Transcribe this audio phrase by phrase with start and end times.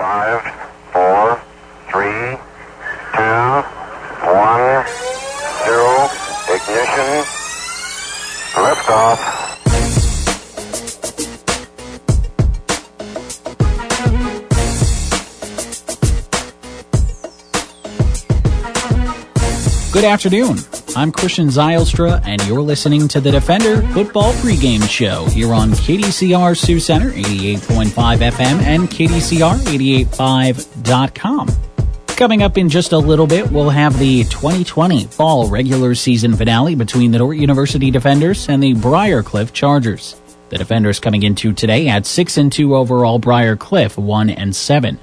[0.00, 0.40] Five,
[0.94, 1.38] four,
[1.90, 2.38] three,
[3.12, 3.60] two,
[4.32, 4.86] one,
[5.66, 6.08] zero.
[6.48, 7.10] Ignition.
[8.56, 9.20] Liftoff.
[19.92, 20.79] Good afternoon.
[21.00, 26.54] I'm Christian Zylstra, and you're listening to the Defender Football Pregame Show here on KDCR
[26.54, 31.48] Sioux Center 88.5 FM and KDCR885.com.
[32.08, 36.74] Coming up in just a little bit, we'll have the 2020 fall regular season finale
[36.74, 40.20] between the Dordt University Defenders and the Briarcliff Chargers.
[40.50, 44.98] The Defenders coming into today at 6 and 2 overall, Briarcliff 1 and 7.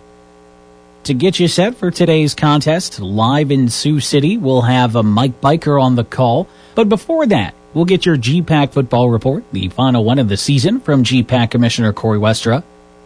[1.08, 5.40] To get you set for today's contest, live in Sioux City, we'll have a Mike
[5.40, 6.50] Biker on the call.
[6.76, 10.82] But before that, we'll get your GPAC football report, the final one of the season
[10.82, 12.62] from GPAC Commissioner Corey Westra.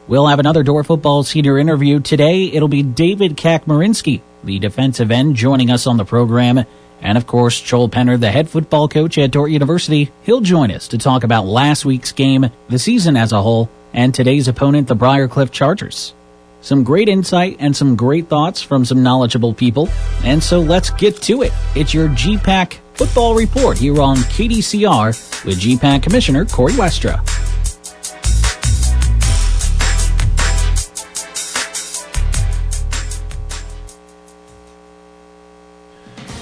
[0.07, 2.45] We'll have another Dordt football senior interview today.
[2.45, 6.65] It'll be David Kakmarinsky, the defensive end, joining us on the program.
[7.01, 10.87] And of course, Joel Penner, the head football coach at Dordt University, he'll join us
[10.87, 14.95] to talk about last week's game, the season as a whole, and today's opponent, the
[14.95, 16.15] Briarcliff Chargers.
[16.61, 19.89] Some great insight and some great thoughts from some knowledgeable people.
[20.23, 21.51] And so let's get to it.
[21.75, 27.19] It's your GPAC football report here on KDCR with GPAC Commissioner Corey Westra.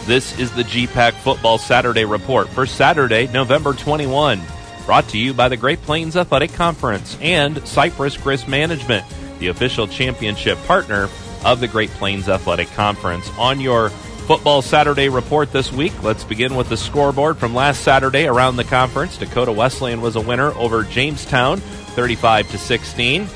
[0.05, 4.41] This is the GPAC Football Saturday Report for Saturday, November 21.
[4.87, 9.05] Brought to you by the Great Plains Athletic Conference and Cypress Grist Management,
[9.39, 11.09] the official championship partner
[11.43, 13.29] of the Great Plains Athletic Conference.
[13.37, 13.89] On your
[14.29, 18.63] Football Saturday report this week, let's begin with the scoreboard from last Saturday around the
[18.63, 19.17] conference.
[19.17, 23.27] Dakota Wesleyan was a winner over Jamestown, 35 to 16.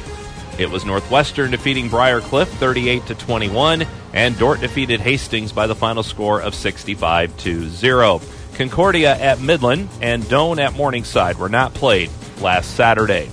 [0.59, 6.03] It was Northwestern defeating Briarcliff 38 to 21, and Dordt defeated Hastings by the final
[6.03, 8.21] score of 65 to 0.
[8.53, 13.31] Concordia at Midland and Doane at Morningside were not played last Saturday.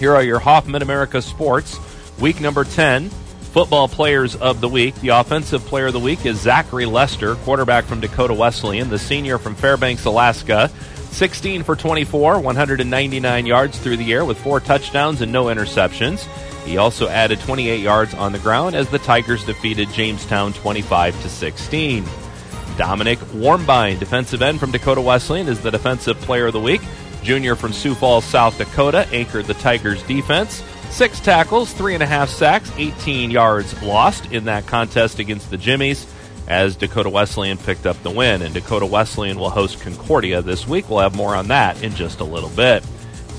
[0.00, 1.78] Here are your Hauff Mid-America Sports
[2.20, 3.10] week number 10
[3.50, 4.94] football players of the week.
[4.96, 9.38] The offensive player of the week is Zachary Lester, quarterback from Dakota Wesleyan, the senior
[9.38, 10.70] from Fairbanks, Alaska.
[11.10, 16.24] 16 for 24, 199 yards through the air with four touchdowns and no interceptions.
[16.64, 21.28] He also added 28 yards on the ground as the Tigers defeated Jamestown 25 to
[21.28, 22.04] 16.
[22.76, 26.80] Dominic Warmbine, defensive end from Dakota Wesleyan, is the defensive player of the week.
[27.22, 30.62] Junior from Sioux Falls, South Dakota, anchored the Tigers' defense.
[30.90, 35.56] Six tackles, three and a half sacks, 18 yards lost in that contest against the
[35.56, 36.06] Jimmies
[36.46, 38.42] as Dakota Wesleyan picked up the win.
[38.42, 40.90] And Dakota Wesleyan will host Concordia this week.
[40.90, 42.84] We'll have more on that in just a little bit.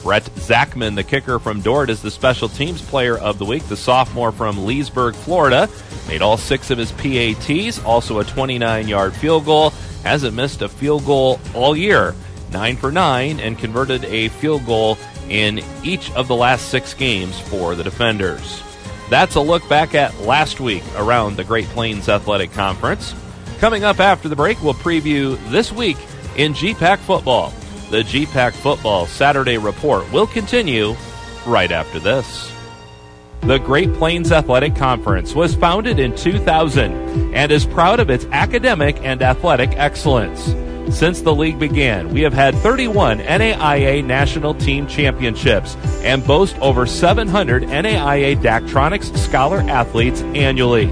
[0.01, 3.63] Brett Zachman, the kicker from Dordt, is the special teams player of the week.
[3.67, 5.69] The sophomore from Leesburg, Florida,
[6.07, 9.72] made all six of his PATs, also a 29 yard field goal.
[10.03, 12.16] Hasn't missed a field goal all year.
[12.51, 14.97] Nine for nine, and converted a field goal
[15.31, 18.61] in each of the last six games for the Defenders.
[19.09, 23.15] That's a look back at last week around the Great Plains Athletic Conference.
[23.59, 25.97] Coming up after the break, we'll preview this week
[26.35, 27.53] in GPAC football.
[27.89, 30.95] The GPAC Football Saturday Report will continue
[31.45, 32.51] right after this.
[33.41, 38.97] The Great Plains Athletic Conference was founded in 2000 and is proud of its academic
[39.03, 40.53] and athletic excellence.
[40.89, 46.85] Since the league began, we have had 31 NAIA National Team Championships and boast over
[46.85, 50.87] 700 NAIA Daktronics Scholar athletes annually.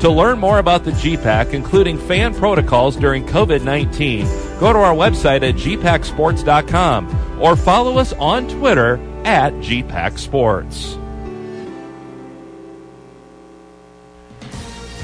[0.00, 4.26] To learn more about the GPAC, including fan protocols during COVID 19,
[4.60, 11.02] go to our website at gpacsports.com or follow us on Twitter at gpacsports.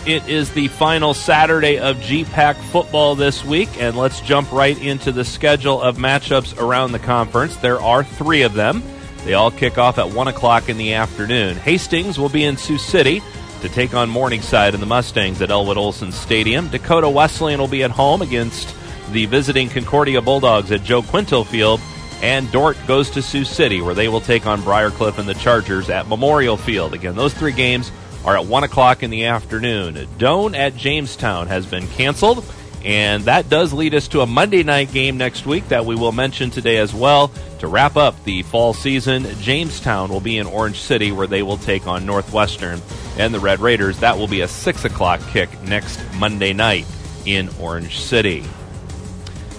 [0.05, 5.13] It is the final Saturday of GPAC football this week, and let's jump right into
[5.13, 7.55] the schedule of matchups around the conference.
[7.59, 8.83] There are three of them.
[9.25, 11.55] They all kick off at 1 o'clock in the afternoon.
[11.55, 13.23] Hastings will be in Sioux City
[13.61, 16.67] to take on Morningside and the Mustangs at Elwood Olsen Stadium.
[16.67, 18.75] Dakota Wesleyan will be at home against
[19.13, 21.81] the visiting Concordia Bulldogs at Joe Quintal Field.
[22.23, 25.91] And Dordt goes to Sioux City, where they will take on Briarcliff and the Chargers
[25.91, 26.93] at Memorial Field.
[26.93, 27.93] Again, those three games
[28.25, 29.95] are at 1 o'clock in the afternoon.
[30.19, 32.45] Doane at Jamestown has been canceled,
[32.85, 36.13] and that does lead us to a Monday night game next week that we will
[36.13, 37.31] mention today as well.
[37.61, 41.59] To wrap up the fall season, Jamestown will be in Orange City where they will
[41.59, 42.81] take on Northwestern
[43.19, 43.99] and the Red Raiders.
[44.01, 46.87] That will be a 6 o'clock kick next Monday night
[47.25, 48.45] in Orange City.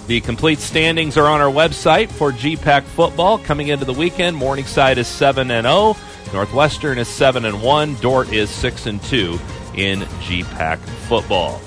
[0.06, 3.38] The complete standings are on our website for GPAC football.
[3.38, 5.96] Coming into the weekend, Morningside is 7 and 0.
[6.32, 7.94] Northwestern is 7 and 1.
[7.96, 9.38] Dordt is 6 and 2
[9.74, 11.60] in GPAC football.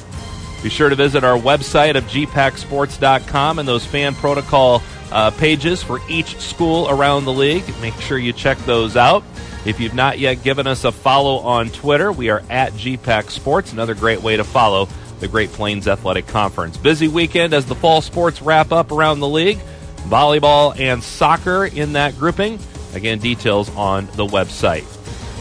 [0.64, 4.82] Be sure to visit our website of gpacsports.com and those fan protocol
[5.12, 7.64] uh, pages for each school around the league.
[7.80, 9.24] Make sure you check those out.
[9.66, 13.74] If you've not yet given us a follow on Twitter, we are at GPAC Sports,
[13.74, 14.88] another great way to follow
[15.20, 16.78] the Great Plains Athletic Conference.
[16.78, 19.60] Busy weekend as the fall sports wrap up around the league.
[20.08, 22.60] Volleyball and soccer in that grouping.
[22.94, 24.86] Again, details on the website.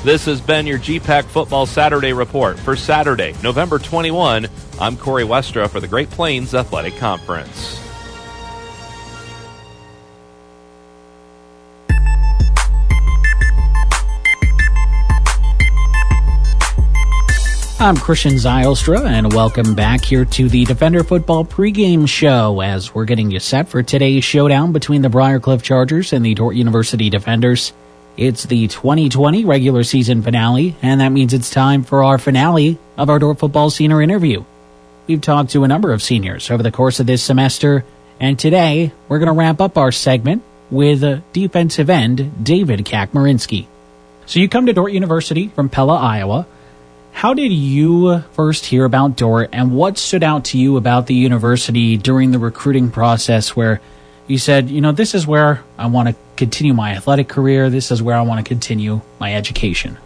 [0.05, 4.47] This has been your GPAC Football Saturday Report for Saturday, November 21.
[4.81, 7.86] I'm Corey Westra for the Great Plains Athletic Conference.
[17.87, 23.05] I'm Christian Zylstra, and welcome back here to the Defender Football pregame show as we're
[23.05, 27.73] getting you set for today's showdown between the Briarcliff Chargers and the Dordt University Defenders.
[28.17, 33.09] It's the 2020 regular season finale, and that means it's time for our finale of
[33.09, 34.43] our Dordt Football Senior interview.
[35.07, 37.85] We've talked to a number of seniors over the course of this semester,
[38.19, 40.43] and today we're going to wrap up our segment
[40.73, 43.69] with defensive end David Kakmarinsky.
[44.27, 46.49] So you come to Dordt University from Pella, Iowa.
[47.17, 51.15] How did you first hear about Dordt and what stood out to you about the
[51.15, 53.81] university during the recruiting process where
[54.27, 57.91] you said, you know, this is where I want to continue my athletic career, this
[57.91, 59.97] is where I want to continue my education?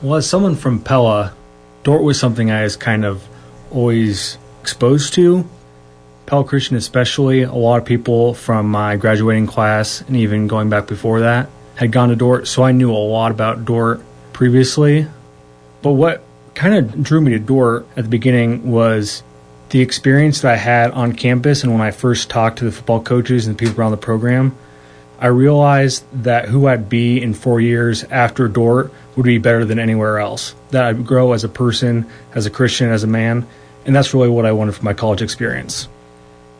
[0.00, 1.34] Well, as someone from Pella,
[1.82, 3.22] Dordt was something I was kind of
[3.70, 5.46] always exposed to.
[6.24, 10.86] Pella Christian, especially, a lot of people from my graduating class and even going back
[10.86, 14.00] before that had gone to Dordt, so I knew a lot about Dordt
[14.32, 15.06] previously.
[15.84, 16.22] But what
[16.54, 19.22] kind of drew me to Dordt at the beginning was
[19.68, 23.02] the experience that I had on campus and when I first talked to the football
[23.02, 24.56] coaches and the people around the program.
[25.18, 29.78] I realized that who I'd be in four years after Dordt would be better than
[29.78, 30.54] anywhere else.
[30.70, 33.46] That I'd grow as a person, as a Christian, as a man.
[33.84, 35.86] And that's really what I wanted from my college experience.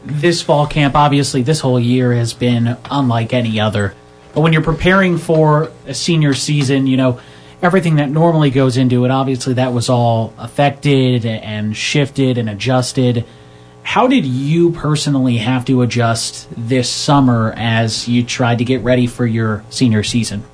[0.05, 3.95] This fall camp, obviously, this whole year has been unlike any other.
[4.35, 7.21] But when you're preparing for a senior season, you know,
[7.65, 13.25] everything that normally goes into it, obviously that was all affected and shifted and adjusted.
[13.83, 19.07] How did you personally have to adjust this summer as you tried to get ready
[19.07, 20.45] for your senior season?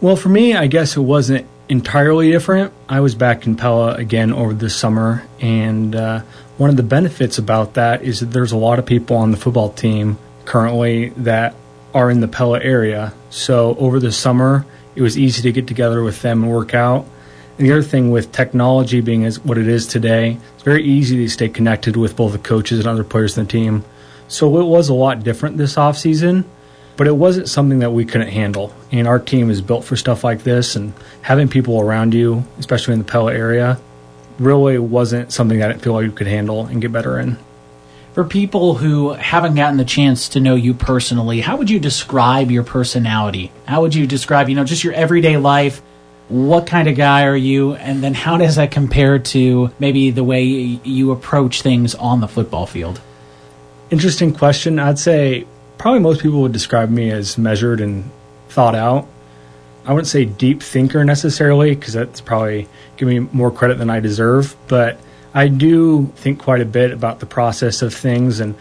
[0.00, 2.72] Well, for me, I guess it wasn't entirely different.
[2.88, 6.20] I was back in Pella again over the summer, and uh,
[6.58, 9.36] one of the benefits about that is that there's a lot of people on the
[9.38, 11.54] football team currently that
[11.94, 13.14] are in the Pella area.
[13.30, 17.06] So over the summer, it was easy to get together with them and work out.
[17.58, 21.16] And the other thing with technology being as what it is today, it's very easy
[21.18, 23.84] to stay connected with both the coaches and other players in the team.
[24.28, 26.44] So it was a lot different this off season,
[26.96, 28.74] but it wasn't something that we couldn't handle.
[28.90, 32.94] And our team is built for stuff like this, and having people around you, especially
[32.94, 33.78] in the Pella area,
[34.38, 37.38] really wasn't something that I didn't feel like you could handle and get better in.
[38.16, 42.50] For people who haven't gotten the chance to know you personally, how would you describe
[42.50, 43.52] your personality?
[43.66, 45.82] How would you describe, you know, just your everyday life?
[46.30, 47.74] What kind of guy are you?
[47.74, 52.26] And then how does that compare to maybe the way you approach things on the
[52.26, 53.02] football field?
[53.90, 54.78] Interesting question.
[54.78, 55.46] I'd say
[55.76, 58.10] probably most people would describe me as measured and
[58.48, 59.06] thought out.
[59.84, 62.66] I wouldn't say deep thinker necessarily because that's probably
[62.96, 64.98] giving me more credit than I deserve, but
[65.36, 68.54] I do think quite a bit about the process of things, and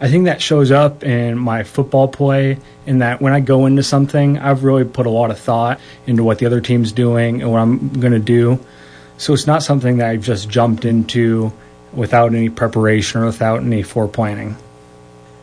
[0.00, 2.56] I think that shows up in my football play.
[2.86, 6.24] In that when I go into something, I've really put a lot of thought into
[6.24, 8.58] what the other team's doing and what I'm going to do.
[9.18, 11.52] So it's not something that I've just jumped into
[11.92, 14.56] without any preparation or without any foreplanning.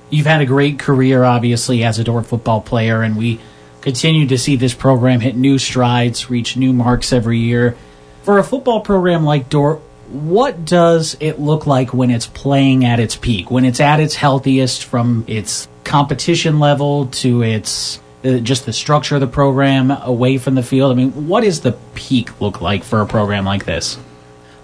[0.10, 3.40] You've had a great career, obviously, as a Dordt football player, and we
[3.82, 7.78] continue to see this program hit new strides, reach new marks every year.
[8.24, 13.00] For a football program like Dordt, what does it look like when it's playing at
[13.00, 18.66] its peak, when it's at its healthiest from its competition level to its uh, just
[18.66, 20.92] the structure of the program away from the field?
[20.92, 23.98] I mean, what does the peak look like for a program like this?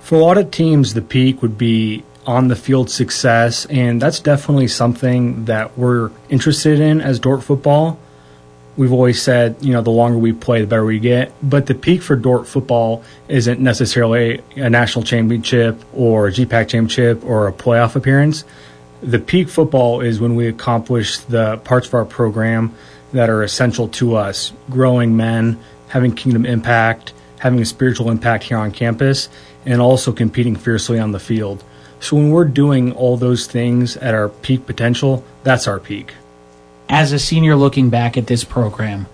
[0.01, 4.19] For a lot of teams, the peak would be on the field success, and that's
[4.19, 7.99] definitely something that we're interested in as Dordt football
[8.77, 11.31] we've always said, you know, the longer we play, the better we get.
[11.41, 17.23] But the peak for Dordt football isn't necessarily a national championship or a GPAC championship
[17.23, 18.43] or a playoff appearance.
[19.01, 22.73] The peak football is when we accomplish the parts of our program
[23.13, 28.57] that are essential to us growing men, having kingdom impact, having a spiritual impact here
[28.57, 29.29] on campus,
[29.65, 31.63] and also competing fiercely on the field.
[31.99, 36.13] So when we're doing all those things at our peak potential, that's our peak
[36.89, 39.07] as a senior looking back at this program,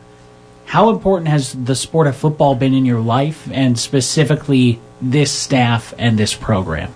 [0.66, 5.94] How important has the sport of football been in your life, and specifically this staff
[5.98, 6.96] and this program?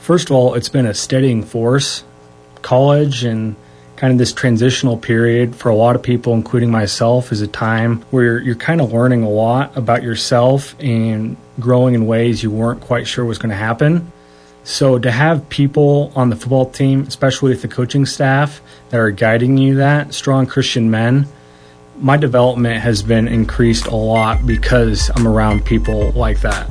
[0.00, 2.02] First of all, it's been a steadying force.
[2.60, 3.54] College and
[3.94, 8.02] kind of this transitional period for a lot of people, including myself, is a time
[8.10, 12.80] where you're, kind of learning a lot about yourself and growing in ways you weren't
[12.80, 14.10] quite sure was going to happen.
[14.64, 19.10] So to have people on the football team, especially with the coaching staff, that are
[19.10, 21.26] guiding you that strong Christian men,
[21.98, 26.68] my development has been increased a lot because I'm around people like that.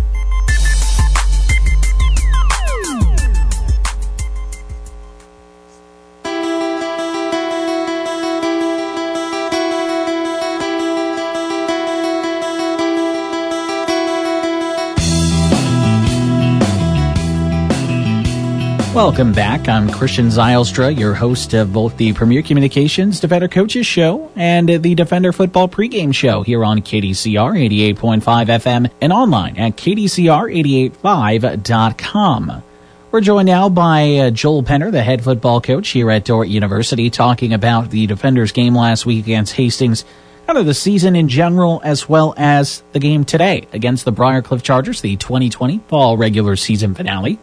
[18.94, 19.70] Welcome back.
[19.70, 24.96] I'm Christian Zylstra, your host of both the Premier Communications Defender Coaches Show and the
[24.96, 32.64] Defender Football Pregame Show here on KDCR 88.5 FM and online at KDCR885.com.
[33.12, 37.10] We're joined now by uh, Joel Penner, the head football coach here at Dordt University,
[37.10, 40.04] talking about the Defenders game last week against Hastings,
[40.48, 44.62] kind of the season in general, as well as the game today against the Briarcliff
[44.62, 47.40] Chargers, the 2020 fall regular season finale.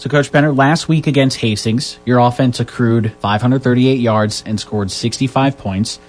[0.00, 5.58] So, Coach Penner, last week against Hastings, your offense accrued 538 yards and scored 65
[5.58, 6.00] points.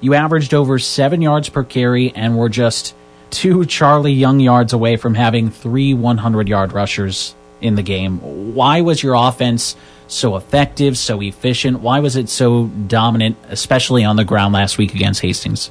[0.00, 2.96] You averaged over seven yards per carry and were just
[3.30, 8.18] two Charlie Young yards away from having three 100 yard rushers in the game.
[8.56, 9.76] Why was your offense
[10.08, 11.78] so effective, so efficient?
[11.78, 15.70] Why was it so dominant, especially on the ground last week against Hastings?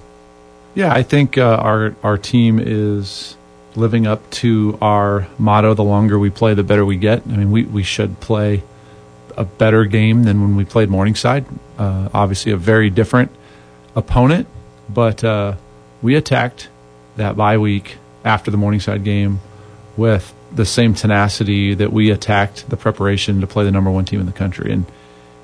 [0.74, 3.36] Yeah, I think uh, our our team is
[3.78, 7.22] living up to our motto the longer we play, the better we get.
[7.28, 8.64] I mean, we, we should play
[9.38, 11.46] a better game than when we played Morningside.
[11.78, 13.32] Uh, obviously, a very different
[13.96, 14.48] opponent,
[14.90, 15.54] but uh,
[16.02, 16.70] we attacked
[17.18, 19.40] that bye week after the Morningside game
[19.96, 24.20] with the same tenacity that we attacked the preparation to play the number one team
[24.20, 24.72] in the country.
[24.72, 24.86] And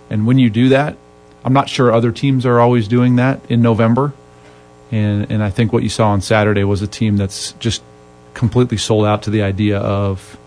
[0.09, 0.97] and when you do that,
[1.45, 4.13] I'm not sure other teams are always doing that in November.
[4.91, 7.83] And and I think what you saw on Saturday was a team that's just
[8.33, 10.37] completely sold out to the idea of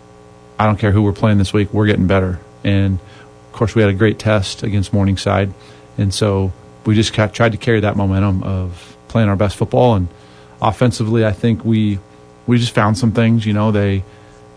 [0.59, 2.41] I don't care who we're playing this week, we're getting better.
[2.65, 5.53] And of course, we had a great test against Morningside,
[5.97, 6.53] and so
[6.85, 9.95] we just tried to carry that momentum of playing our best football.
[9.95, 10.09] And
[10.61, 11.99] offensively, I think we
[12.47, 13.47] we just found some things.
[13.47, 14.05] You know, they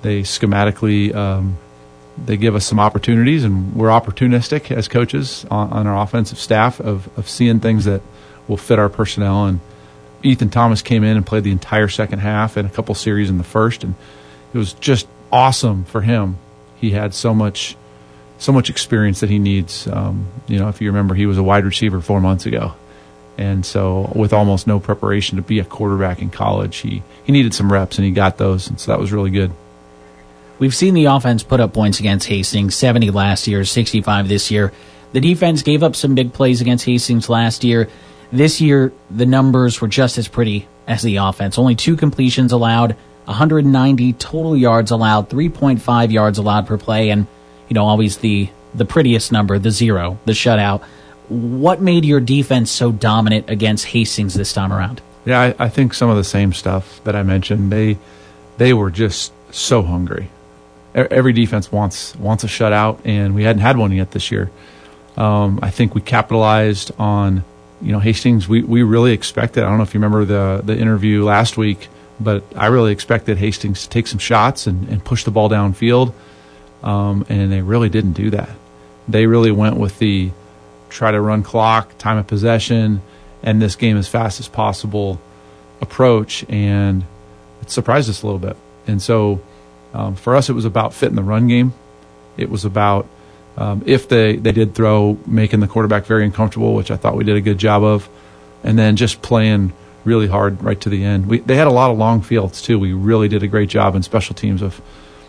[0.01, 1.57] they schematically um,
[2.25, 6.79] they give us some opportunities, and we're opportunistic as coaches on, on our offensive staff
[6.79, 8.01] of of seeing things that
[8.48, 9.59] will fit our personnel and
[10.23, 13.38] Ethan Thomas came in and played the entire second half and a couple series in
[13.38, 13.95] the first, and
[14.53, 16.38] it was just awesome for him.
[16.75, 17.75] He had so much,
[18.38, 19.88] so much experience that he needs.
[19.88, 22.73] Um, you know, if you remember, he was a wide receiver four months ago,
[23.38, 27.53] and so with almost no preparation to be a quarterback in college, he he needed
[27.53, 29.51] some reps and he got those, and so that was really good.
[30.59, 34.73] We've seen the offense put up points against Hastings, 70 last year, 65 this year.
[35.13, 37.89] The defense gave up some big plays against Hastings last year.
[38.31, 41.57] This year, the numbers were just as pretty as the offense.
[41.57, 42.95] Only two completions allowed,
[43.25, 47.27] 190 total yards allowed, 3.5 yards allowed per play, and
[47.67, 50.83] you know always the the prettiest number, the zero, the shutout.
[51.27, 55.01] What made your defense so dominant against Hastings this time around?
[55.25, 57.71] Yeah, I, I think some of the same stuff that I mentioned.
[57.71, 57.98] They
[58.57, 60.29] they were just so hungry.
[60.93, 64.51] Every defense wants wants a shutout, and we hadn't had one yet this year.
[65.17, 67.43] Um, I think we capitalized on
[67.81, 69.63] you know, Hastings, we, we really expected.
[69.63, 71.88] I don't know if you remember the the interview last week,
[72.19, 76.13] but I really expected Hastings to take some shots and, and push the ball downfield,
[76.83, 78.50] um, and they really didn't do that.
[79.07, 80.31] They really went with the
[80.89, 83.01] try to run clock, time of possession,
[83.43, 85.21] and this game as fast as possible
[85.81, 87.03] approach, and
[87.62, 88.57] it surprised us a little bit.
[88.88, 89.41] And so,
[89.93, 91.74] um, for us, it was about fitting the run game.
[92.38, 93.07] It was about
[93.60, 97.25] um, if they, they did throw, making the quarterback very uncomfortable, which I thought we
[97.25, 98.08] did a good job of,
[98.63, 99.74] and then just playing
[100.06, 101.28] really hard right to the end.
[101.28, 102.80] We, they had a lot of long fields too.
[102.80, 104.82] We really did a great job in special teams of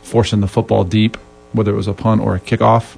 [0.03, 1.17] forcing the football deep,
[1.53, 2.97] whether it was a punt or a kickoff,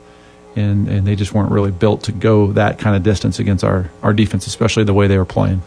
[0.55, 3.91] and and they just weren't really built to go that kind of distance against our
[4.03, 5.62] our defense, especially the way they were playing.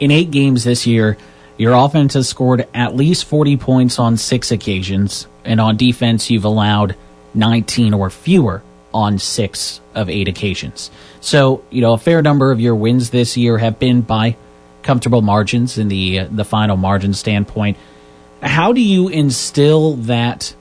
[0.00, 1.16] In eight games this year,
[1.56, 6.44] your offense has scored at least 40 points on six occasions, and on defense, you've
[6.44, 6.94] allowed
[7.34, 8.62] 19 or fewer
[8.94, 10.90] on six of eight occasions.
[11.20, 14.36] So, you know, a fair number of your wins this year have been by
[14.82, 17.76] comfortable margins in the uh, the final margin standpoint.
[18.42, 20.54] How do you instill that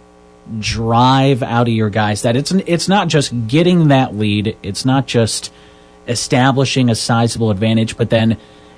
[0.59, 5.07] drive out of your guys that it's it's not just getting that lead, it's not
[5.07, 5.51] just
[6.07, 8.37] establishing a sizable advantage, but then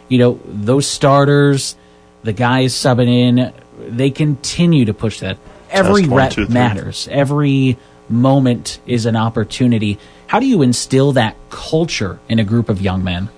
[0.09, 1.75] you know, those starters,
[2.23, 5.37] the guys subbing in, they continue to push that.
[5.69, 7.07] Every one, rep two, matters.
[7.09, 7.77] Every
[8.13, 9.99] moment is an opportunity.
[10.27, 13.29] How do you instill that culture in a group of young men?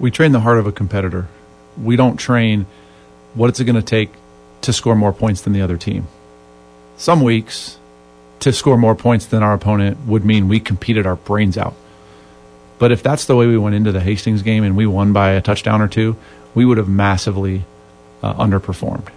[0.00, 1.28] we train the heart of a competitor.
[1.80, 2.66] We don't train
[3.34, 4.10] what it's going to take
[4.62, 6.08] to score more points than the other team.
[6.96, 7.78] Some weeks,
[8.40, 11.74] to score more points than our opponent would mean we competed our brains out.
[12.78, 15.32] But if that's the way we went into the Hastings game and we won by
[15.32, 16.16] a touchdown or two,
[16.54, 17.64] we would have massively
[18.22, 19.08] uh, underperformed.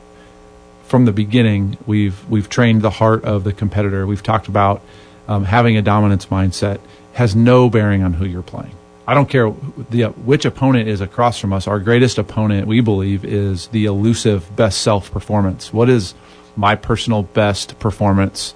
[0.84, 4.06] From the beginning, we've we've trained the heart of the competitor.
[4.06, 4.82] We've talked about
[5.28, 6.80] um, having a dominance mindset
[7.14, 8.76] has no bearing on who you're playing.
[9.06, 9.54] I don't care
[9.90, 11.68] the, which opponent is across from us.
[11.68, 15.74] Our greatest opponent, we believe, is the elusive best self performance.
[15.74, 16.14] What is
[16.56, 18.54] my personal best performance?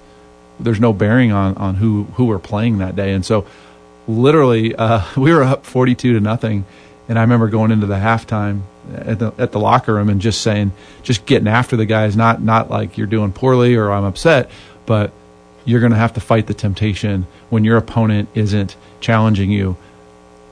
[0.58, 3.12] There's no bearing on, on who, who we're playing that day.
[3.12, 3.46] And so,
[4.06, 6.64] literally, uh, we were up 42 to nothing.
[7.08, 8.62] And I remember going into the halftime
[8.94, 12.42] at the, at the locker room and just saying, just getting after the guys, not,
[12.42, 14.50] not like you're doing poorly or I'm upset,
[14.86, 15.12] but
[15.64, 19.76] you're going to have to fight the temptation when your opponent isn't challenging you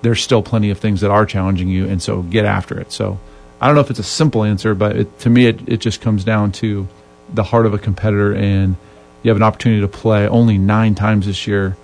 [0.06, 2.92] there's still plenty of things that are challenging you, and so get after it.
[2.92, 3.18] So
[3.60, 6.00] I don't know if it's a simple answer, but it, to me, it, it just
[6.00, 6.86] comes down to
[7.32, 8.76] the heart of a competitor, and
[9.22, 11.76] you have an opportunity to play only nine times this year.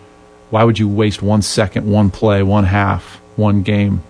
[0.51, 4.03] Why would you waste one second, one play, one half, one game?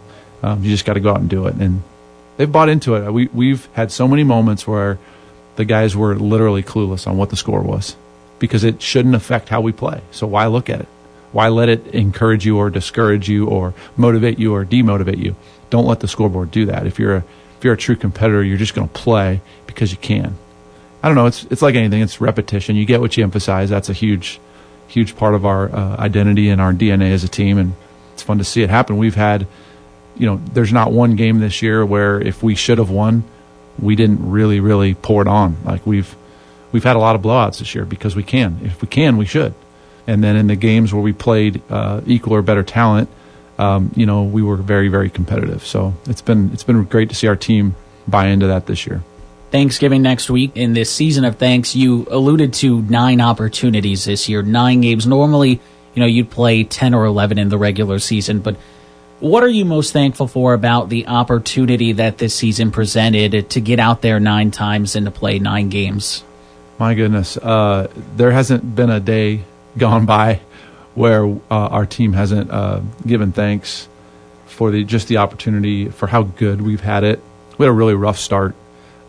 [0.42, 1.82] Um, you just got to go out and do it, and
[2.36, 3.10] they've bought into it.
[3.10, 4.98] We we've had so many moments where
[5.56, 7.96] the guys were literally clueless on what the score was
[8.38, 10.00] because it shouldn't affect how we play.
[10.10, 10.88] So why look at it?
[11.32, 15.36] Why let it encourage you or discourage you or motivate you or demotivate you?
[15.70, 16.86] Don't let the scoreboard do that.
[16.86, 17.24] If you're a
[17.56, 20.36] if you're a true competitor, you're just going to play because you can.
[21.02, 21.26] I don't know.
[21.26, 22.02] It's it's like anything.
[22.02, 22.76] It's repetition.
[22.76, 23.70] You get what you emphasize.
[23.70, 24.40] That's a huge,
[24.88, 27.74] huge part of our uh, identity and our DNA as a team, and
[28.12, 28.98] it's fun to see it happen.
[28.98, 29.46] We've had,
[30.16, 33.24] you know, there's not one game this year where if we should have won,
[33.78, 35.56] we didn't really, really pour it on.
[35.64, 36.14] Like we've
[36.72, 38.60] we've had a lot of blowouts this year because we can.
[38.62, 39.54] If we can, we should.
[40.06, 43.08] And then in the games where we played uh, equal or better talent,
[43.58, 45.64] um, you know, we were very, very competitive.
[45.64, 47.76] So it's been it's been great to see our team
[48.08, 49.02] buy into that this year.
[49.50, 54.42] Thanksgiving next week in this season of thanks, you alluded to nine opportunities this year,
[54.42, 55.06] nine games.
[55.06, 55.60] Normally,
[55.94, 58.56] you know, you'd play 10 or 11 in the regular season, but
[59.22, 63.78] what are you most thankful for about the opportunity that this season presented to get
[63.78, 66.24] out there nine times and to play nine games?
[66.78, 69.44] My goodness, uh, there hasn't been a day
[69.78, 70.40] gone by
[70.96, 73.88] where uh, our team hasn't uh, given thanks
[74.46, 77.22] for the just the opportunity for how good we've had it.
[77.58, 78.56] We had a really rough start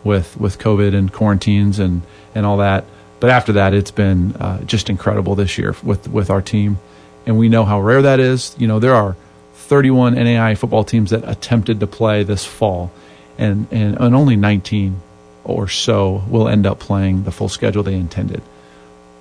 [0.04, 2.02] with with COVID and quarantines and
[2.36, 2.84] and all that,
[3.18, 6.78] but after that, it's been uh, just incredible this year with with our team,
[7.26, 8.54] and we know how rare that is.
[8.58, 9.16] You know, there are
[9.64, 12.92] 31 NAI football teams that attempted to play this fall,
[13.38, 15.00] and and, and only 19
[15.44, 18.42] or so will end up playing the full schedule they intended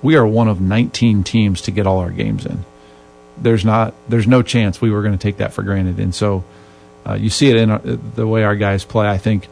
[0.04, 2.64] we are one of 19 teams to get all our games in.
[3.38, 5.98] There's not, there's no chance we were going to take that for granted.
[5.98, 6.44] And so
[7.08, 9.08] uh, you see it in our, the way our guys play.
[9.08, 9.48] I think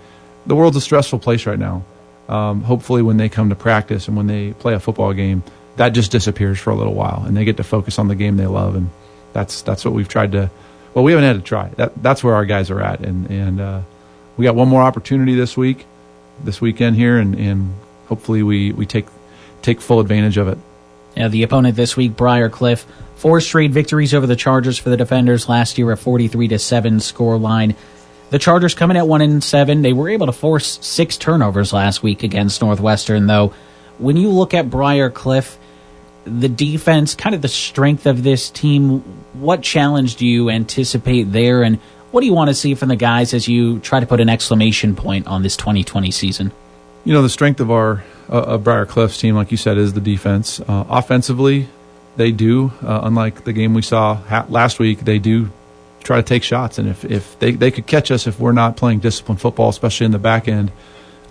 [0.46, 1.84] the world's a stressful place right now.
[2.28, 5.44] Um, hopefully, when they come to practice and when they play a football game,
[5.78, 8.38] that just disappears for a little while, and they get to focus on the game
[8.38, 8.76] they love.
[8.76, 8.90] And
[9.34, 10.50] that's that's what we've tried to.
[10.94, 11.70] Well, we haven't had to try.
[11.78, 13.82] That that's where our guys are at, and and uh,
[14.38, 15.86] we got one more opportunity this week,
[16.44, 17.74] this weekend here, and and
[18.08, 19.06] hopefully we we take
[19.62, 20.58] take full advantage of it.
[21.16, 24.98] Yeah, the opponent this week, Briar Cliff, four straight victories over the Chargers for the
[24.98, 27.76] defenders last year, a 43 to 7 score line.
[28.30, 29.82] The Chargers coming at 1 and 7.
[29.82, 33.54] They were able to force six turnovers last week against Northwestern, though.
[33.98, 35.58] When you look at Briar Cliff,
[36.26, 39.00] the defense, kind of the strength of this team,
[39.34, 41.80] what challenge do you anticipate there, and
[42.12, 44.30] what do you want to see from the guys as you try to put an
[44.30, 46.52] exclamation point on this 2020 season?
[47.06, 49.94] You know, the strength of our uh, of Briar Cliff's team, like you said, is
[49.94, 50.60] the defense.
[50.62, 51.68] Uh, offensively,
[52.16, 55.50] they do, uh, unlike the game we saw ha- last week, they do
[56.04, 56.78] try to take shots.
[56.78, 60.06] And if, if they, they could catch us if we're not playing disciplined football, especially
[60.06, 60.72] in the back end,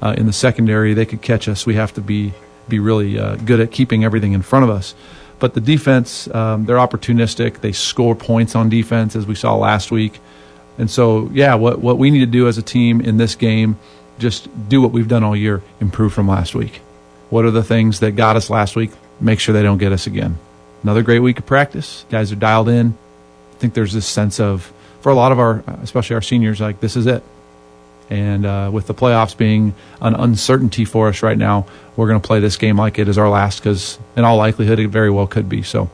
[0.03, 1.67] uh, in the secondary, they could catch us.
[1.67, 2.33] We have to be,
[2.71, 4.95] be really uh, good at keeping everything in front of us.
[5.39, 7.61] But the defense, um, they're opportunistic.
[7.61, 10.21] They score points on defense, as we saw last week.
[10.79, 13.79] And so, yeah, what, what we need to do as a team in this game,
[14.19, 16.81] just do what we've done all year, improve from last week.
[17.31, 18.91] What are the things that got us last week?
[19.21, 20.39] Make sure they don't get us again.
[20.83, 22.05] Another great week of practice.
[22.11, 22.97] Guys are dialed in.
[23.53, 26.81] I think there's this sense of, for a lot of our, especially our seniors, like
[26.81, 27.23] this is it.
[28.11, 32.27] And uh, with the playoffs being an uncertainty for us right now, we're going to
[32.27, 35.29] play this game like it is our last because, in all likelihood, it very well
[35.29, 35.63] could be.
[35.63, 35.89] So,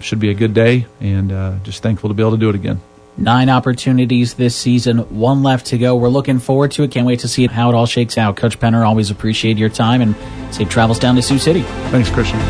[0.00, 2.54] should be a good day, and uh, just thankful to be able to do it
[2.54, 2.80] again.
[3.16, 5.96] Nine opportunities this season, one left to go.
[5.96, 6.90] We're looking forward to it.
[6.90, 8.36] Can't wait to see how it all shakes out.
[8.36, 10.14] Coach Penner, always appreciate your time and
[10.54, 11.62] safe travels down to Sioux City.
[11.90, 12.40] Thanks, Christian.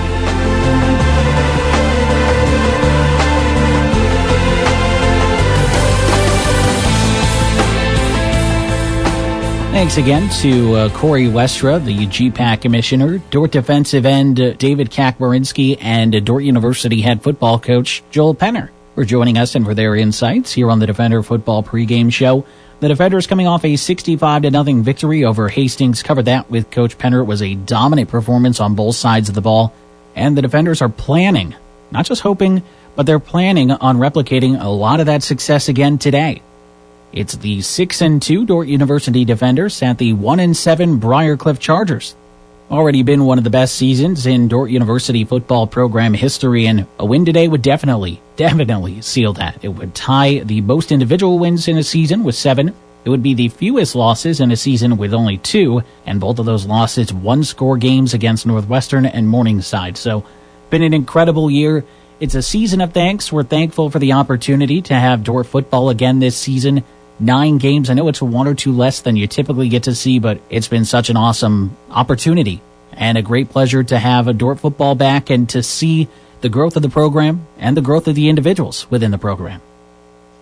[9.73, 15.79] Thanks again to uh, Corey Westra, the GPAC commissioner, Dordt defensive end uh, David Kakmarinsky,
[15.81, 19.95] and uh, Dordt University head football coach Joel Penner for joining us and for their
[19.95, 22.45] insights here on the Defender Football pregame show.
[22.81, 26.03] The Defenders coming off a 65 to nothing victory over Hastings.
[26.03, 27.21] Covered that with Coach Penner.
[27.21, 29.73] It was a dominant performance on both sides of the ball.
[30.17, 31.55] And the Defenders are planning,
[31.93, 32.65] not just hoping,
[32.97, 36.43] but they're planning on replicating a lot of that success again today.
[37.13, 42.15] It's the 6 and 2 Dordt University Defenders at the 1 and 7 Briarcliff Chargers.
[42.71, 47.05] Already been one of the best seasons in Dordt University football program history, and a
[47.05, 49.59] win today would definitely, definitely seal that.
[49.65, 52.77] It would tie the most individual wins in a season with seven.
[53.05, 56.47] It would be the fewest losses in a season with only two, and both of
[56.47, 59.97] those losses one score games against Northwestern and Morningside.
[59.97, 60.25] So,
[60.69, 61.85] been an incredible year.
[62.21, 63.33] It's a season of thanks.
[63.33, 66.85] We're thankful for the opportunity to have Dordt football again this season
[67.21, 67.91] nine games.
[67.91, 70.69] I know it's one or two less than you typically get to see, but it's
[70.69, 72.61] been such an awesome opportunity
[72.93, 76.09] and a great pleasure to have a Dordt football back and to see
[76.41, 79.61] the growth of the program and the growth of the individuals within the program.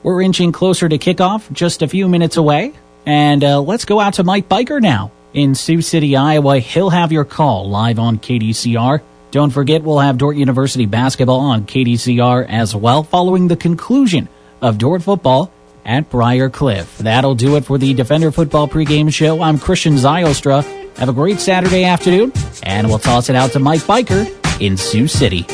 [0.02, 2.72] We're inching closer to kickoff, just a few minutes away,
[3.04, 6.60] and uh, let's go out to Mike Biker now in Sioux City, Iowa.
[6.60, 9.00] He'll have your call live on KDCR.
[9.30, 14.28] Don't forget, we'll have Dordt University basketball on KDCR as well following the conclusion
[14.62, 15.52] of Dordt football
[15.88, 16.98] at Briar Cliff.
[16.98, 19.42] That'll do it for the Defender Football pregame show.
[19.42, 20.62] I'm Christian Zylstra.
[20.98, 24.28] Have a great Saturday afternoon, and we'll toss it out to Mike Biker
[24.60, 25.46] in Sioux City.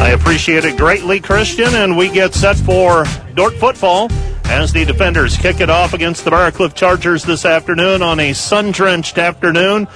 [0.00, 3.04] I appreciate it greatly, Christian, and we get set for
[3.34, 4.08] Dordt football
[4.44, 9.18] as the defenders kick it off against the Briarcliff Chargers this afternoon on a sun-drenched
[9.18, 9.86] afternoon.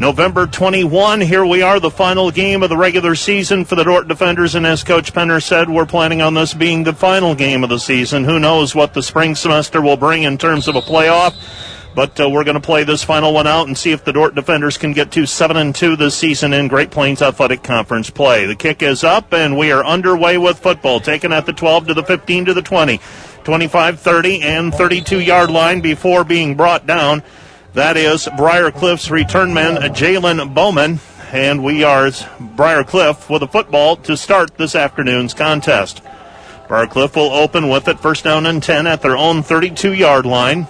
[0.00, 4.08] November 21, here we are, the final game of the regular season for the Dordt
[4.08, 4.54] Defenders.
[4.54, 7.78] And as Coach Penner said, we're planning on this being the final game of the
[7.78, 8.24] season.
[8.24, 11.36] Who knows what the spring semester will bring in terms of a playoff.
[11.94, 14.34] But uh, we're going to play this final one out and see if the Dordt
[14.34, 18.46] Defenders can get to 7 and 2 this season in Great Plains Athletic Conference play.
[18.46, 21.94] The kick is up, and we are underway with football, taken at the 12 to
[21.94, 22.98] the 15 to the 20,
[23.44, 27.22] 25, 30, and 32 yard line before being brought down.
[27.74, 30.98] That is Briarcliff's return man, Jalen Bowman.
[31.30, 36.02] And we are Briarcliff with a football to start this afternoon's contest.
[36.66, 40.66] Briarcliff will open with it first down and 10 at their own 32 yard line.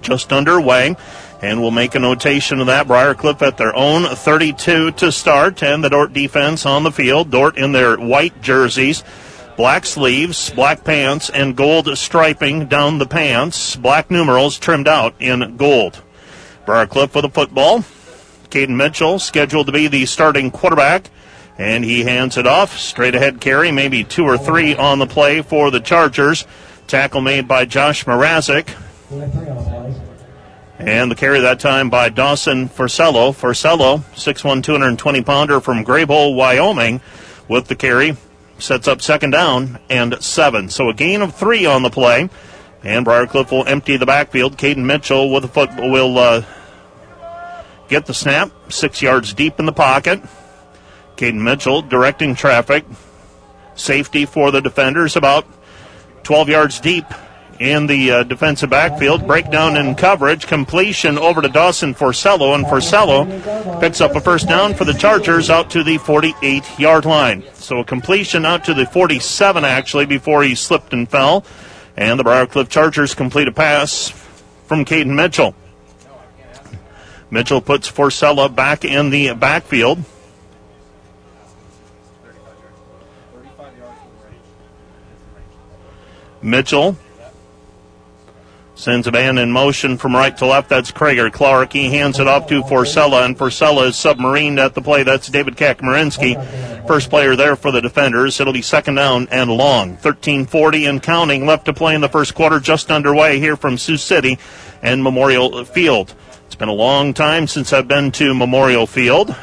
[0.00, 0.96] Just underway.
[1.40, 2.88] And we'll make a notation of that.
[2.88, 5.62] Briarcliff at their own 32 to start.
[5.62, 7.30] And the Dordt defense on the field.
[7.30, 9.04] Dordt in their white jerseys
[9.56, 13.76] black sleeves, black pants, and gold striping down the pants.
[13.76, 16.02] Black numerals trimmed out in gold.
[16.66, 17.80] Briarcliff with the football.
[18.50, 21.10] Caden Mitchell scheduled to be the starting quarterback.
[21.58, 22.78] And he hands it off.
[22.78, 26.46] Straight ahead carry, maybe two or three on the play for the Chargers.
[26.86, 28.68] Tackle made by Josh Mrazek.
[30.78, 33.32] And the carry that time by Dawson Forcello.
[33.32, 37.00] Forcello, 6'1", 220 pounder from Greybull, Wyoming,
[37.48, 38.16] with the carry
[38.58, 40.68] sets up second down and seven.
[40.68, 42.28] So a gain of three on the play.
[42.82, 44.56] And Briarcliff will empty the backfield.
[44.56, 46.44] Caden Mitchell with the foot will uh,
[47.88, 50.22] get the snap, six yards deep in the pocket.
[51.16, 52.84] Caden Mitchell directing traffic.
[53.74, 55.46] Safety for the defenders about
[56.22, 57.04] 12 yards deep
[57.60, 59.26] in the uh, defensive backfield.
[59.26, 60.46] Breakdown in coverage.
[60.46, 63.24] Completion over to Dawson Forcello, and Forcello
[63.80, 67.44] picks up a first down for the Chargers out to the 48 yard line.
[67.54, 71.44] So a completion out to the 47 actually before he slipped and fell.
[71.96, 74.10] And the Briarcliff Chargers complete a pass
[74.66, 75.54] from Caden Mitchell.
[77.30, 80.04] Mitchell puts Forcella back in the backfield.
[86.42, 86.96] Mitchell
[88.76, 90.68] Sends a man in motion from right to left.
[90.68, 91.72] That's Krager Clark.
[91.72, 95.02] He hands it off to Forcella, and Forcella is submarined at the play.
[95.02, 96.86] That's David Kakmarinsky.
[96.86, 98.38] First player there for the defenders.
[98.38, 99.96] It'll be second down and long.
[99.96, 102.60] 13:40 and counting left to play in the first quarter.
[102.60, 104.38] Just underway here from Sioux City
[104.82, 106.14] and Memorial Field.
[106.44, 109.34] It's been a long time since I've been to Memorial Field.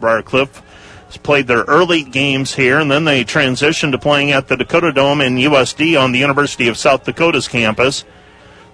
[0.00, 0.62] Briarcliff
[1.08, 4.92] has played their early games here, and then they transitioned to playing at the Dakota
[4.92, 8.06] Dome in USD on the University of South Dakota's campus.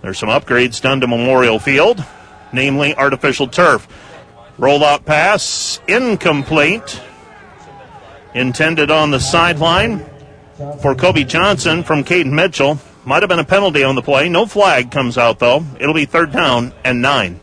[0.04, 2.04] There's some upgrades done to Memorial Field,
[2.52, 3.88] namely artificial turf.
[4.58, 7.00] Rollout pass incomplete.
[8.34, 10.04] intended on the sideline
[10.82, 12.78] for Kobe Johnson from Caden Mitchell.
[13.06, 14.28] Might have been a penalty on the play.
[14.28, 15.64] No flag comes out, though.
[15.80, 17.40] It'll be third down and nine.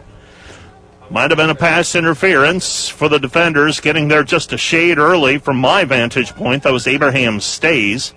[1.10, 5.39] Might have been a pass interference for the defenders, getting there just a shade early
[5.39, 6.62] from my vantage point.
[6.62, 8.13] That was Abraham Stays.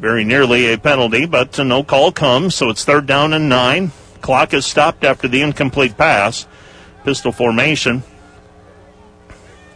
[0.00, 3.92] Very nearly a penalty, but no call comes, so it's third down and nine.
[4.22, 6.46] Clock is stopped after the incomplete pass.
[7.04, 8.02] Pistol formation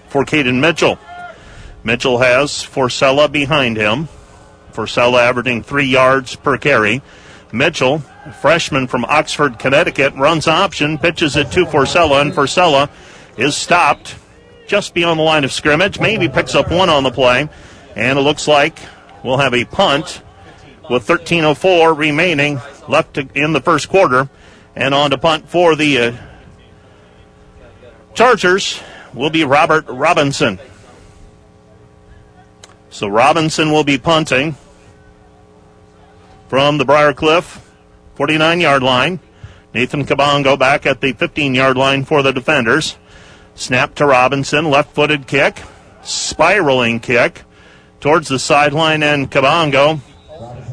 [0.08, 0.98] for Caden Mitchell.
[1.82, 4.08] Mitchell has Forcella behind him.
[4.72, 7.02] Forcella averaging three yards per carry.
[7.52, 7.98] Mitchell,
[8.40, 12.88] freshman from Oxford, Connecticut, runs option, pitches it to Forcella, and Forcella
[13.36, 14.16] is stopped
[14.66, 16.00] just beyond the line of scrimmage.
[16.00, 17.46] Maybe picks up one on the play,
[17.94, 18.78] and it looks like
[19.24, 20.22] we'll have a punt
[20.88, 24.28] with 13:04 remaining left in the first quarter,
[24.76, 26.12] and on to punt for the uh,
[28.14, 28.80] Chargers
[29.12, 30.60] will be Robert Robinson.
[32.90, 34.56] So Robinson will be punting
[36.48, 37.60] from the Briarcliff
[38.14, 39.18] 49 yard line.
[39.72, 42.96] Nathan Kabongo back at the 15 yard line for the defenders.
[43.56, 45.62] Snap to Robinson, left footed kick,
[46.02, 47.42] spiraling kick
[48.04, 49.98] towards the sideline, and Kabongo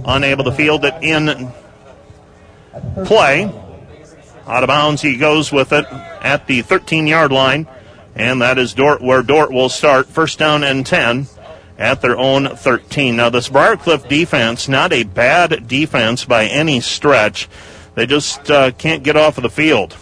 [0.05, 1.49] unable to field it in
[3.05, 3.45] play.
[4.45, 5.85] Out of bounds, he goes with it
[6.21, 7.67] at the 13 yard line,
[8.15, 10.07] and that is Dordt where Dordt will start.
[10.07, 11.27] First down and 10
[11.77, 13.15] at their own 13.
[13.15, 17.47] Now, this Briarcliff defense, not a bad defense by any stretch.
[17.95, 19.95] They just uh, can't get off of the field.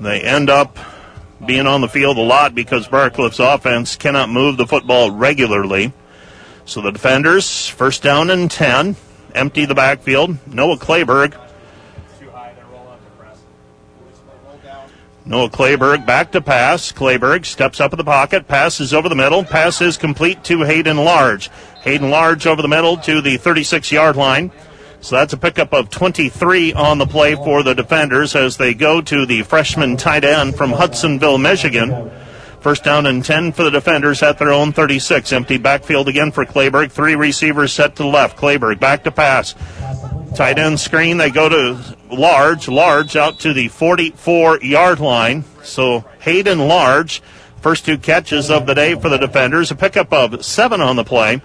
[0.00, 0.78] They end up
[1.46, 5.92] being on the field a lot because Briarcliff's offense cannot move the football regularly.
[6.64, 8.96] So the defenders, first down and 10,
[9.34, 10.36] empty the backfield.
[10.46, 11.38] Noah Clayberg.
[15.24, 16.90] Noah Clayberg back to pass.
[16.90, 19.44] Clayberg steps up in the pocket, passes over the middle.
[19.44, 21.48] Pass is complete to Hayden Large.
[21.82, 24.50] Hayden Large over the middle to the 36 yard line.
[25.02, 29.00] So that's a pickup of 23 on the play for the defenders as they go
[29.00, 32.08] to the freshman tight end from Hudsonville, Michigan.
[32.60, 35.32] First down and 10 for the defenders at their own 36.
[35.32, 36.92] Empty backfield again for Clayberg.
[36.92, 38.38] Three receivers set to the left.
[38.38, 39.56] Clayberg back to pass.
[40.36, 41.16] Tight end screen.
[41.16, 42.68] They go to Large.
[42.68, 45.42] Large out to the 44 yard line.
[45.64, 47.20] So Hayden Large,
[47.60, 49.72] first two catches of the day for the defenders.
[49.72, 51.42] A pickup of seven on the play.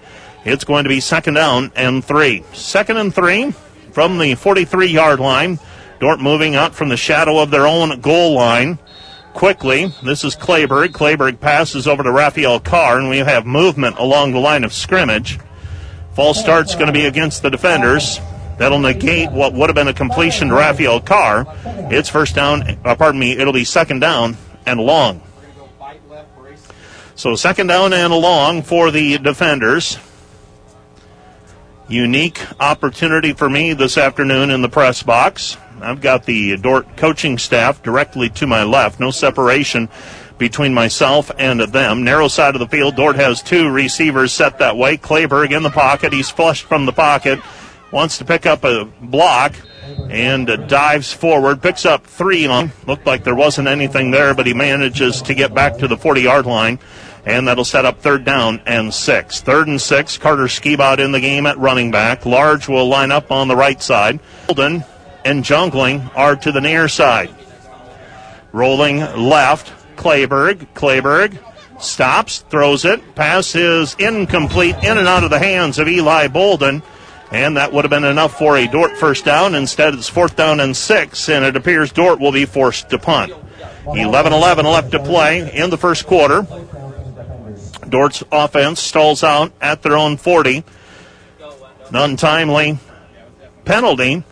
[0.48, 2.42] It's going to be second down and three.
[2.54, 3.52] Second and three
[3.92, 5.58] from the 43 yard line.
[6.00, 8.78] Dordt moving out from the shadow of their own goal line
[9.34, 9.92] quickly.
[10.02, 10.88] This is Clayberg.
[10.88, 15.38] Clayberg passes over to Raphael Carr, and we have movement along the line of scrimmage.
[16.14, 18.18] False start's going to be against the defenders.
[18.58, 21.44] That'll negate what would have been a completion to Raphael Carr.
[21.92, 25.20] It's first down, uh, pardon me, it'll be second down and long.
[27.16, 29.98] So second down and long for the defenders.
[31.88, 35.56] Unique opportunity for me this afternoon in the press box.
[35.80, 39.00] I've got the Dordt coaching staff directly to my left.
[39.00, 39.88] No separation
[40.36, 42.04] between myself and them.
[42.04, 42.96] Narrow side of the field.
[42.96, 44.98] Dordt has two receivers set that way.
[44.98, 46.12] Clayberg in the pocket.
[46.12, 47.40] He's flushed from the pocket.
[47.90, 49.54] Wants to pick up a block
[50.10, 51.62] and dives forward.
[51.62, 52.70] Picks up three on.
[52.86, 56.20] Looked like there wasn't anything there, but he manages to get back to the 40
[56.20, 56.78] yard line.
[57.28, 59.42] And that'll set up third down and six.
[59.42, 60.16] Third and six.
[60.16, 62.24] Carter Skibout in the game at running back.
[62.24, 64.18] Large will line up on the right side.
[64.46, 64.82] Holden
[65.26, 67.28] and Jungling are to the near side.
[68.52, 70.68] Rolling left, Clayberg.
[70.72, 71.38] Clayberg
[71.78, 73.14] stops, throws it.
[73.14, 76.82] Pass is incomplete, in and out of the hands of Eli Bolden.
[77.30, 79.54] And that would have been enough for a Dordt first down.
[79.54, 83.34] Instead, it's fourth down and six, and it appears Dordt will be forced to punt.
[83.86, 86.46] 11 11 left to play in the first quarter.
[87.88, 90.64] Dordt's offense stalls out at their own 40.
[91.88, 92.78] An untimely
[93.64, 94.22] penalty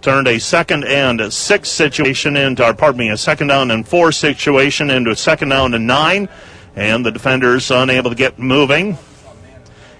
[0.00, 4.12] turned a second and six situation into, or pardon me, a second down and four
[4.12, 6.28] situation into a second down and nine,
[6.76, 8.98] and the defenders unable to get moving.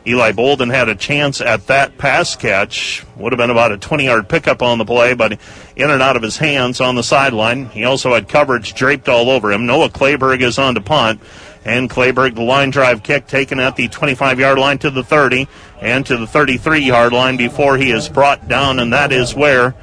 [0.06, 3.04] Eli Bolden had a chance at that pass catch.
[3.16, 5.38] Would have been about a 20 yard pickup on the play, but
[5.76, 7.66] in and out of his hands on the sideline.
[7.66, 9.64] He also had coverage draped all over him.
[9.64, 11.22] Noah Clayberg is on to punt.
[11.64, 15.48] And Clayberg, the line drive kick taken at the 25 yard line to the 30
[15.80, 19.74] and to the 33 yard line before he is brought down, and that is where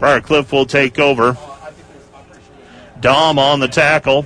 [0.00, 1.36] Briarcliff will take over.
[3.00, 4.24] Dom on the tackle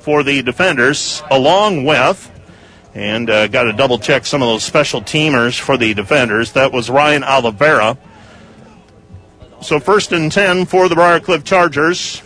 [0.00, 2.30] for the defenders, along with,
[2.94, 6.52] and uh, got to double check some of those special teamers for the defenders.
[6.52, 7.96] That was Ryan Oliveira.
[9.62, 12.22] So first and 10 for the Briarcliff Chargers.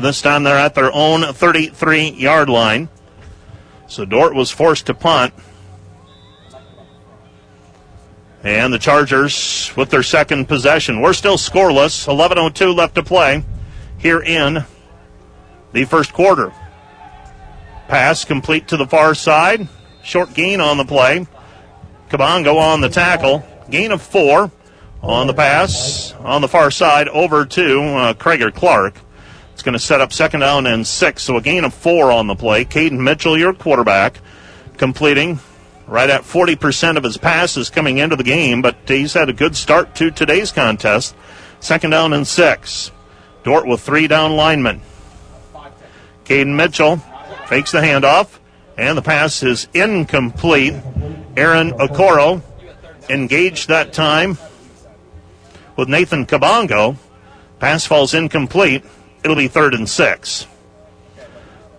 [0.00, 2.88] This time they're at their own 33 yard line.
[3.86, 5.34] So Dordt was forced to punt.
[8.42, 11.00] And the Chargers with their second possession.
[11.00, 12.06] We're still scoreless.
[12.06, 13.44] 11.02 left to play
[13.98, 14.64] here in
[15.72, 16.52] the first quarter.
[17.88, 19.68] Pass complete to the far side.
[20.02, 21.26] Short gain on the play.
[22.08, 23.44] Kabongo on the tackle.
[23.68, 24.50] Gain of four
[25.02, 28.94] on the pass on the far side over to uh, Clark.
[29.60, 32.28] It's going to set up second down and six, so a gain of four on
[32.28, 32.64] the play.
[32.64, 34.18] Caden Mitchell, your quarterback,
[34.78, 35.38] completing
[35.86, 39.54] right at 40% of his passes coming into the game, but he's had a good
[39.54, 41.14] start to today's contest.
[41.60, 42.90] Second down and six.
[43.42, 44.80] Dordt with three down linemen.
[46.24, 46.96] Caden Mitchell
[47.44, 48.38] fakes the handoff,
[48.78, 50.72] and the pass is incomplete.
[51.36, 52.40] Aaron Okoro
[53.10, 54.38] engaged that time
[55.76, 56.96] with Nathan Kabongo.
[57.58, 58.84] Pass falls incomplete.
[59.22, 60.46] It'll be third and six.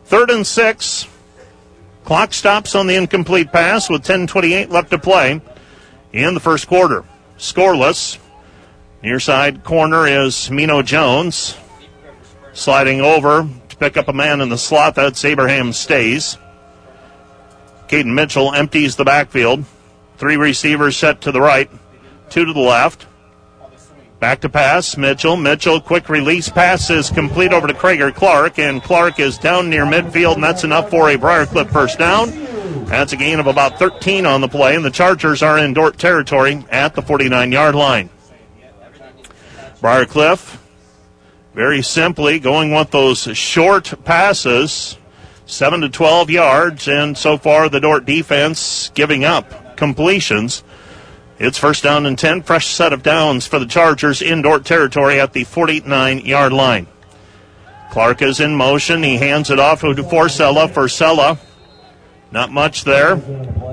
[0.06, 1.08] Third and six.
[2.04, 5.41] Clock stops on the incomplete pass with 10:28 left to play
[6.12, 7.04] in the first quarter.
[7.38, 8.17] Scoreless.
[9.01, 11.56] Near side corner is Mino Jones.
[12.54, 14.95] Sliding over to pick up a man in the slot.
[14.95, 16.38] That's Abraham Stays.
[17.88, 19.65] Caden Mitchell empties the backfield.
[20.17, 21.69] Three receivers set to the right,
[22.30, 23.08] two to the left.
[24.21, 24.97] Back to pass.
[24.97, 25.36] Mitchell.
[25.36, 29.84] Mitchell, quick release pass is complete over to Krager Clark, and Clark is down near
[29.84, 32.29] midfield, and that's enough for a Briarcliff first down.
[32.86, 35.97] That's a gain of about 13 on the play, and the Chargers are in Dordt
[35.97, 38.12] territory at the 49 yard line.
[39.81, 40.60] Briarcliff,
[41.55, 44.99] very simply, going with those short passes,
[45.47, 50.63] 7 to 12 yards, and so far the Dordt defense giving up completions.
[51.43, 52.43] It's first down and 10.
[52.43, 56.86] Fresh set of downs for the Chargers in Dordt territory at the 49 yard line.
[57.89, 59.01] Clark is in motion.
[59.01, 60.69] He hands it off to Forcella.
[60.69, 61.39] Forcella,
[62.30, 63.13] not much there.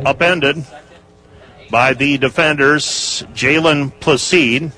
[0.06, 0.64] Upended
[1.70, 4.72] by the defenders, Jalen Placide.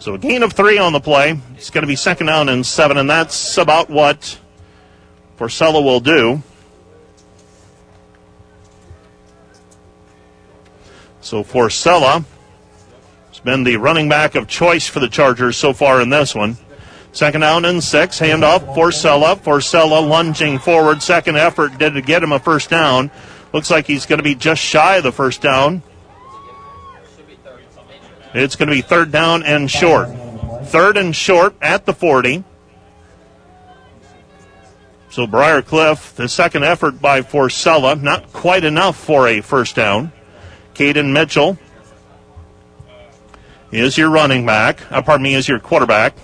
[0.00, 1.40] So a gain of three on the play.
[1.54, 4.38] It's going to be second down and seven, and that's about what
[5.38, 6.42] Forcella will do.
[11.20, 12.24] So Forcella
[13.28, 16.56] has been the running back of choice for the Chargers so far in this one.
[17.12, 18.20] Second down and six.
[18.20, 19.36] Handoff Forcella.
[19.36, 21.02] Forcella lunging forward.
[21.02, 23.10] Second effort did to get him a first down.
[23.52, 25.82] Looks like he's going to be just shy of the first down.
[28.32, 30.08] It's going to be third down and short.
[30.66, 32.44] Third and short at the 40.
[35.10, 40.12] So Briarcliff, the second effort by Forcella, not quite enough for a first down.
[40.80, 41.58] Caden Mitchell
[43.70, 44.80] is your running back.
[44.90, 46.16] Uh, pardon me, is your quarterback.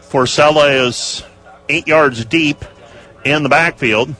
[0.00, 1.22] Forcella is
[1.68, 2.64] eight yards deep
[3.24, 4.12] in the backfield.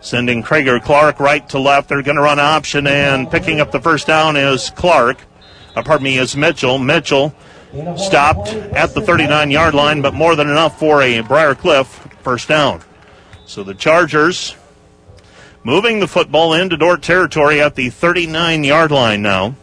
[0.00, 1.88] Sending Krager Clark right to left.
[1.88, 5.18] They're going to run option, and picking up the first down is Clark.
[5.74, 6.78] Uh, pardon me, is Mitchell.
[6.78, 7.34] Mitchell
[7.96, 11.88] stopped at the 39 yard line, but more than enough for a Briar Cliff
[12.22, 12.82] first down.
[13.46, 14.54] So the Chargers
[15.64, 19.54] moving the football into Dordt territory at the 39 yard line now.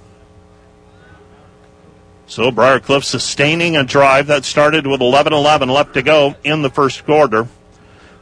[2.27, 7.05] So Briarcliff sustaining a drive that started with 11-11 left to go in the first
[7.05, 7.47] quarter.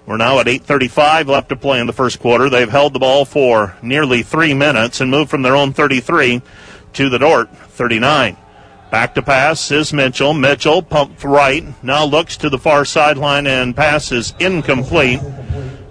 [0.06, 2.50] We're now at 8:35 left to play in the first quarter.
[2.50, 6.42] They've held the ball for nearly three minutes and moved from their own 33
[6.94, 8.36] to the Dordt 39.
[8.92, 10.34] Back to pass is Mitchell.
[10.34, 11.64] Mitchell pumped right.
[11.82, 15.22] Now looks to the far sideline and passes incomplete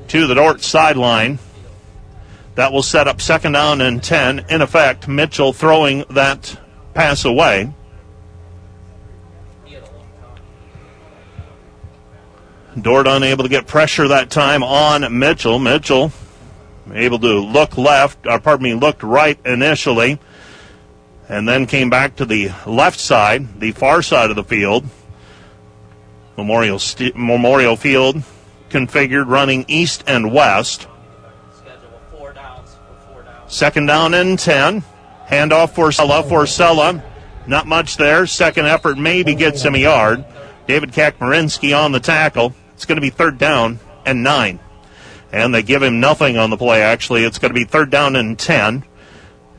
[0.08, 1.38] to the Dordt sideline.
[2.54, 4.46] That will set up second down and 10.
[4.50, 6.58] In effect, Mitchell throwing that
[6.94, 7.72] pass away.
[12.80, 15.58] Dordt unable to get pressure that time on Mitchell.
[15.58, 16.12] Mitchell
[16.92, 20.18] able to look left, or pardon me, looked right initially,
[21.28, 24.84] and then came back to the left side, the far side of the field.
[26.36, 28.22] Memorial St- Memorial Field
[28.70, 30.86] configured running east and west.
[33.52, 34.82] Second down and 10.
[35.28, 36.26] Handoff Forcella.
[36.26, 37.04] For Sella.
[37.46, 38.26] Not much there.
[38.26, 40.24] Second effort maybe gets him a yard.
[40.66, 42.54] David Kakmarinsky on the tackle.
[42.72, 44.58] It's going to be third down and nine.
[45.32, 47.24] And they give him nothing on the play, actually.
[47.24, 48.84] It's going to be third down and 10.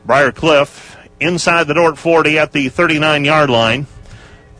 [0.04, 3.86] Briar Cliff inside the Dordt 40 at the 39 yard line.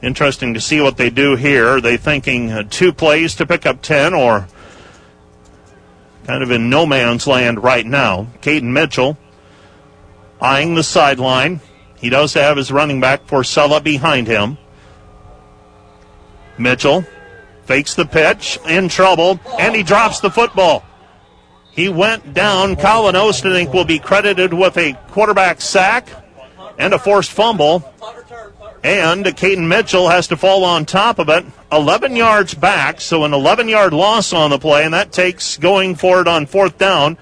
[0.01, 1.66] Interesting to see what they do here.
[1.66, 4.47] Are they thinking uh, two plays to pick up 10 or
[6.24, 8.28] kind of in no man's land right now?
[8.41, 9.18] Caden Mitchell
[10.45, 11.59] eyeing the sideline.
[11.97, 14.59] He does have his running back Forcella behind him.
[16.59, 17.05] Mitchell
[17.64, 20.84] fakes the pitch, in trouble, and he drops the football.
[21.72, 22.76] He went down.
[22.76, 26.09] Colin Ostenink will be credited with a quarterback sack
[26.78, 27.90] and a forced fumble.
[28.84, 31.47] And Caden Mitchell has to fall on top of it.
[31.72, 35.95] 11 yards back, so an 11 yard loss on the play, and that takes going
[35.95, 37.16] for it on fourth down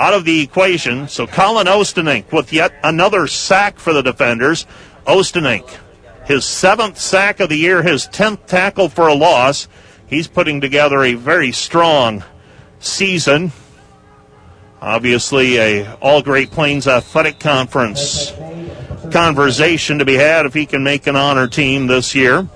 [0.00, 1.06] out of the equation.
[1.08, 4.66] So Colin Ostenink with yet another sack for the defenders.
[5.06, 5.76] Ostenink,
[6.24, 9.68] his seventh sack of the year, his 10th tackle for a loss.
[10.06, 12.24] He's putting together a very strong
[12.78, 13.52] season.
[14.80, 18.32] Obviously, a all Great Plains Athletic Conference
[19.12, 22.48] conversation to be had if he can make an honor team this year.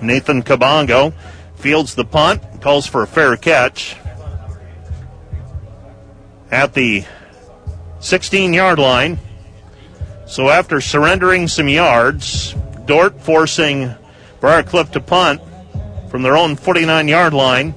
[0.00, 1.12] Nathan Kabongo
[1.56, 3.96] fields the punt, calls for a fair catch
[6.52, 7.04] at the
[8.00, 9.18] 16 yard line.
[10.26, 13.94] So after surrendering some yards, Dordt forcing
[14.40, 15.40] Briarcliff to punt
[16.10, 17.74] from their own 49 yard line.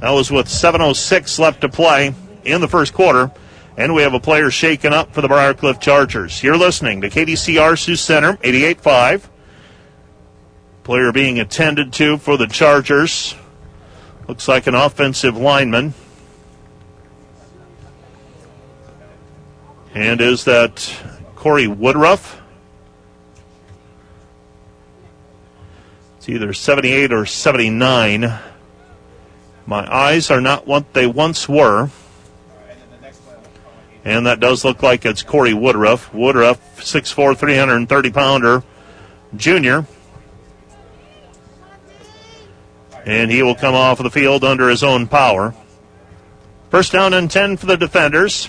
[0.00, 2.14] That was with 7.06 left to play
[2.44, 3.30] in the first quarter.
[3.76, 6.42] And we have a player shaken up for the Briarcliff Chargers.
[6.42, 9.28] You're listening to KDCR Sioux Center, 88.5.
[10.84, 13.34] Player being attended to for the Chargers.
[14.28, 15.94] Looks like an offensive lineman.
[19.94, 20.94] And is that
[21.34, 22.40] Corey Woodruff?
[26.18, 28.38] It's either 78 or 79.
[29.66, 31.90] My eyes are not what they once were.
[34.04, 36.12] And that does look like it's Corey Woodruff.
[36.14, 38.62] Woodruff, 6'4, 330 pounder
[39.36, 39.86] junior.
[43.04, 45.54] And he will come off of the field under his own power.
[46.70, 48.48] First down and 10 for the defenders.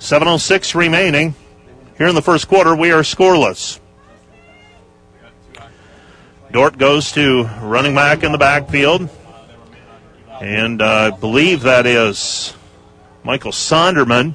[0.00, 1.34] 7.06 remaining.
[1.98, 3.78] Here in the first quarter, we are scoreless.
[6.50, 9.10] Dordt goes to running back in the backfield.
[10.40, 12.54] And I believe that is
[13.24, 14.34] Michael Sonderman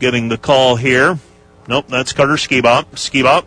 [0.00, 1.16] getting the call here.
[1.68, 2.86] Nope, that's Carter Skibop.
[2.96, 3.44] Skibop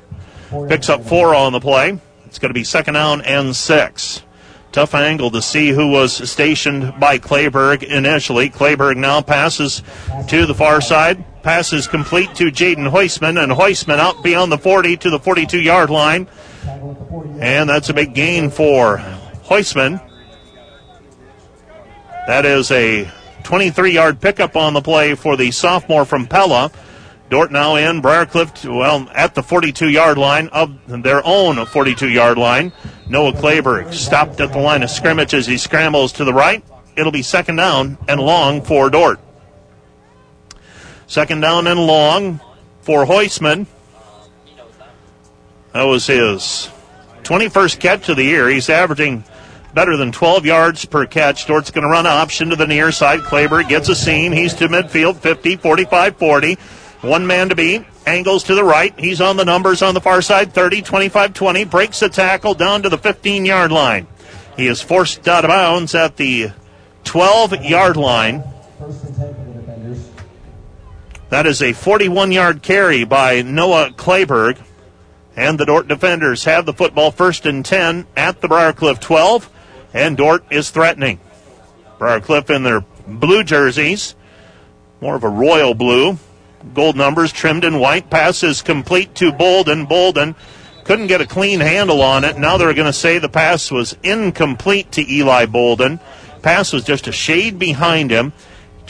[0.69, 1.99] picks up four on the play.
[2.25, 4.23] It's going to be second down and six.
[4.71, 8.49] Tough angle to see who was stationed by Clayburg initially.
[8.49, 9.83] Clayburg now passes
[10.29, 11.25] to the far side.
[11.43, 15.89] Passes complete to Jaden Heusman, and Heusman out beyond the 40 to the 42 yard
[15.89, 16.27] line.
[17.39, 18.97] And that's a big gain for
[19.45, 20.07] Heusman.
[22.27, 23.11] That is a
[23.43, 26.71] 23 yard pickup on the play for the sophomore from Pella.
[27.31, 28.01] Dordt now in.
[28.01, 32.71] Briarcliff, well, at the 42 yard line of their own 42 yard line.
[33.09, 36.63] Noah Clayburg stopped at the line of scrimmage as he scrambles to the right.
[36.95, 39.19] It'll be second down and long for Dordt.
[41.11, 42.39] Second down and long
[42.83, 43.65] for Heusman.
[45.73, 46.69] That was his
[47.23, 48.47] 21st catch of the year.
[48.47, 49.25] He's averaging
[49.73, 51.47] better than 12 yards per catch.
[51.47, 53.19] Dordt's going to run option to the near side.
[53.19, 54.31] Clayburg gets a seam.
[54.31, 56.53] He's to midfield, 50, 45, 40.
[57.01, 57.83] One man to beat.
[58.05, 58.97] Angles to the right.
[58.97, 61.65] He's on the numbers on the far side, 30, 25, 20.
[61.65, 64.07] Breaks the tackle down to the 15 yard line.
[64.55, 66.51] He is forced out of bounds at the
[67.03, 68.45] 12 yard line.
[71.31, 74.61] That is a 41 yard carry by Noah Clayburg.
[75.37, 79.49] And the Dordt defenders have the football first and 10 at the Briarcliff 12.
[79.93, 81.21] And Dordt is threatening.
[81.99, 84.13] Briarcliff in their blue jerseys,
[84.99, 86.17] more of a royal blue.
[86.73, 88.09] Gold numbers trimmed in white.
[88.09, 89.85] Pass is complete to Bolden.
[89.85, 90.35] Bolden
[90.83, 92.37] couldn't get a clean handle on it.
[92.37, 96.01] Now they're going to say the pass was incomplete to Eli Bolden.
[96.41, 98.33] Pass was just a shade behind him.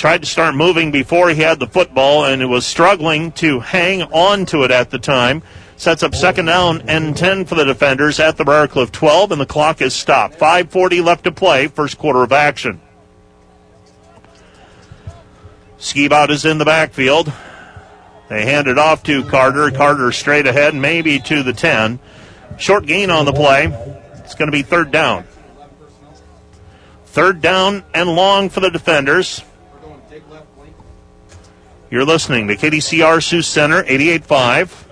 [0.02, 4.02] Tried to start moving before he had the football and it was struggling to hang
[4.02, 5.44] on to it at the time.
[5.78, 9.46] Sets up second down and 10 for the defenders at the Briarcliff 12, and the
[9.46, 10.40] clock is stopped.
[10.40, 12.82] 5.40 left to play, first quarter of action.
[15.78, 17.32] Skibout is in the backfield.
[18.28, 19.70] They hand it off to Carter.
[19.70, 22.00] Carter straight ahead, maybe to the 10.
[22.58, 23.66] Short gain on the play.
[24.16, 25.26] It's going to be third down.
[27.06, 29.44] Third down and long for the defenders.
[31.92, 34.86] You're listening to KDCR Sioux Center, 88.5.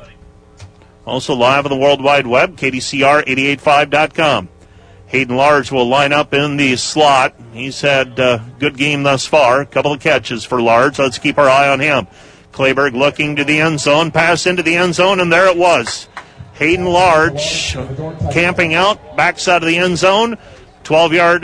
[1.05, 4.49] Also live on the World Wide Web, KDCR885.com.
[5.07, 7.35] Hayden Large will line up in the slot.
[7.53, 9.61] He's had a good game thus far.
[9.61, 10.99] A couple of catches for Large.
[10.99, 12.05] Let's keep our eye on him.
[12.51, 14.11] Clayburg looking to the end zone.
[14.11, 16.09] Pass into the end zone, and there it was.
[16.55, 17.75] Hayden Large
[18.33, 20.37] camping out, backside of the end zone.
[20.83, 21.43] 12 yard,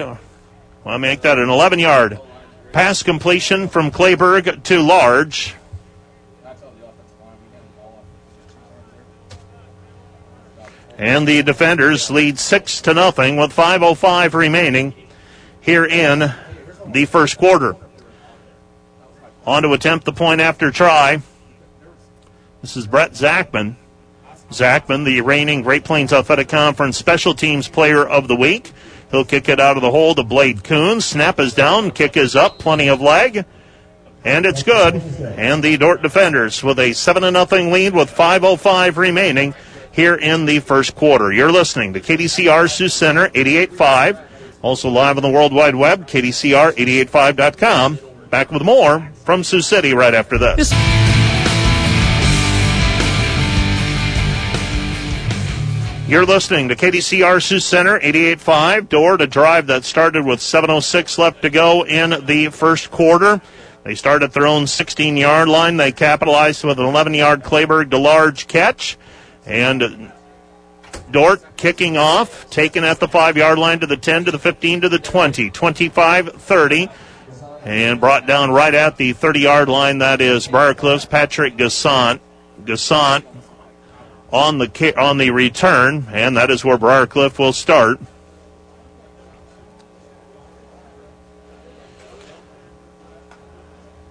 [0.84, 2.20] well, make that an 11 yard
[2.76, 5.56] pass completion from Clayburg to Large.
[10.98, 14.94] And the defenders lead 6 to nothing with 5.05 remaining
[15.62, 16.34] here in
[16.86, 17.78] the first quarter.
[19.48, 21.22] On to attempt the point after try.
[22.62, 23.78] This is Brett Zachman.
[24.52, 28.74] Zachman, the reigning Great Plains Athletic Conference Special Teams Player of the Week.
[29.12, 31.02] He'll kick it out of the hole to Blade Coon.
[31.02, 33.46] Snap is down, kick is up, plenty of leg.
[34.24, 34.96] And it's good.
[34.96, 39.54] And the Dordt defenders with a 7 0 lead with 5.05 remaining
[39.92, 41.32] here in the first quarter.
[41.32, 44.22] You're listening to KDCR Sioux Center 88.5.
[44.62, 48.00] Also live on the World Wide Web, KDCR885.com.
[48.32, 50.72] Back with more from Sioux City right after this.
[56.08, 58.90] You're listening to KDCR Sioux Center 88.5.
[58.90, 63.42] Door to drive that started with 7.06 left to go in the first quarter.
[63.84, 65.78] They start at their own 16 yard line.
[65.78, 69.00] They capitalized with an 11 yard Clayberg to large catch.
[69.48, 70.12] And
[71.10, 74.82] Dordt kicking off, taken at the 5 yard line to the 10 to the 15
[74.82, 76.88] to the 20, 25 30.
[77.64, 79.98] And brought down right at the 30 yard line.
[79.98, 82.20] That is Briarcliff's Patrick Gassant.
[82.64, 83.26] Gassant
[84.36, 88.00] on the on the return, and that is where Briarcliff will start.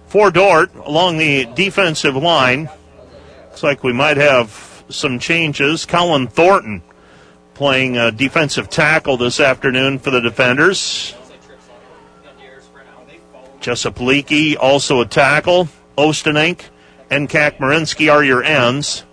[0.07, 2.69] For Dordt along the defensive line,
[3.49, 5.85] looks like we might have some changes.
[5.85, 6.81] Colin Thornton
[7.53, 11.13] playing a defensive tackle this afternoon for the defenders.
[13.59, 15.67] Jessup Leakey also a tackle.
[15.97, 16.61] Ostenink
[17.11, 19.03] and Kakmarinsky are your ends.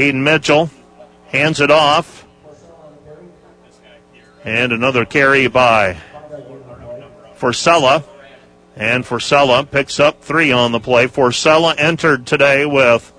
[0.00, 0.70] Caden Mitchell
[1.26, 2.26] hands it off.
[4.46, 5.98] And another carry by
[7.36, 8.02] Forcella.
[8.74, 11.06] And Forcella picks up three on the play.
[11.06, 13.12] Forcella entered today with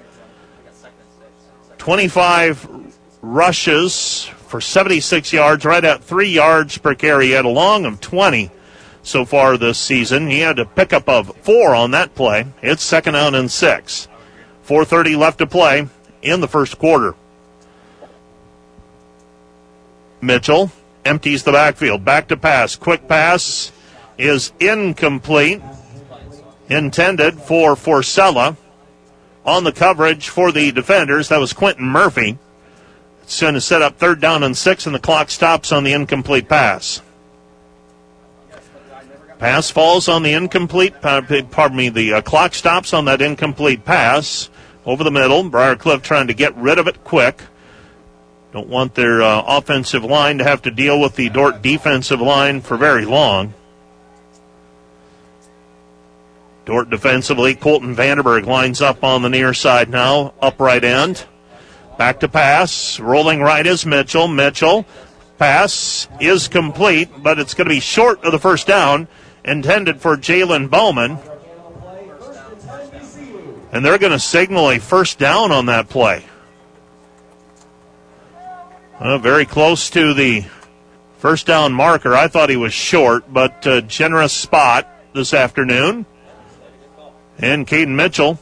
[1.78, 2.68] 25
[3.22, 7.28] rushes for 76 yards, right at three yards per carry.
[7.28, 8.50] He had a long of 20
[9.04, 10.32] so far this season.
[10.32, 12.48] He had a pickup of four on that play.
[12.64, 14.08] It's second out and six.
[14.66, 15.88] 4.30 left to play
[16.22, 17.16] in the first quarter.
[20.22, 20.72] Mitchell
[21.04, 22.06] empties the backfield.
[22.06, 22.76] Back to pass.
[22.76, 23.72] Quick pass
[24.18, 25.62] is incomplete.
[26.70, 28.56] Intended for Forcella.
[29.44, 32.38] On the coverage for the defenders, that was Quentin Murphy.
[33.24, 35.94] It's going to set up third down and six, and the clock stops on the
[35.94, 37.02] incomplete pass.
[39.40, 44.51] Pass falls on the incomplete, pardon me, the uh, clock stops on that incomplete pass
[44.86, 45.44] over the middle.
[45.44, 47.42] Briarcliff trying to get rid of it quick.
[48.52, 52.62] Don't want their uh, offensive line to have to deal with the Dordt defensive line
[52.62, 53.54] for very long.
[56.66, 61.26] Dordt defensively, Colton Vanderberg lines up on the near side now, upright end.
[61.98, 63.00] Back to pass.
[63.00, 64.28] Rolling right is Mitchell.
[64.28, 64.86] Mitchell.
[65.38, 69.08] Pass is complete, but it's going to be short of the first down
[69.44, 71.18] intended for Jalen Bowman.
[73.72, 76.26] And they're going to signal a first down on that play.
[79.00, 80.46] Uh, very close to the
[81.18, 82.14] first down marker.
[82.14, 86.06] I thought he was short, but uh, generous spot this afternoon.
[87.38, 88.38] And Caden Mitchell.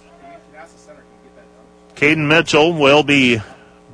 [1.96, 3.42] Caden Mitchell will be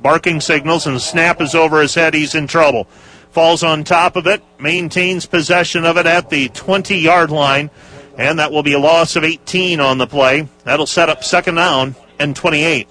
[0.02, 2.14] barking signals, and the snap is over his head.
[2.14, 2.84] He's in trouble.
[3.30, 7.70] Falls on top of it, maintains possession of it at the 20 yard line.
[8.16, 10.48] And that will be a loss of 18 on the play.
[10.64, 12.88] That'll set up second down and 28.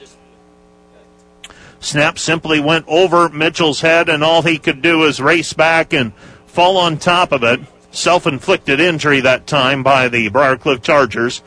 [1.79, 6.13] Snap simply went over Mitchell's head, and all he could do is race back and
[6.47, 7.59] fall on top of it.
[7.91, 11.41] Self inflicted injury that time by the Briarcliff Chargers.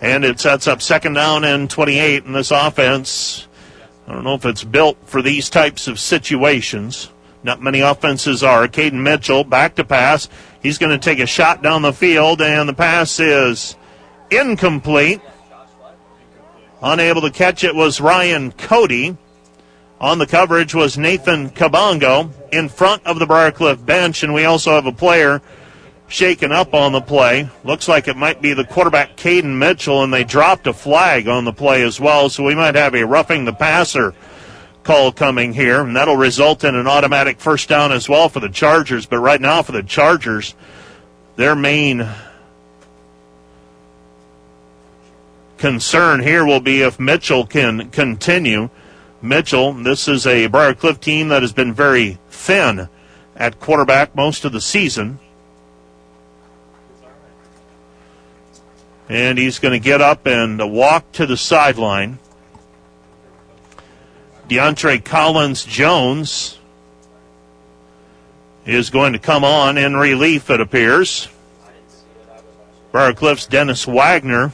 [0.00, 3.46] And it sets up second down and 28 in this offense.
[4.08, 7.11] I don't know if it's built for these types of situations.
[7.42, 8.68] Not many offenses are.
[8.68, 10.28] Caden Mitchell back to pass.
[10.62, 13.76] He's going to take a shot down the field, and the pass is
[14.30, 15.20] incomplete.
[16.82, 19.16] Unable to catch it was Ryan Cody.
[20.00, 24.72] On the coverage was Nathan Kabongo in front of the Briarcliff bench, and we also
[24.72, 25.40] have a player
[26.08, 27.48] shaken up on the play.
[27.64, 31.44] Looks like it might be the quarterback Caden Mitchell, and they dropped a flag on
[31.44, 34.12] the play as well, so we might have a roughing the passer
[34.82, 38.48] call coming here, and that'll result in an automatic first down as well for the
[38.48, 39.06] Chargers.
[39.06, 40.54] But right now, for the Chargers,
[41.36, 42.08] their main
[45.58, 48.68] concern here will be if Mitchell can continue.
[49.22, 52.88] Mitchell, this is a Briarcliff team that has been very thin
[53.36, 55.20] at quarterback most of the season.
[59.08, 62.18] And he's going to get up and walk to the sideline.
[64.52, 66.58] DeAndre Collins Jones
[68.66, 71.26] is going to come on in relief, it appears.
[72.92, 74.52] Briarcliff's Dennis Wagner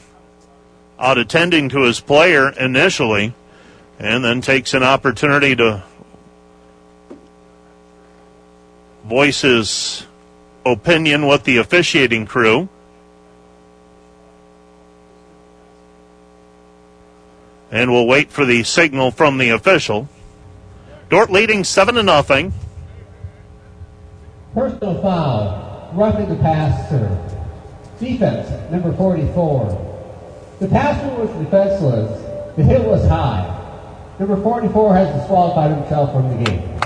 [0.97, 3.33] out attending to his player initially
[3.99, 5.83] and then takes an opportunity to
[9.03, 10.07] voice his
[10.65, 12.69] opinion with the officiating crew.
[17.71, 20.09] And we'll wait for the signal from the official.
[21.09, 22.53] Dordt leading 7 to nothing.
[24.53, 27.09] Personal foul, roughing the passer.
[27.99, 29.87] Defense, number 44.
[30.59, 32.55] The passer was defenseless.
[32.55, 33.55] The hit was high.
[34.19, 36.79] Number 44 has disqualified himself from the game.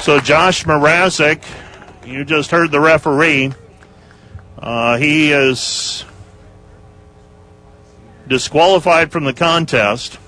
[0.00, 1.42] So Josh Mrazek,
[2.06, 3.52] you just heard the referee.
[4.58, 6.04] Uh, he is
[8.30, 10.18] disqualified from the contest.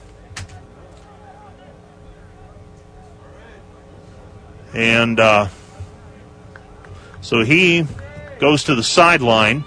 [4.74, 5.48] And uh,
[7.20, 7.86] so he
[8.40, 9.64] goes to the sideline.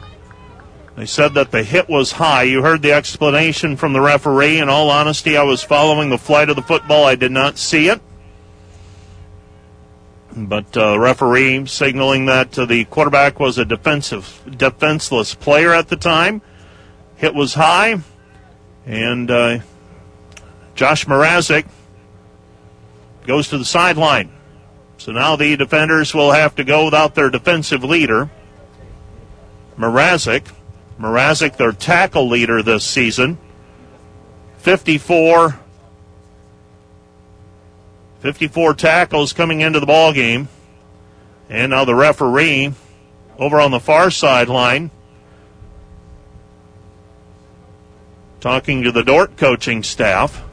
[0.98, 2.44] They said that the hit was high.
[2.44, 4.60] You heard the explanation from the referee.
[4.60, 7.06] In all honesty, I was following the flight of the football.
[7.06, 8.02] I did not see it.
[10.36, 15.96] But uh, referee signaling that uh, the quarterback was a defensive, defenseless player at the
[15.96, 16.42] time.
[17.16, 18.02] Hit was high,
[18.86, 19.60] and uh,
[20.76, 21.66] Josh Mrazek
[23.26, 24.32] goes to the sideline.
[24.98, 28.30] So now the defenders will have to go without their defensive leader,
[29.78, 30.48] Mrazek.
[31.00, 33.38] Mrazek, their tackle leader this season.
[34.60, 35.60] 54
[38.22, 40.48] 54 tackles coming into the ball game.
[41.48, 42.74] And now the referee
[43.38, 44.90] over on the far sideline
[48.46, 50.44] talking to the Dordt coaching staff.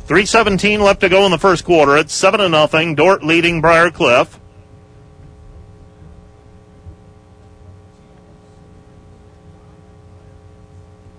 [0.00, 1.96] Three seventeen left to go in the first quarter.
[1.96, 2.96] It's seven to nothing.
[2.96, 4.36] Dordt leading Briarcliff.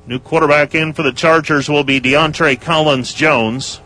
[0.05, 3.80] New quarterback in for the Chargers will be DeAndre Collins Jones.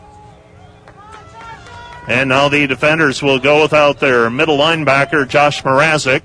[2.10, 6.24] And now the defenders will go without their middle linebacker, Josh Mrazek,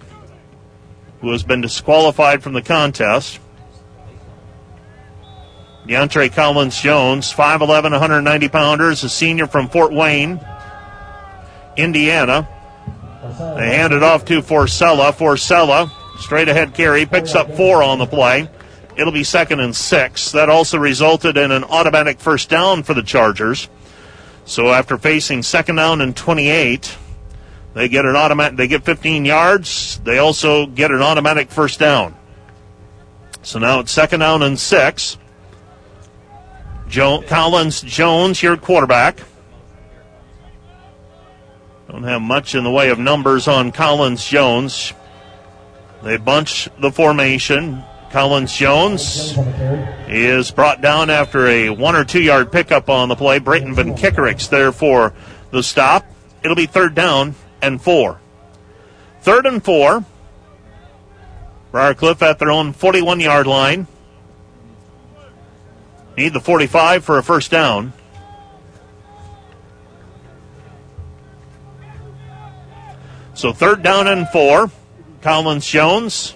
[1.20, 3.38] who has been disqualified from the contest.
[5.86, 10.40] DeAndre Collins Jones, 5'11, 190 pounders, a senior from Fort Wayne,
[11.76, 12.48] Indiana.
[13.58, 15.12] They hand it off to Forcella.
[15.12, 18.48] Forcella, straight ahead carry, picks up four on the play.
[18.96, 20.32] It'll be second and six.
[20.32, 23.68] That also resulted in an automatic first down for the Chargers.
[24.44, 26.96] So after facing second down and 28,
[27.74, 28.56] they get an automatic.
[28.56, 29.98] They get 15 yards.
[30.04, 32.14] They also get an automatic first down.
[33.42, 35.18] So now it's second down and six.
[36.90, 39.18] Collins Jones, your quarterback.
[41.88, 44.92] Don't have much in the way of numbers on Collins Jones.
[46.02, 47.82] They bunch the formation.
[48.14, 49.34] Collins Jones
[50.06, 53.40] is brought down after a one or two yard pickup on the play.
[53.40, 55.12] Brayton Van Kickericks there for
[55.50, 56.06] the stop.
[56.44, 58.20] It'll be third down and four.
[59.22, 60.04] Third and four.
[61.72, 63.88] Briarcliff at their own 41 yard line.
[66.16, 67.92] Need the 45 for a first down.
[73.34, 74.70] So third down and four.
[75.20, 76.34] Collins Jones.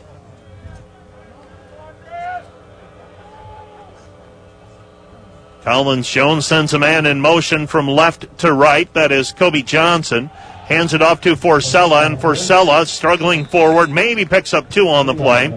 [5.68, 8.90] Collins Jones sends a man in motion from left to right.
[8.94, 10.28] That is Kobe Johnson.
[10.64, 15.12] Hands it off to Forcella, and Forcella struggling forward, maybe picks up two on the
[15.12, 15.52] play.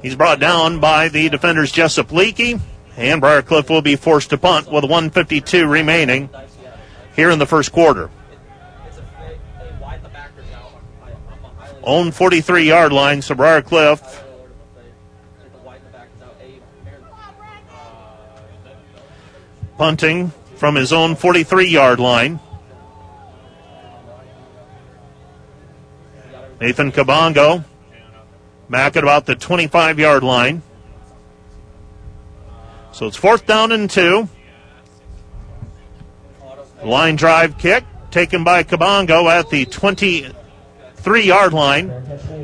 [0.00, 2.60] He's brought down by the defenders Jessup Leakey,
[2.96, 6.30] and Briarcliff will be forced to punt with 152 remaining
[7.16, 8.10] here in the first quarter.
[11.82, 14.21] Own 43 yard line, so Briarcliff
[19.76, 22.40] punting from his own 43 yard line.
[26.60, 27.64] Nathan Kabongo
[28.70, 30.62] back at about the 25 yard line.
[32.92, 34.28] So it's fourth down and two.
[36.84, 41.90] Line drive kick taken by Kabongo at the 23 yard line.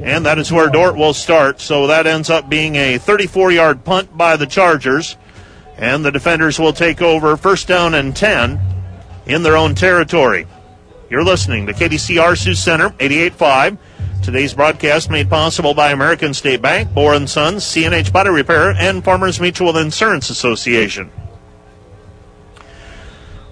[0.03, 1.61] And that is where Dordt will start.
[1.61, 5.17] So that ends up being a 34 yard punt by the Chargers.
[5.79, 8.61] And the defenders will take over first down and 10
[9.27, 10.47] in their own territory.
[11.09, 13.79] You're listening to KDCR Sioux Center, 88.5.
[14.23, 19.03] Today's broadcast made possible by American State Bank, Bohr & Sons, CNH Body Repair, and
[19.03, 21.11] Farmers Mutual Insurance Association.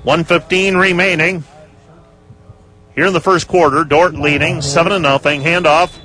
[0.02, 1.44] 115 remaining.
[2.94, 5.18] Here in the first quarter, Dordt leading 7 0.
[5.18, 5.98] Handoff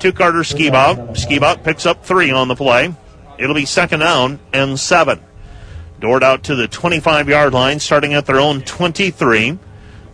[0.00, 1.10] to Carter Skibout.
[1.10, 2.94] Skibout picks up three on the play.
[3.38, 5.20] It'll be second down and seven.
[6.02, 9.56] Dordt out to the 25 yard line, starting at their own 23.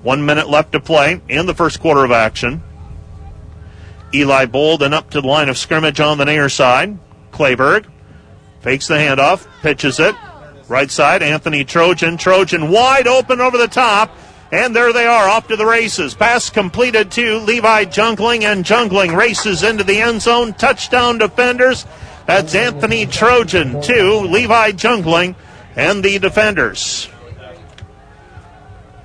[0.02, 2.62] One minute left to play in the first quarter of action.
[4.12, 6.98] Eli Bolden up to the line of scrimmage on the near side.
[7.32, 7.86] Clayberg
[8.60, 10.14] fakes the handoff, pitches it.
[10.68, 12.18] Right side, Anthony Trojan.
[12.18, 14.14] Trojan wide open over the top.
[14.52, 16.14] And there they are, off to the races.
[16.14, 20.52] Pass completed to Levi Jungling, and Jungling races into the end zone.
[20.52, 21.86] Touchdown defenders.
[22.26, 25.34] That's Anthony Trojan to Levi Jungling
[25.78, 27.08] and the defenders.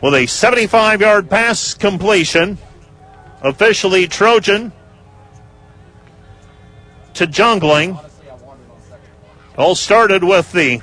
[0.01, 2.57] With a 75 yard pass completion,
[3.41, 4.73] officially Trojan
[7.13, 8.03] to Jungling.
[9.55, 10.81] All started with the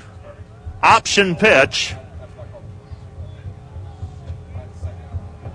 [0.81, 1.95] option pitch.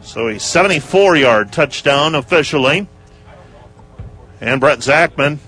[0.01, 2.89] So a 74 yard touchdown officially.
[4.41, 5.39] And Brett Zachman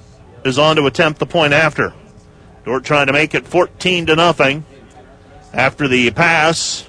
[0.46, 1.94] is on to attempt the point after.
[2.64, 4.64] Dordt trying to make it 14 to nothing
[5.54, 6.88] after the pass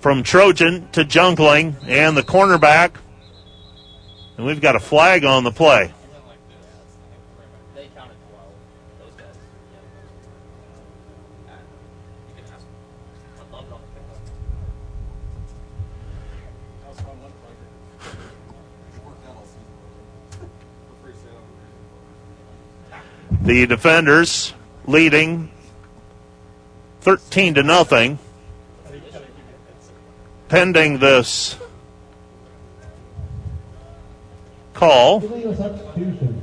[0.00, 2.96] from Trojan to Jungling and the cornerback.
[4.36, 5.92] And we've got a flag on the play.
[23.42, 24.52] The defenders
[24.86, 25.51] leading
[27.02, 28.18] 13 to nothing.
[30.48, 31.56] Pending this
[34.72, 35.20] call.
[35.20, 36.42] Substitution.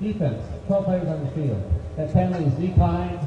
[0.00, 1.72] Defense, 12 players on the field.
[1.96, 3.18] That penalty is declined.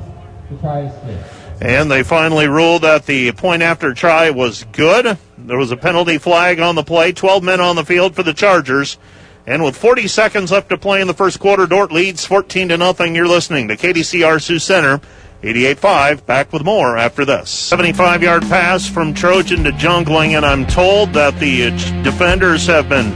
[0.49, 1.23] The try is good.
[1.61, 5.17] And they finally ruled that the point after try was good.
[5.37, 7.11] There was a penalty flag on the play.
[7.11, 8.97] 12 men on the field for the Chargers.
[9.45, 12.77] And with 40 seconds left to play in the first quarter, Dordt leads 14 to
[12.77, 13.15] nothing.
[13.15, 15.01] You're listening to KDCR Sioux Center.
[15.41, 17.49] 88.5, back with more after this.
[17.49, 22.87] 75 yard pass from Trojan to Jungling, and I'm told that the uh, defenders have
[22.87, 23.11] been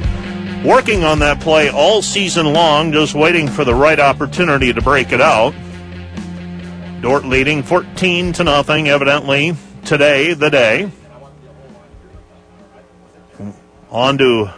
[0.63, 5.11] working on that play all season long, just waiting for the right opportunity to break
[5.11, 5.53] it out.
[7.01, 10.91] Dordt leading 14 to nothing, evidently today, the day.
[13.91, 14.49] On to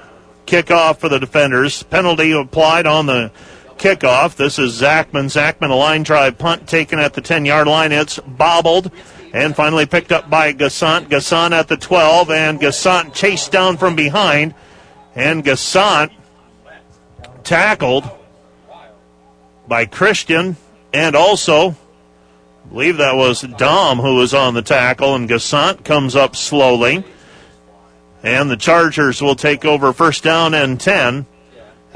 [0.45, 1.83] kickoff for the defenders.
[1.83, 3.31] Penalty applied on the
[3.77, 4.35] kickoff.
[4.35, 5.25] This is Zachman.
[5.25, 7.91] Zachman, a line drive punt taken at the 10 yard line.
[7.91, 8.91] It's bobbled
[9.33, 11.07] and finally picked up by Gassant.
[11.07, 14.53] Gassant at the 12, and Gassant chased down from behind.
[15.15, 16.11] And Gassant
[17.43, 18.09] tackled
[19.67, 20.57] by Christian
[20.93, 26.15] and also, I believe that was Dom who was on the tackle, and Gassant comes
[26.15, 27.03] up slowly.
[28.23, 31.25] And the Chargers will take over first down and 10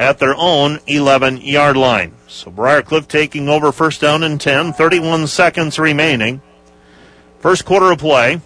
[0.02, 2.12] at their own 11 yard line.
[2.28, 6.42] So Briarcliff taking over first down and 10, 31 seconds remaining.
[7.38, 8.42] First quarter of play.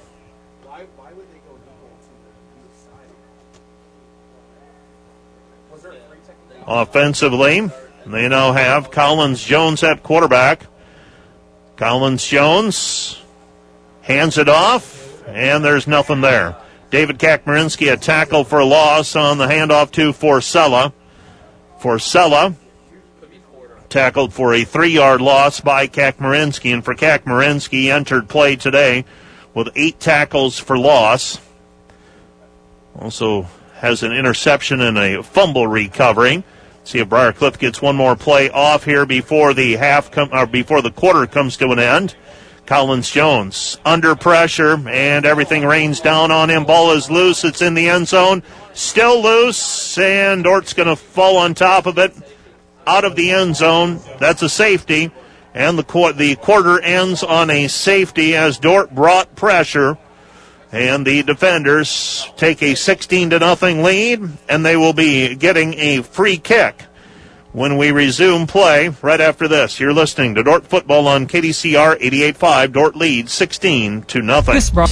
[6.68, 7.70] Offensively,
[8.06, 10.66] they now have Collins Jones at quarterback.
[11.78, 13.22] Collins Jones
[14.02, 16.58] hands it off, and there's nothing there.
[16.90, 20.92] David Kakmarinsky a tackle for loss on the handoff to Forcella.
[21.86, 22.56] Forcella
[23.90, 29.06] tackled for a three-yard loss by Kakmarinsky, and for Kakmarinsky entered play today
[29.54, 31.40] with eight tackles for loss.
[32.98, 33.44] Also
[33.76, 36.44] has an interception and a fumble recovery.
[36.84, 40.46] See if Briarcliff gets one more play off here before the half com- or uh,
[40.48, 42.16] before the quarter comes to an end.
[42.66, 46.66] Collins Jones under pressure and everything rains down on him.
[46.66, 47.44] Ball is loose.
[47.44, 48.44] It's in the end zone.
[48.74, 52.14] Still loose and Dordt's going to fall on top of it
[52.88, 54.00] out of the end zone.
[54.20, 55.12] That's a safety.
[55.54, 59.98] And the, qu- the quarter ends on a safety as Dordt brought pressure.
[60.72, 66.02] And the defenders take a 16 to nothing lead, and they will be getting a
[66.02, 66.84] free kick
[67.56, 69.80] when we resume play right after this.
[69.80, 72.74] You're listening to Dordt Football on KDCR 88.5.
[72.74, 74.56] Dordt leads 16 to nothing.
[74.56, 74.86] This bro-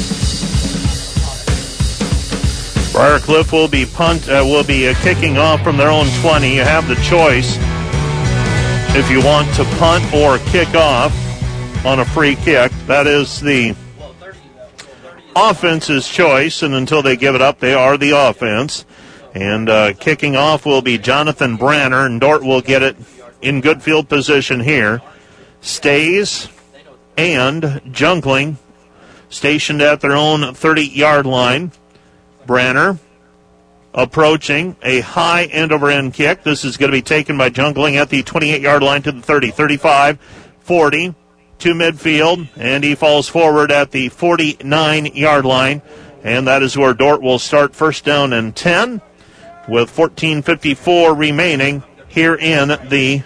[2.93, 6.55] Briarcliff will be punt uh, will be uh, kicking off from their own 20.
[6.55, 7.57] You have the choice
[8.95, 11.11] if you want to punt or kick off
[11.85, 12.71] on a free kick.
[12.87, 13.75] That is the
[15.35, 18.85] offense's choice, and until they give it up, they are the offense.
[19.33, 22.95] And uh, kicking off will be Jonathan Branner, and Dordt will get it
[23.41, 25.01] in good field position here.
[25.61, 26.49] Stays
[27.17, 28.57] and Jungling
[29.29, 31.71] stationed at their own 30 yard line.
[32.45, 32.99] Branner
[33.93, 36.43] approaching a high end over end kick.
[36.43, 39.21] This is going to be taken by Jungling at the 28 yard line to the
[39.21, 40.19] 30, 35,
[40.61, 41.15] 40
[41.59, 45.81] to midfield, and he falls forward at the 49 yard line.
[46.23, 49.01] And that is where Dordt will start first down and 10
[49.67, 53.23] with 14.54 remaining here in the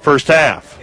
[0.00, 0.78] first half.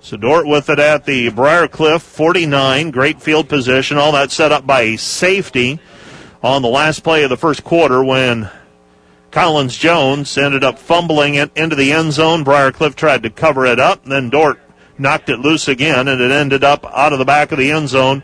[0.00, 2.92] So Dordt with it at the Briarcliff 49.
[2.92, 3.98] Great field position.
[3.98, 5.80] All that set up by safety
[6.44, 8.48] on the last play of the first quarter when
[9.32, 12.44] Collins Jones ended up fumbling it into the end zone.
[12.44, 14.04] Briarcliff tried to cover it up.
[14.04, 14.60] Then Dordt
[14.96, 17.88] knocked it loose again, and it ended up out of the back of the end
[17.88, 18.22] zone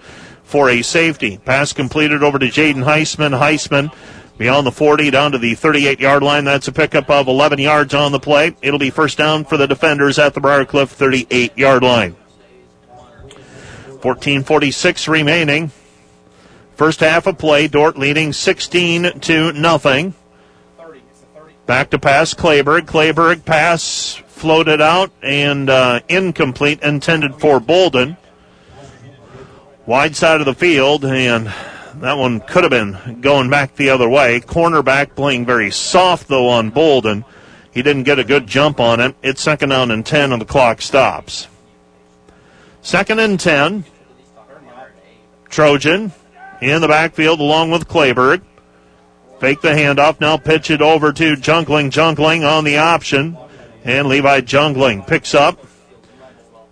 [0.53, 1.39] for a safety.
[1.39, 3.39] Pass completed over to Jaden Heisman.
[3.39, 3.91] Heisman
[4.37, 6.45] beyond the 40 down to the 38 yard line.
[6.45, 8.55] That's a pickup of 11 yards on the play.
[8.61, 12.17] It'll be first down for the defenders at the Briarcliff 38 yard line.
[14.03, 15.71] 14:46 remaining.
[16.75, 17.67] First half of play.
[17.67, 20.13] Dordt leading 16 to nothing.
[21.65, 22.83] Back to pass Clayberg.
[22.83, 28.19] Clayberg pass floated out and uh, incomplete, intended for Bolden.
[29.85, 31.53] Wide side of the field, and
[31.97, 34.39] that one could have been going back the other way.
[34.39, 37.25] Cornerback playing very soft, though, on Bolden.
[37.73, 39.17] He didn't get a good jump on it.
[39.25, 41.49] It's second down and 10, and the clock stops.
[42.81, 43.85] Second and 10.
[45.49, 46.13] Trojan
[46.61, 48.43] in the backfield along with Clayberg.
[49.41, 50.21] Fake the handoff.
[50.21, 51.91] Now pitch it over to Jungling.
[51.91, 53.37] Jungling on the option.
[53.83, 55.59] And Levi Jungling picks up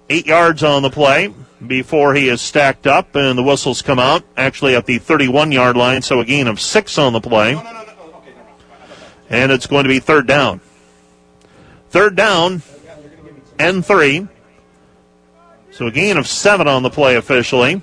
[0.08, 1.34] eight yards on the play
[1.66, 4.24] before he is stacked up and the whistles come out.
[4.36, 7.60] Actually at the 31 yard line, so a gain of six on the play.
[9.28, 10.60] And it's going to be third down.
[11.90, 12.62] Third down
[13.58, 14.26] and three.
[15.70, 17.82] So a gain of seven on the play officially.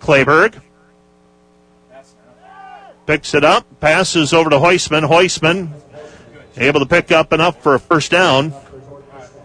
[0.00, 0.60] Clayberg
[3.06, 5.08] picks it up, passes over to Heusman.
[5.08, 5.70] Heusman
[6.56, 8.52] able to pick up enough for a first down.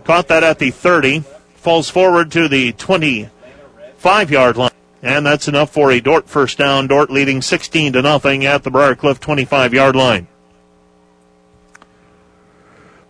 [0.04, 1.24] Caught that at the 30.
[1.68, 4.72] Falls forward to the 25 yard line.
[5.04, 6.88] And that's enough for a Dordt first down.
[6.88, 10.28] Dordt leading 16 to nothing at the Briarcliff 25 yard line.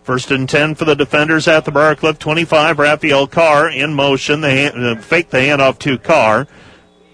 [0.02, 2.80] First and 10 for the defenders at the Briarcliff 25.
[2.80, 4.40] Raphael Carr in motion.
[4.40, 6.48] They uh, fake the handoff to Carr.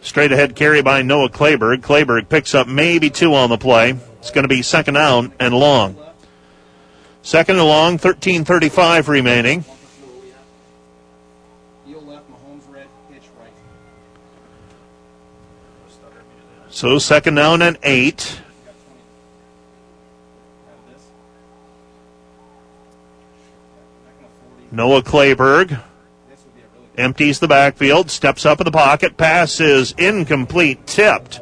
[0.01, 1.83] Straight ahead carry by Noah Clayberg.
[1.83, 3.99] Clayberg picks up maybe two on the play.
[4.21, 5.99] It's going to be second down and long.
[7.21, 9.67] Second and long, 13.35 remaining.
[16.75, 18.41] So second down and eight.
[24.73, 25.81] Noah Clayberg
[26.99, 31.41] empties the backfield, steps up in the pocket, pass is incomplete, tipped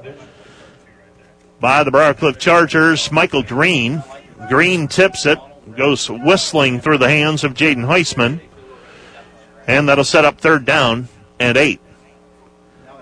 [1.61, 3.11] by the Briarcliff Chargers.
[3.11, 4.05] Michael Green.
[4.51, 5.39] Green tips it,
[5.79, 8.39] goes whistling through the hands of Jaden Heisman,
[9.67, 11.09] and that'll set up third down
[11.41, 11.81] and eight.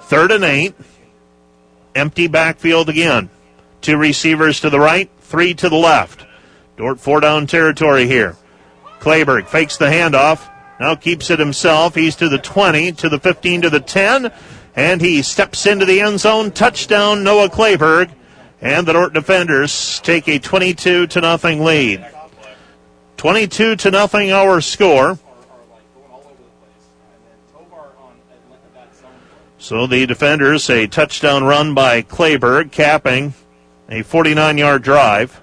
[0.03, 0.77] Third and eight.
[1.95, 3.31] Empty backfield again.
[3.81, 6.27] Two receivers to the right, three to the left.
[6.77, 8.37] Dordt four down territory here.
[9.01, 10.49] Clayberg fakes the handoff.
[10.79, 11.95] Now keeps it himself.
[11.95, 14.33] He's to the 20, to the 15, to the 10,
[14.77, 16.51] and he steps into the end zone.
[16.53, 18.11] Touchdown, Noah Clayberg.
[18.63, 22.07] And the Dordt defenders take a 22 to nothing lead.
[23.17, 25.19] 22 to nothing our score.
[29.61, 33.35] So the defenders, a touchdown run by Clayberg, capping
[33.91, 35.39] a 49 yard drive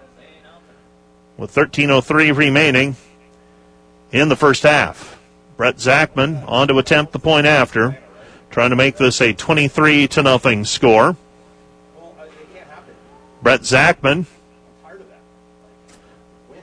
[1.37, 2.95] with 13.03 remaining
[4.11, 5.19] in the first half.
[5.55, 7.99] Brett Zachman on to attempt the point after,
[8.49, 11.15] trying to make this a 23 to nothing score.
[13.43, 14.25] Brett Zachman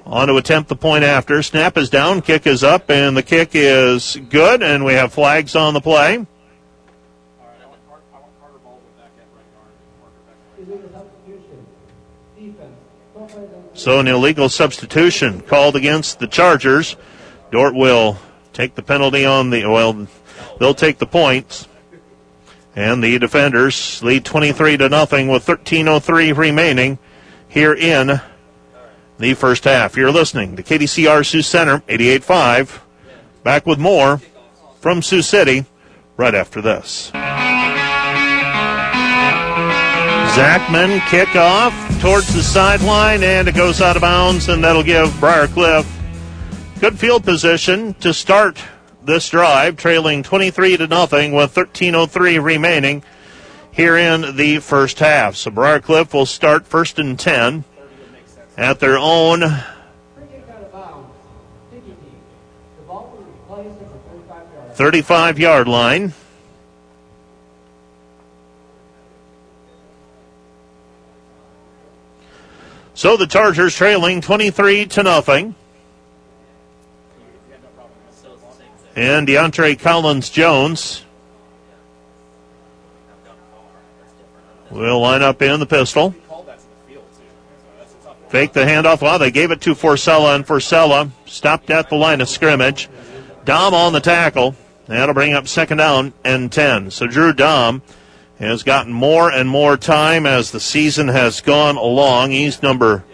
[0.04, 1.40] on to attempt the point after.
[1.40, 5.54] Snap is down, kick is up, and the kick is good, and we have flags
[5.54, 6.26] on the play.
[13.74, 16.96] So an illegal substitution called against the Chargers.
[17.50, 18.18] Dordt will
[18.52, 20.06] take the penalty on the, well,
[20.58, 21.68] they'll take the points.
[22.76, 26.98] And the defenders lead 23 to nothing with 13.03 remaining
[27.48, 28.20] here in
[29.18, 29.96] the first half.
[29.96, 32.80] You're listening to KDCR Sioux Center 88.5.
[33.42, 34.20] Back with more
[34.80, 35.66] from Sioux City
[36.16, 37.12] right after this.
[40.34, 45.08] Zachman kick off towards the sideline, and it goes out of bounds, and that'll give
[45.10, 45.86] Briarcliff
[46.80, 48.60] good field position to start
[49.04, 53.04] this drive, trailing 23 to nothing with 13:03 remaining
[53.70, 55.36] here in the first half.
[55.36, 57.62] So Briarcliff will start first and 10
[58.56, 59.62] at their own
[64.74, 66.12] 35 yard line.
[72.94, 75.54] So the Chargers trailing 23 to nothing.
[78.96, 81.04] And DeAndre Collins Jones
[84.70, 86.14] will line up in the pistol.
[88.28, 89.00] Fake the handoff.
[89.00, 92.88] Well, they gave it to Forcella, and Forcella stopped at the line of scrimmage.
[93.44, 94.54] Dom on the tackle.
[94.86, 96.90] That'll bring up second down and 10.
[96.90, 97.82] So Drew Dom
[98.38, 102.32] has gotten more and more time as the season has gone along.
[102.32, 103.04] He's number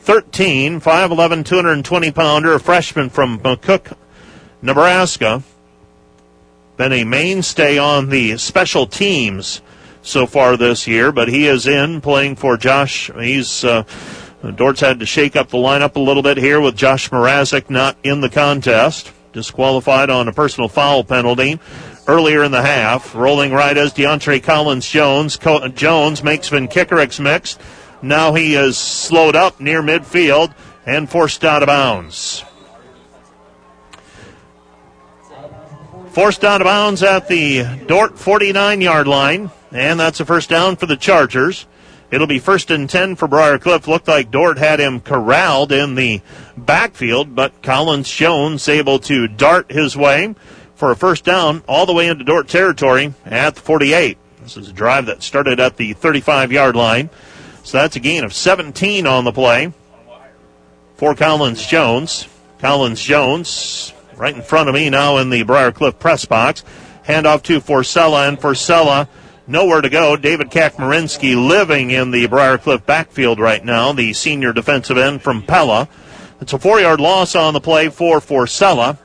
[0.00, 3.96] 13, 5'11, 220 pounder, a freshman from McCook,
[4.62, 5.42] Nebraska.
[6.76, 9.60] Been a mainstay on the special teams
[10.02, 13.10] so far this year, but he is in playing for Josh.
[13.18, 13.82] He's uh,
[14.54, 17.96] Dordt's had to shake up the lineup a little bit here with Josh Mrazek not
[18.04, 21.58] in the contest, disqualified on a personal foul penalty
[22.08, 23.14] earlier in the half.
[23.14, 25.36] Rolling right as DeAndre Collins Jones.
[25.36, 27.58] Co- Jones makes Van Kickerix mix.
[28.02, 30.54] Now he is slowed up near midfield
[30.86, 32.44] and forced out of bounds.
[36.10, 40.76] Forced out of bounds at the Dordt 49 yard line, and that's a first down
[40.76, 41.66] for the Chargers.
[42.10, 43.86] It'll be first and 10 for Briarcliff.
[43.86, 46.22] Looked like Dordt had him corralled in the
[46.56, 50.34] backfield, but Collins Jones able to dart his way
[50.78, 54.16] for a first down all the way into Dordt territory at the 48.
[54.42, 57.10] This is a drive that started at the 35 yard line.
[57.64, 59.72] So that's a gain of 17 on the play
[60.94, 62.28] for Collins Jones.
[62.60, 66.64] Collins Jones right in front of me now in the Briarcliff press box.
[67.04, 69.08] Handoff to Forcella, and Forcella
[69.48, 70.16] nowhere to go.
[70.16, 75.88] David Kakmarinsky living in the Briarcliff backfield right now, the senior defensive end from Pella.
[76.40, 78.96] It's a four yard loss on the play for Forcella,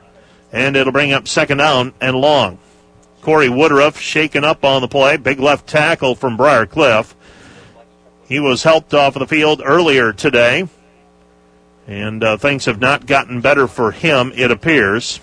[0.54, 2.58] and it'll bring up second down and long.
[3.20, 5.16] Corey Woodruff shaken up on the play.
[5.16, 7.12] Big left tackle from Briarcliff.
[8.28, 10.68] He was helped off of the field earlier today,
[11.86, 15.20] and uh, things have not gotten better for him, it appears.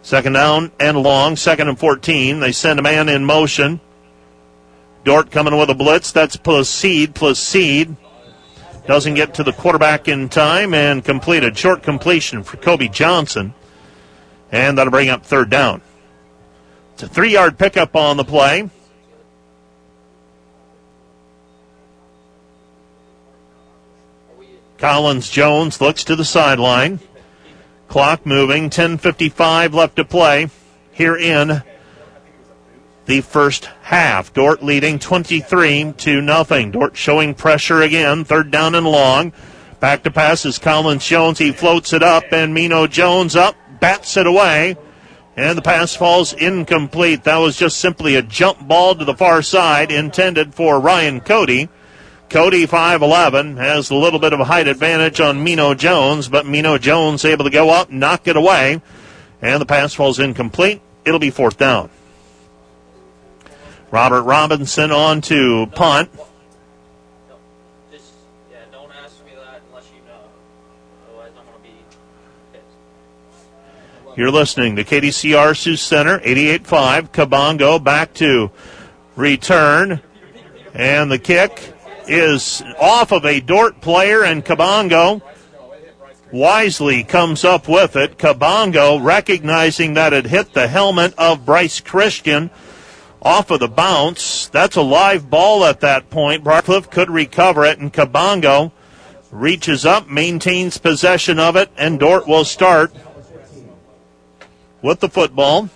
[0.00, 2.40] Second down and long, second and 14.
[2.40, 3.80] They send a man in motion.
[5.04, 6.10] Dordt coming with a blitz.
[6.12, 7.14] That's Placide.
[7.14, 7.96] Placide
[8.86, 11.56] doesn't get to the quarterback in time and completed.
[11.56, 13.54] Short completion for Kobe Johnson.
[14.50, 15.80] And that'll bring up third down.
[16.94, 18.68] It's a three yard pickup on the play.
[24.78, 26.98] Collins Jones looks to the sideline.
[27.86, 30.48] Clock moving, 10.55 left to play
[30.92, 31.62] here in
[33.06, 34.32] the first half.
[34.32, 36.70] Dordt leading 23 to nothing.
[36.70, 39.32] Dordt showing pressure again, third down and long.
[39.80, 41.38] Back to pass is Collins Jones.
[41.38, 44.76] He floats it up, and Mino Jones up, bats it away,
[45.36, 47.24] and the pass falls incomplete.
[47.24, 51.68] That was just simply a jump ball to the far side intended for Ryan Cody.
[52.30, 56.78] Cody 5'11 has a little bit of a height advantage on Mino Jones, but Mino
[56.78, 58.80] Jones able to go up, knock it away,
[59.42, 60.80] and the pass falls incomplete.
[61.04, 61.90] It'll be fourth down.
[63.92, 66.10] Robert Robinson on to punt.
[74.16, 77.10] You're listening to KDCR Sioux Center, 88.5.
[77.10, 78.50] Kabongo back to
[79.14, 80.00] return.
[80.72, 81.74] And the kick
[82.08, 85.20] is off of a Dordt player, and Kabongo
[86.30, 88.16] wisely comes up with it.
[88.16, 92.50] Kabongo, recognizing that it hit the helmet of Bryce Christian
[93.22, 94.48] off of the bounce.
[94.48, 96.44] That's a live ball at that point.
[96.44, 98.72] Briarcliff could recover it, and Kabongo
[99.30, 102.92] reaches up, maintains possession of it, and Dordt will start
[104.82, 105.70] with the football.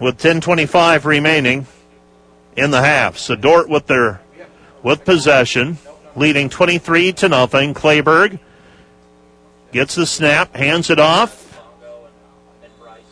[0.00, 1.66] With 10:25 remaining
[2.54, 4.20] in the half, so Dordt with their
[4.82, 5.78] with possession,
[6.14, 7.72] leading 23 to nothing.
[7.72, 8.38] Clayberg
[9.72, 11.45] gets the snap, hands it off,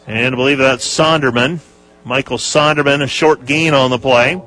[0.06, 1.60] and I believe that's Sonderman.
[2.04, 4.40] Michael Sonderman, a short gain on the play,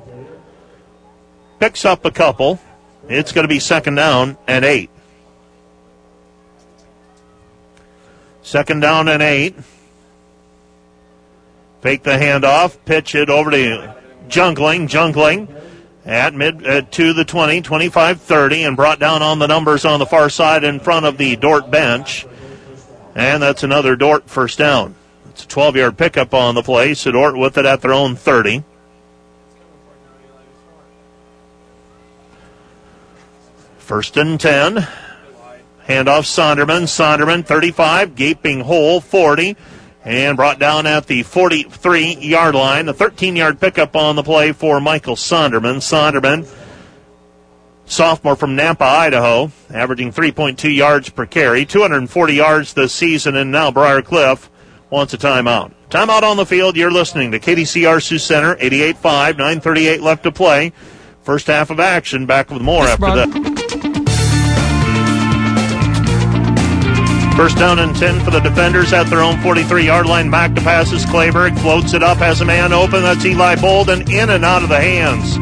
[1.58, 2.60] picks up a couple.
[3.08, 4.90] It's going to be second down and eight.
[8.42, 9.56] Second down and eight.
[11.80, 13.96] Fake the handoff, pitch it over to
[14.28, 14.88] Jungling.
[14.88, 15.54] Jungling
[16.04, 19.98] at mid uh, to the 20, 25 30, and brought down on the numbers on
[19.98, 22.26] the far side in front of the Dordt bench.
[23.14, 24.94] And that's another Dordt first down.
[25.38, 28.16] It's a 12 yard pickup on the play, so Dordt with it at their own
[28.16, 28.64] 30.
[33.78, 34.78] First and 10.
[35.86, 36.88] Handoff Sonderman.
[36.88, 39.56] Sonderman 35, gaping hole 40,
[40.04, 42.88] and brought down at the 43 yard line.
[42.88, 45.76] A 13 yard pickup on the play for Michael Sonderman.
[45.76, 46.48] Sonderman,
[47.86, 53.70] sophomore from Nampa, Idaho, averaging 3.2 yards per carry, 240 yards this season, and now
[53.70, 54.50] Briar Cliff
[54.90, 55.72] wants a timeout.
[55.90, 56.76] Timeout on the field.
[56.76, 60.72] You're listening to KDCR Sioux Center, 88.5, 9:38 left to play.
[61.22, 62.26] First half of action.
[62.26, 63.58] Back with more after that.
[67.36, 70.28] First down and 10 for the defenders at their own 43 yard line.
[70.30, 71.06] Back to passes.
[71.06, 73.02] Clayberg floats it up, has a man open.
[73.02, 75.38] That's Eli Bolden in and out of the hands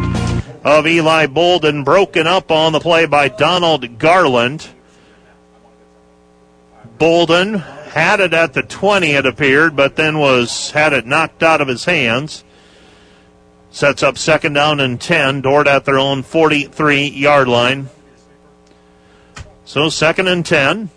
[0.62, 1.84] of Eli Bolden.
[1.84, 4.68] Broken up on the play by Donald Garland.
[6.98, 7.62] Bolden
[7.96, 11.68] had it at the 20, it appeared, but then was had it knocked out of
[11.68, 12.44] his hands.
[13.70, 15.40] Sets up second down and 10.
[15.40, 17.88] Dordt at their own 43 yard line.
[19.64, 20.90] So second and 10.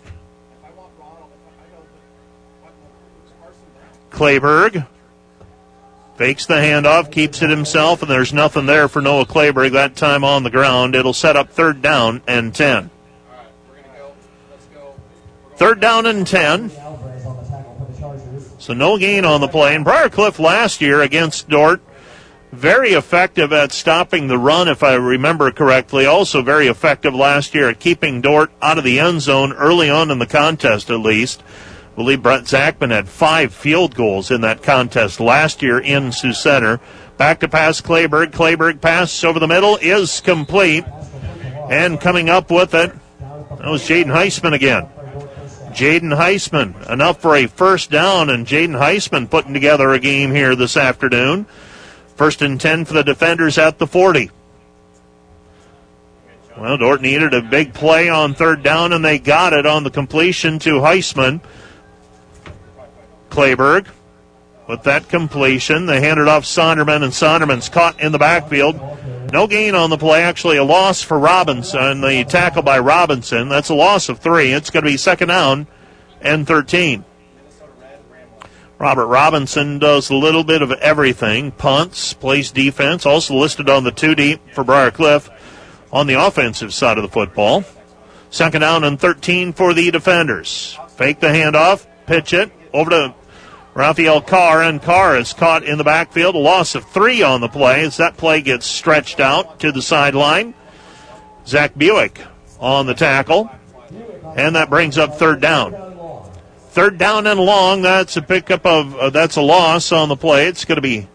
[4.10, 4.86] Clayberg
[6.16, 10.22] fakes the handoff, keeps it himself, and there's nothing there for Noah Clayberg that time
[10.22, 10.94] on the ground.
[10.94, 12.90] It'll set up third down and 10.
[15.56, 16.70] Third down and 10.
[18.70, 19.74] So no gain on the play.
[19.74, 21.80] And Briarcliff last year against Dordt,
[22.52, 26.06] very effective at stopping the run, if I remember correctly.
[26.06, 30.12] Also very effective last year at keeping Dordt out of the end zone early on
[30.12, 31.42] in the contest, at least.
[31.42, 36.32] I believe Brett Zachman had five field goals in that contest last year in Sioux
[36.32, 36.78] Center.
[37.16, 38.30] Back to pass Clayberg.
[38.30, 40.84] Clayberg pass over the middle is complete.
[41.68, 44.88] And coming up with it, that was Jaden Heisman again.
[45.72, 50.54] Jaden Heisman, enough for a first down, and Jaden Heisman putting together a game here
[50.54, 51.46] this afternoon.
[52.16, 54.30] First and 10 for the defenders at the 40.
[56.58, 59.90] Well, Dordt needed a big play on third down, and they got it on the
[59.90, 61.40] completion to Heisman.
[63.30, 63.86] Clayberg
[64.68, 65.86] with that completion.
[65.86, 68.76] They handed off Sonderman, and Sonderman's caught in the backfield.
[69.32, 70.22] No gain on the play.
[70.22, 72.00] Actually, a loss for Robinson.
[72.00, 73.48] The tackle by Robinson.
[73.48, 74.52] That's a loss of three.
[74.52, 75.66] It's going to be second down
[76.20, 77.04] and 13.
[78.78, 83.90] Robert Robinson does a little bit of everything punts, plays defense, also listed on the
[83.90, 85.28] two deep for Briarcliff
[85.92, 87.62] on the offensive side of the football.
[88.30, 90.78] Second down and 13 for the defenders.
[90.96, 93.14] Fake the handoff, pitch it over to
[93.80, 96.34] Raphael Carr, and Carr is caught in the backfield.
[96.34, 99.80] A loss of three on the play as that play gets stretched out to the
[99.80, 100.52] sideline.
[101.46, 102.20] Zach Buick
[102.60, 103.50] on the tackle,
[104.36, 105.72] and that brings up third down.
[106.58, 107.80] Third down and long.
[107.80, 110.46] That's a pickup of uh, that's a loss on the play.
[110.46, 111.08] It's going to be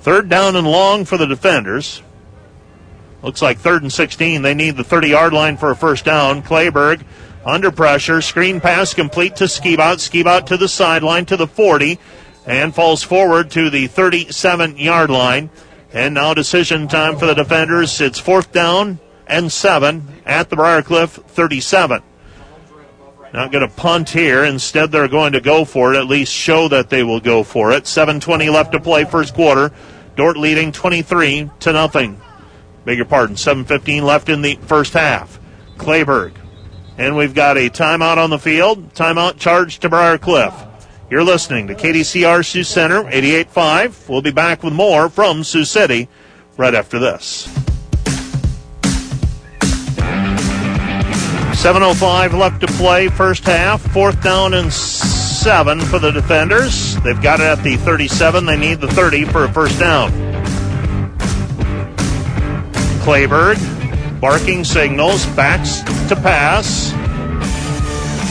[0.00, 2.02] third down and long for the defenders.
[3.22, 4.42] Looks like third and 16.
[4.42, 6.42] They need the 30 yard line for a first down.
[6.42, 7.04] Clayberg
[7.44, 8.20] under pressure.
[8.20, 9.98] Screen pass complete to Skibout.
[9.98, 11.98] Skibout to the sideline to the 40
[12.46, 15.50] and falls forward to the 37 yard line.
[15.92, 18.00] And now decision time for the defenders.
[18.00, 22.02] It's fourth down and seven at the Briarcliff 37.
[23.32, 24.44] Not going to punt here.
[24.44, 27.72] Instead, they're going to go for it, at least show that they will go for
[27.72, 27.84] it.
[27.84, 29.72] 7.20 left to play first quarter.
[30.14, 32.20] Dordt leading 23 to nothing.
[32.84, 35.40] Beg your pardon, 7.15 left in the first half.
[35.78, 36.32] Clayberg
[36.98, 38.94] and we've got a timeout on the field.
[38.94, 40.54] Timeout charged to Briar Cliff.
[41.10, 44.08] You're listening to KDCR Sioux Center 88.5.
[44.08, 46.08] We'll be back with more from Sioux City
[46.56, 47.46] right after this.
[51.64, 53.80] 7.05 left to play, first half.
[53.92, 56.96] Fourth down and seven for the defenders.
[57.00, 58.44] They've got it at the 37.
[58.44, 60.10] They need the 30 for a first down.
[63.00, 63.83] Clayberg
[64.20, 66.92] barking signals, backs to pass.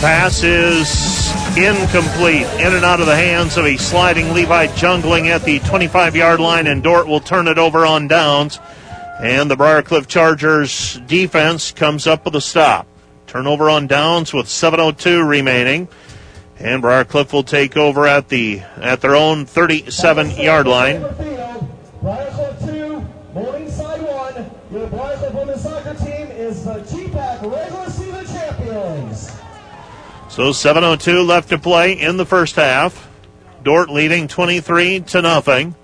[0.01, 2.47] Pass is incomplete.
[2.59, 6.39] In and out of the hands of a sliding Levi Jungling at the 25 yard
[6.39, 8.59] line, and Dordt will turn it over on downs.
[9.21, 12.87] And the Briarcliff Chargers defense comes up with a stop.
[13.27, 15.87] Turnover on downs with 7.02 remaining.
[16.59, 21.01] And Briarcliff will take over at the at their own 37 yard line.
[30.33, 33.07] So 7.02 left to play in the first half.
[33.61, 35.75] Dordt leading 23 to nothing.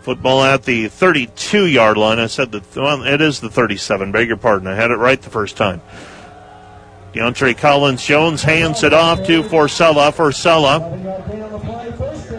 [0.00, 2.18] Football at the 32 yard line.
[2.18, 4.10] I said that well, it is the 37.
[4.10, 4.66] Beg your pardon.
[4.66, 5.80] I had it right the first time.
[7.12, 10.12] DeAndre Collins Jones hands it off to Forcella.
[10.12, 10.82] Forcella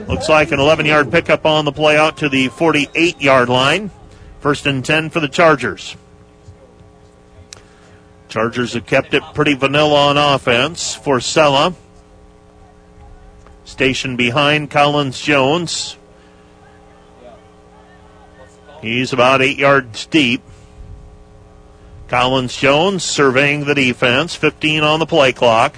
[0.10, 3.92] looks like an 11 yard pickup on the play out to the 48 yard line.
[4.42, 5.96] First and 10 for the Chargers.
[8.30, 10.98] Chargers have kept it pretty vanilla on offense.
[10.98, 11.74] Forcella.
[13.64, 15.98] stationed behind Collins Jones.
[18.82, 20.42] He's about eight yards deep.
[22.08, 24.36] Collins Jones surveying the defense.
[24.36, 25.76] 15 on the play clock.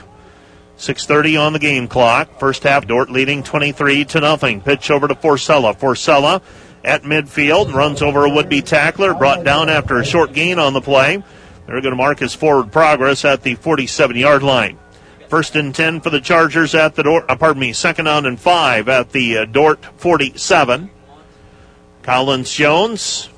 [0.77, 2.39] 6:30 on the game clock.
[2.39, 4.61] First half, Dordt leading 23 to nothing.
[4.61, 5.77] Pitch over to Forcella.
[5.77, 6.41] Forcella
[6.83, 10.81] at midfield runs over a would-be tackler, brought down after a short gain on the
[10.81, 11.21] play.
[11.69, 14.79] They're going to mark his forward progress at the 47-yard line.
[15.27, 17.29] First and 10 for the Chargers at the Dordt.
[17.29, 20.89] Uh, pardon me, second down and five at the uh, Dordt 47.
[22.01, 23.29] Collins Jones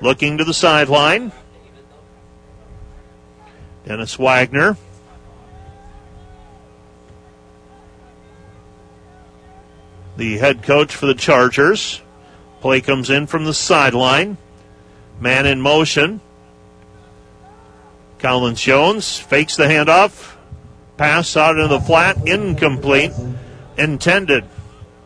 [0.00, 1.30] looking to the sideline.
[3.84, 4.78] Dennis Wagner.
[10.16, 12.00] The head coach for the Chargers.
[12.62, 14.38] Play comes in from the sideline.
[15.20, 16.22] Man in motion.
[18.18, 20.36] Collins Jones fakes the handoff.
[20.96, 22.26] Pass out into the flat.
[22.26, 23.12] Incomplete.
[23.76, 24.44] Intended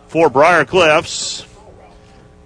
[0.09, 1.47] for Briar Cliffs.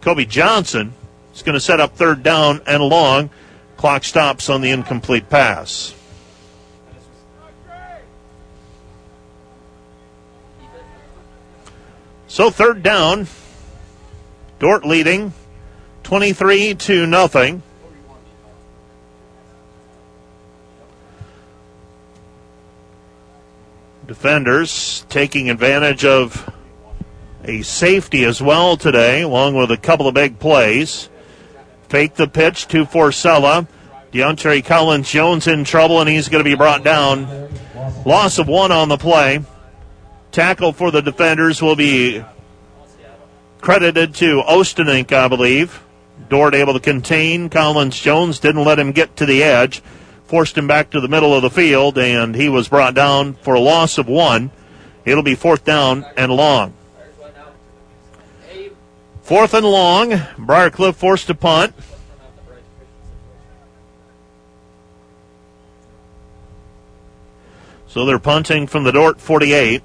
[0.00, 0.92] Kobe Johnson
[1.34, 3.30] is going to set up third down and long.
[3.76, 5.94] Clock stops on the incomplete pass.
[12.26, 13.28] So third down.
[14.58, 15.32] Dordt leading
[16.02, 17.62] 23 to nothing.
[24.06, 26.52] Defenders taking advantage of
[27.44, 31.08] a safety as well today, along with a couple of big plays.
[31.88, 33.66] Fake the pitch to Forcella.
[34.12, 37.48] Deontay Collins Jones in trouble, and he's going to be brought down.
[38.04, 39.40] Loss of one on the play.
[40.30, 42.24] Tackle for the defenders will be
[43.60, 45.82] credited to Ostenink, I believe.
[46.28, 49.82] Dordt able to contain Collins Jones, didn't let him get to the edge,
[50.26, 53.54] forced him back to the middle of the field, and he was brought down for
[53.54, 54.50] a loss of one.
[55.04, 56.74] It'll be fourth down and long.
[59.22, 60.10] Fourth and long.
[60.10, 61.74] Briarcliff forced to punt.
[67.88, 69.82] So they're punting from the Dordt 48.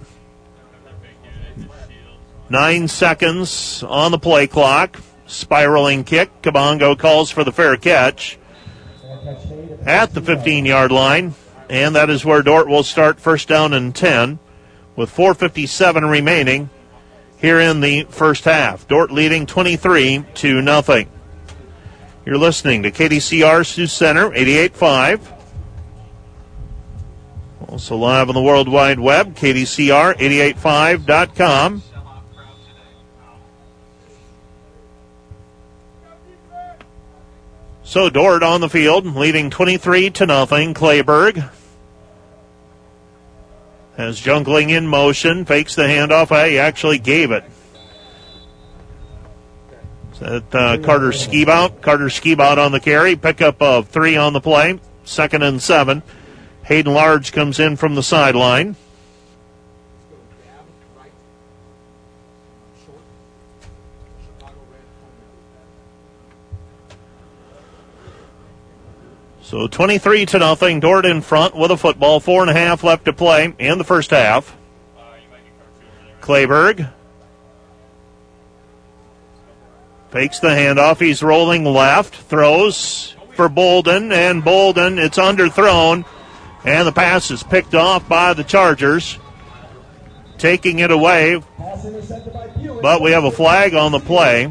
[2.50, 5.00] Nine seconds on the play clock.
[5.28, 6.42] Spiraling kick.
[6.42, 8.38] Kabongo calls for the fair catch
[9.86, 11.36] at the 15 yard line.
[11.70, 14.40] And that is where Dordt will start first down and 10
[14.96, 16.72] with 4.57 remaining
[17.38, 18.88] here in the first half.
[18.88, 21.10] Dordt leading 23 to nothing.
[22.26, 25.40] You're listening to KDCR Sioux Center 88.5.
[27.68, 31.84] Also live on the World Wide Web, KDCR885.com.
[37.92, 40.74] So Dordt on the field, leading 23 to nothing.
[40.74, 41.50] Clayberg
[43.98, 46.30] has Jungling in motion, fakes the handoff.
[46.48, 47.44] He actually gave it.
[50.20, 51.82] That uh, Carter Skibout.
[51.82, 53.18] Carter Skibout on the carry.
[53.18, 54.80] Pickup of three on the play.
[55.04, 56.02] Second and seven.
[56.64, 58.78] Hayden Large comes in from the sideline.
[69.52, 70.80] So 23 to nothing.
[70.80, 72.22] Dordt in front with a football.
[72.22, 74.56] Four and a half left to play in the first half.
[76.22, 76.90] Clayberg
[80.10, 81.02] fakes the handoff.
[81.02, 82.16] He's rolling left.
[82.16, 86.06] Throws for Bolden, and Bolden, it's underthrown,
[86.64, 89.20] and the pass is picked off by the Chargers.
[90.38, 91.42] Taking it away,
[92.82, 94.48] but we have a flag on the play.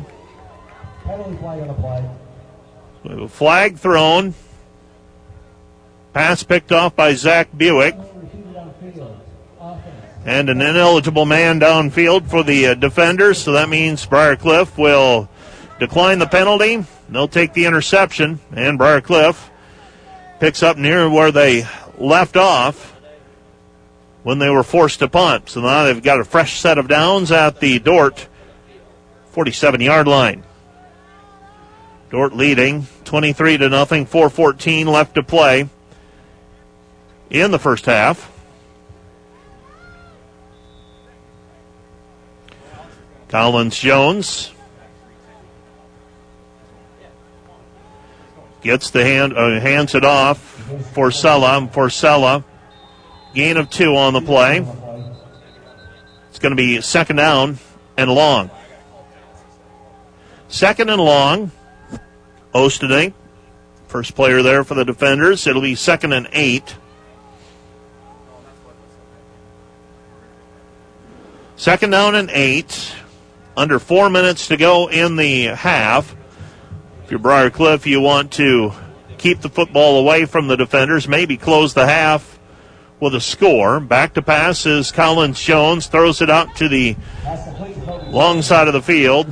[3.02, 4.35] We have a flag thrown.
[6.12, 7.95] Pass picked off by Zach Buick.
[10.24, 15.31] And an ineligible man downfield for the uh, defenders, so that means Briarcliff will
[15.78, 16.85] decline the penalty.
[17.09, 19.49] They'll take the interception, and Briarcliff
[20.39, 21.66] picks up near where they
[21.97, 22.95] left off
[24.23, 25.49] when they were forced to punt.
[25.49, 28.28] So now they've got a fresh set of downs at the Dordt
[29.31, 30.45] 47 yard line.
[32.11, 35.69] Dordt leading 23 to nothing, 414 left to play
[37.31, 38.31] in the first half.
[43.28, 44.52] Collins Jones
[48.62, 50.51] gets the hand, uh, hands it off
[51.70, 52.44] Forcella.
[53.32, 54.66] Gain of two on the play.
[56.28, 57.59] It's going to be second down
[57.97, 58.51] and long.
[60.48, 61.52] Second and long.
[62.52, 63.15] Ostening,
[63.86, 65.47] first player there for the defenders.
[65.47, 66.74] It'll be second and eight.
[71.61, 72.95] Second down and eight.
[73.55, 76.16] Under four minutes to go in the half.
[77.05, 78.73] If you're Briar Cliff, you want to
[79.19, 82.39] keep the football away from the defenders, maybe close the half
[82.99, 83.78] with a score.
[83.78, 86.97] Back to pass is Collins Jones, throws it out to the
[88.07, 89.27] long side of the field.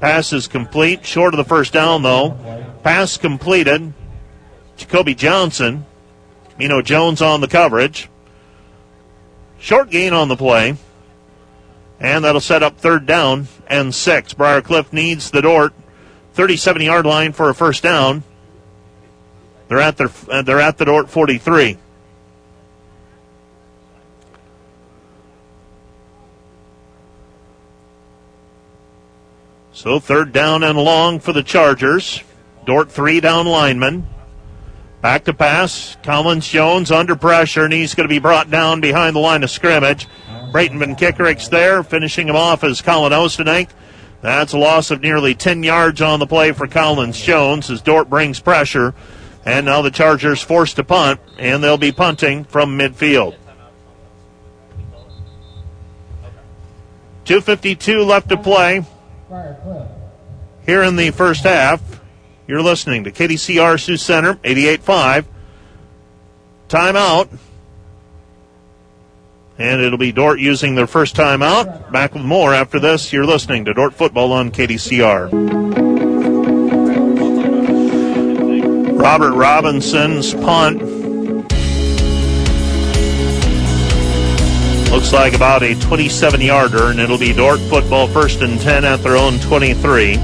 [0.00, 2.36] Pass is complete, short of the first down though.
[2.82, 3.92] Pass completed.
[4.76, 5.86] Jacoby Johnson.
[6.58, 8.08] Mino Jones on the coverage.
[9.60, 10.76] Short gain on the play.
[12.00, 14.34] And that'll set up third down and six.
[14.34, 15.74] Briarcliff needs the Dordt
[16.34, 18.22] 37 yard line for a first down.
[19.68, 21.76] They're at their uh, they're at the Dordt 43.
[29.72, 32.22] So third down and long for the Chargers.
[32.66, 34.08] Dordt three down lineman.
[35.00, 35.96] Back to pass.
[36.02, 39.50] Collins Jones under pressure, and he's going to be brought down behind the line of
[39.50, 40.08] scrimmage.
[40.52, 43.70] Brayton Van Kickericks there, finishing him off as Colin Ostenink.
[44.20, 48.10] That's a loss of nearly 10 yards on the play for Collins Jones as Dordt
[48.10, 48.94] brings pressure.
[49.44, 53.36] And now the Chargers forced to punt, and they'll be punting from midfield.
[57.24, 58.84] 2.52 left to play
[60.64, 61.82] here in the first half.
[62.46, 65.26] You're listening to KDCR Sioux Center, 88.5.
[66.68, 67.28] Timeout.
[69.58, 71.90] And it'll be Dordt using their first timeout.
[71.90, 73.12] Back with more after this.
[73.12, 75.30] You're listening to Dordt Football on KDCR.
[79.00, 80.80] Robert Robinson's punt.
[84.92, 89.02] Looks like about a 27 yarder, and it'll be Dordt football first and 10 at
[89.02, 90.14] their own 23.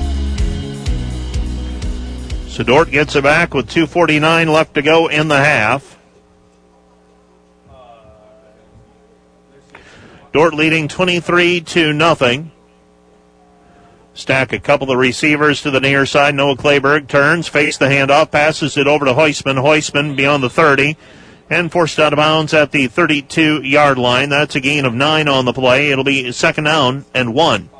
[2.48, 5.93] So Dordt gets it back with 2.49 left to go in the half.
[10.34, 12.50] Dordt leading 23 to nothing.
[14.14, 16.34] Stack a couple of receivers to the near side.
[16.34, 19.62] Noah Clayberg turns, fakes the handoff, passes it over to Heusman.
[19.62, 20.96] Heusman beyond the 30
[21.50, 24.28] and forced out of bounds at the 32 yard line.
[24.28, 25.92] That's a gain of nine on the play.
[25.92, 27.70] It'll be second down and one.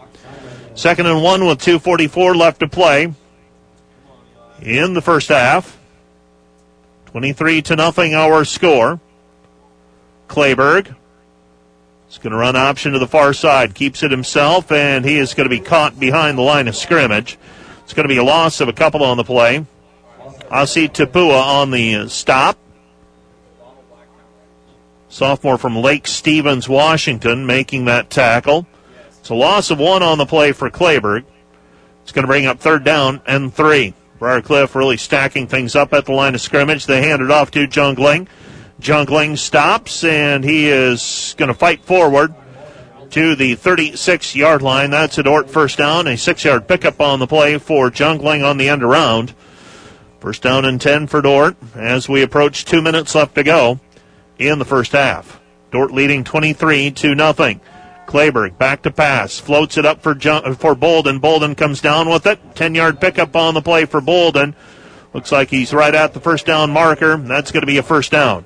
[0.77, 3.13] Second and one with 2.44 left to play
[4.63, 5.77] in the first half.
[7.07, 9.01] 23 to nothing our score.
[10.29, 10.95] Clayberg
[12.15, 15.35] He's going to run option to the far side, keeps it himself, and he is
[15.35, 17.37] going to be caught behind the line of scrimmage.
[17.83, 19.67] It's going to be a loss of a couple on the play.
[20.49, 22.57] I see Tapua on the stop.
[25.09, 28.65] Sophomore from Lake Stevens, Washington, making that tackle.
[29.19, 31.25] It's a loss of one on the play for Clayberg.
[32.05, 33.93] It's going to bring up third down and three.
[34.21, 36.87] Briarcliff really stacking things up at the line of scrimmage.
[36.87, 38.29] They hand it off to Jungling.
[38.85, 42.35] Jungling stops, and he is going to fight forward
[43.13, 44.91] to the 36 yard line.
[44.91, 48.59] That's a Dordt first down, a six yard pickup on the play for Jungling on
[48.59, 49.35] the end around.
[50.21, 53.81] First down and 10 for Dordt as we approach two minutes left to go
[54.39, 55.41] in the first half.
[55.71, 57.63] Dordt leading 23 to nothing.
[58.07, 60.15] Clayberg back to pass, floats it up for
[60.57, 61.21] for Bolden.
[61.21, 62.39] Bolden comes down with it.
[62.55, 64.55] 10 yard pickup on the play for Bolden.
[65.15, 67.17] Looks like he's right at the first down marker.
[67.17, 68.45] That's going to be a first down.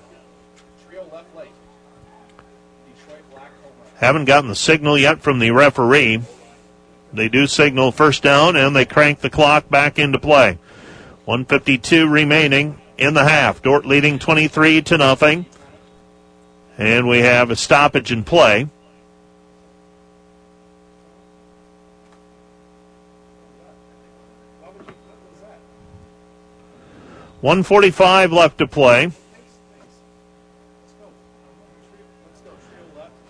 [3.98, 6.20] Haven't gotten the signal yet from the referee.
[7.12, 10.58] They do signal first down and they crank the clock back into play.
[11.24, 13.60] 152 remaining in the half.
[13.60, 15.46] Dordt leading 23 to nothing.
[16.76, 18.68] And we have a stoppage in play.
[27.40, 29.12] One forty-five left to play.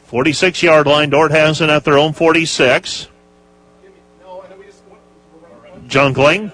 [0.09, 1.10] 46 yard line.
[1.10, 3.09] Dordt has it at their own 46.
[5.86, 6.51] Jungling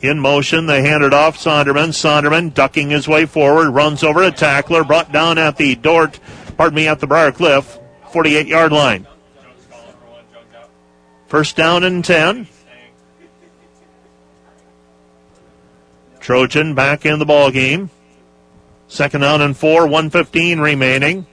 [0.00, 0.64] in motion.
[0.64, 1.36] They hand it off.
[1.36, 1.90] Sonderman.
[1.90, 3.70] Sonderman ducking his way forward.
[3.70, 4.84] Runs over a tackler.
[4.84, 6.18] Brought down at the Dordt,
[6.56, 7.78] pardon me, at the Briar Cliff
[8.12, 9.06] 48 yard line.
[11.26, 12.48] First down and 10.
[16.20, 17.90] Trojan back in the ball game.
[18.88, 21.26] Second down and four, 115 remaining.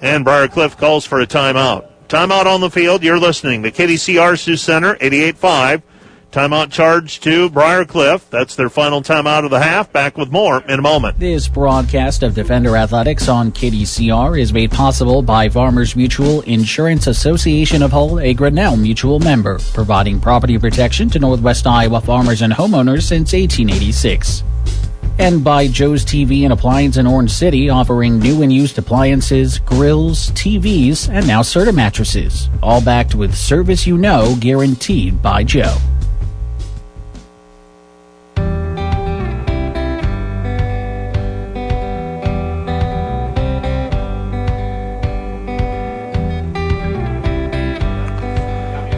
[0.00, 1.88] And Briarcliff calls for a timeout.
[2.08, 3.02] Timeout on the field.
[3.02, 5.82] You're listening The KDCR Sioux Center, 88.5.
[6.30, 8.28] Timeout charge to Briarcliff.
[8.28, 9.90] That's their final timeout of the half.
[9.92, 11.18] Back with more in a moment.
[11.18, 17.82] This broadcast of Defender Athletics on KDCR is made possible by Farmers Mutual Insurance Association
[17.82, 23.02] of Hull, a Grinnell Mutual member, providing property protection to Northwest Iowa farmers and homeowners
[23.02, 24.44] since 1886
[25.18, 30.30] and by Joe's TV and Appliance in Orange City, offering new and used appliances, grills,
[30.30, 35.76] TVs, and now Serta mattresses, all backed with service you know guaranteed by Joe.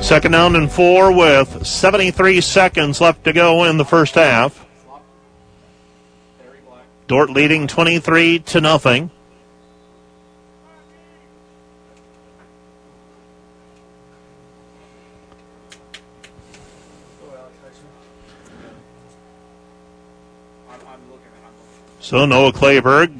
[0.02, 4.66] Second down and four with 73 seconds left to go in the first half.
[7.10, 9.10] Dordt leading 23 to nothing.
[21.98, 23.12] So Noah Clayberg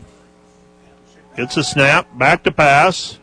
[1.36, 3.18] gets a snap, back to pass.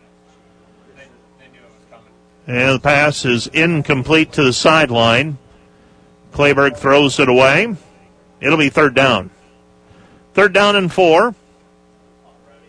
[2.46, 5.38] And the pass is incomplete to the sideline.
[6.34, 7.74] Clayberg throws it away.
[8.42, 9.32] It'll be third down.
[10.38, 11.34] Third down and four.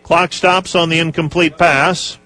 [0.01, 2.17] Clock stops on the incomplete pass.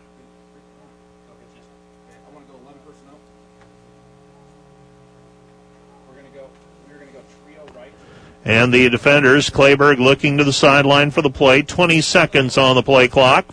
[8.46, 11.62] And the defenders, Clayberg looking to the sideline for the play.
[11.62, 13.46] 20 seconds on the play clock.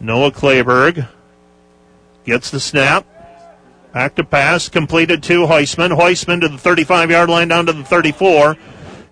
[0.00, 1.06] Noah Clayberg
[2.24, 3.06] gets the snap.
[3.94, 5.96] Back to pass, completed to Heisman.
[5.96, 8.56] Heisman to the 35 yard line down to the 34.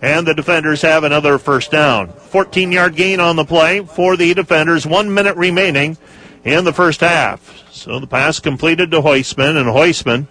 [0.02, 2.08] And the defenders have another first down.
[2.08, 4.84] 14 yard gain on the play for the defenders.
[4.84, 5.96] One minute remaining
[6.42, 7.62] in the first half.
[7.70, 10.26] So the pass completed to Heisman, and Heisman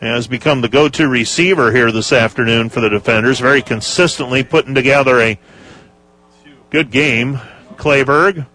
[0.00, 3.38] has become the go to receiver here this afternoon for the defenders.
[3.38, 5.38] Very consistently putting together a
[6.70, 7.40] good game.
[7.76, 8.48] Clayberg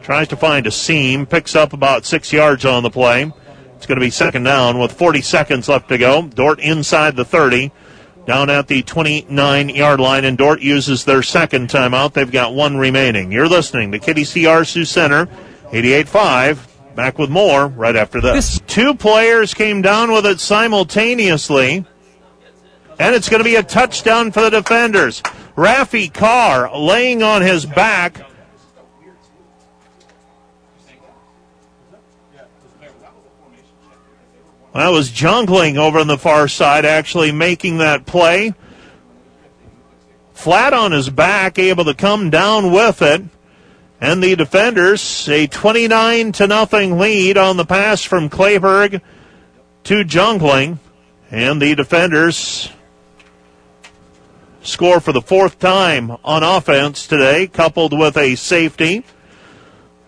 [0.00, 3.32] tries to find a seam, picks up about six yards on the play.
[3.78, 6.26] It's going to be second down with 40 seconds left to go.
[6.26, 7.70] Dordt inside the 30,
[8.26, 12.12] down at the 29 yard line, and Dordt uses their second timeout.
[12.12, 13.30] They've got one remaining.
[13.30, 15.26] You're listening to KDCR Sioux Center,
[15.70, 16.96] 88.5.
[16.96, 18.58] Back with more right after this.
[18.58, 18.60] this.
[18.66, 21.86] Two players came down with it simultaneously,
[22.98, 25.22] and it's going to be a touchdown for the defenders.
[25.56, 28.27] Rafi Carr laying on his back
[34.74, 38.54] That was jungling over on the far side, actually making that play.
[40.32, 43.22] Flat on his back, able to come down with it.
[44.00, 49.00] And the defenders, a 29 to nothing lead on the pass from Clayberg
[49.84, 50.78] to Jungling.
[51.30, 52.70] And the defenders
[54.62, 59.04] score for the fourth time on offense today, coupled with a safety.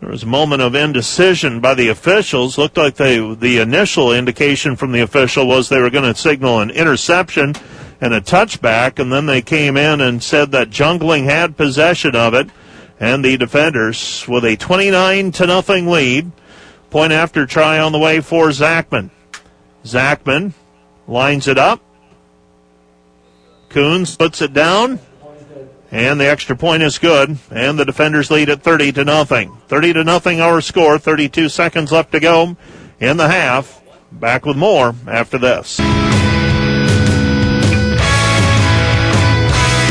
[0.01, 2.57] There was a moment of indecision by the officials.
[2.57, 6.61] Looked like they, the initial indication from the official was they were going to signal
[6.61, 7.55] an interception
[8.01, 12.33] and a touchback, and then they came in and said that Jungling had possession of
[12.33, 12.49] it,
[12.99, 16.33] and the defenders with a 29 to nothing lead.
[16.89, 19.11] Point after try on the way for Zachman.
[19.85, 20.55] Zachman
[21.07, 21.83] lines it up.
[23.69, 24.99] Coons puts it down.
[25.93, 29.57] And the extra point is good, and the defenders lead at 30 to nothing.
[29.67, 32.57] 30 to nothing our score, 32 seconds left to go
[33.01, 33.83] in the half.
[34.13, 35.79] Back with more after this.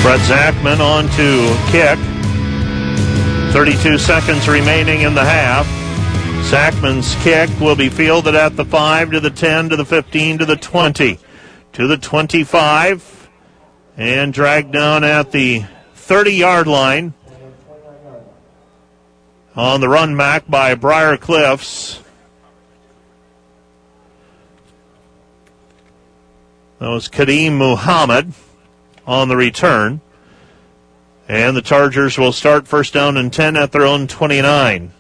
[0.02, 2.00] Brett Zachman on to kick.
[3.54, 5.68] 32 seconds remaining in the half.
[6.50, 10.46] Zachman's kick will be fielded at the 5 to the 10 to the 15 to
[10.46, 11.20] the 20
[11.74, 13.30] to the 25
[13.98, 15.66] and dragged down at the
[16.10, 17.14] 30 yard line
[19.56, 22.02] on the run back by Briar Cliffs.
[26.80, 28.34] That was Kadeem Muhammad
[29.06, 30.02] on the return.
[31.28, 34.92] And the Chargers will start first down and 10 at their own 29.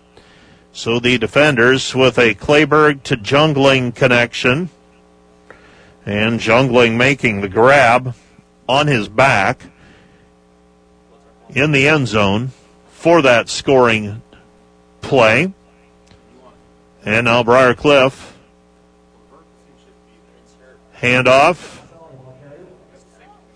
[0.73, 4.69] So the defenders with a Clayberg to Jungling connection.
[6.05, 8.13] And Jungling making the grab
[8.67, 9.63] on his back
[11.49, 12.51] in the end zone
[12.89, 14.21] for that scoring
[15.01, 15.53] play.
[17.05, 18.37] And now Briar Cliff.
[20.97, 21.79] Handoff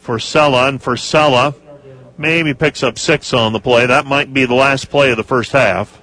[0.03, 1.55] Forcella, and Forcella
[2.17, 3.85] maybe picks up six on the play.
[3.85, 6.01] That might be the last play of the first half.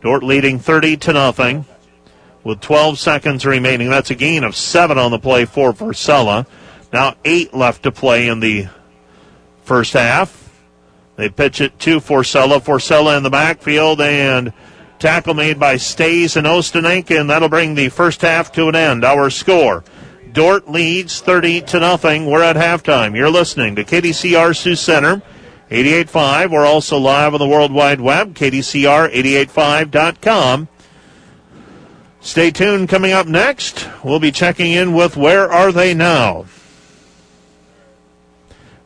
[0.00, 1.64] Dordt leading 30 to nothing
[2.44, 3.90] with 12 seconds remaining.
[3.90, 6.46] That's a gain of seven on the play for Forcella.
[6.92, 8.68] Now eight left to play in the
[9.64, 10.47] first half.
[11.18, 12.62] They pitch it to Forcella.
[12.62, 14.52] Forcella in the backfield and
[15.00, 19.04] tackle made by Stays and Ostenek, and that'll bring the first half to an end.
[19.04, 19.82] Our score.
[20.32, 22.26] Dordt leads 30 to nothing.
[22.26, 23.16] We're at halftime.
[23.16, 25.20] You're listening to KDCR Sioux Center,
[25.70, 26.52] 88.5.
[26.52, 30.68] We're also live on the World Wide Web, KDCR885.com.
[32.20, 32.88] Stay tuned.
[32.88, 36.44] Coming up next, we'll be checking in with Where Are They Now?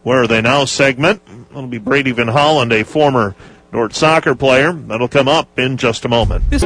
[0.03, 1.23] Where Are They Now segment.
[1.51, 3.35] It'll be Brady Van Holland, a former
[3.73, 4.73] Dordt soccer player.
[4.73, 6.45] That'll come up in just a moment.
[6.51, 6.65] This-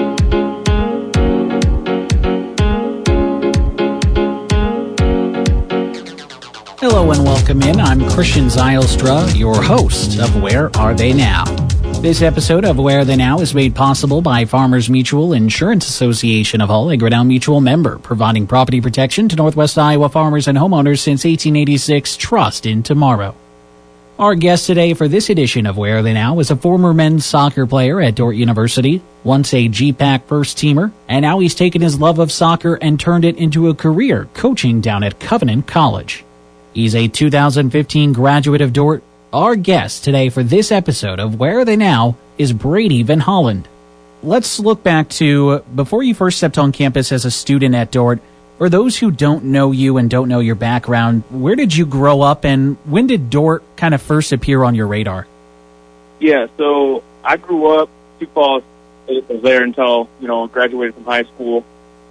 [6.79, 7.81] Hello and welcome in.
[7.81, 11.45] I'm Christian Zylstra, your host of Where Are They Now?
[12.07, 16.69] This episode of Where They Now is made possible by Farmers Mutual Insurance Association of
[16.69, 21.25] Hull, a Grinnell Mutual member, providing property protection to Northwest Iowa farmers and homeowners since
[21.25, 22.17] 1886.
[22.17, 23.35] Trust in tomorrow.
[24.21, 27.67] Our guest today for this edition of Where They Now is a former men's soccer
[27.67, 32.21] player at Dordt University, once a GPAC first teamer, and now he's taken his love
[32.21, 36.25] of soccer and turned it into a career coaching down at Covenant College.
[36.73, 39.03] He's a 2015 graduate of Dordt.
[39.33, 43.67] Our guest today for this episode of Where Are They Now is Brady Van Holland.
[44.23, 48.21] Let's look back to before you first stepped on campus as a student at Dordt.
[48.59, 52.23] For those who don't know you and don't know your background, where did you grow
[52.23, 55.27] up and when did Dordt kind of first appear on your radar?
[56.21, 57.91] Yeah, so I grew up
[58.21, 58.63] Sioux Falls.
[59.09, 61.65] Was there until, you know, graduated from high school.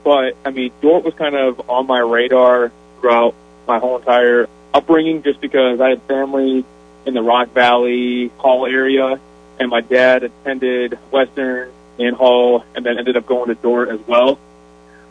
[0.04, 3.36] But, I mean, Dordt was kind of on my radar throughout
[3.68, 6.66] my whole entire upbringing just because I had family
[7.06, 9.20] in the Rock Valley, Hull area,
[9.60, 14.00] and my dad attended Western and Hull, and then ended up going to Dordt as
[14.08, 14.40] well.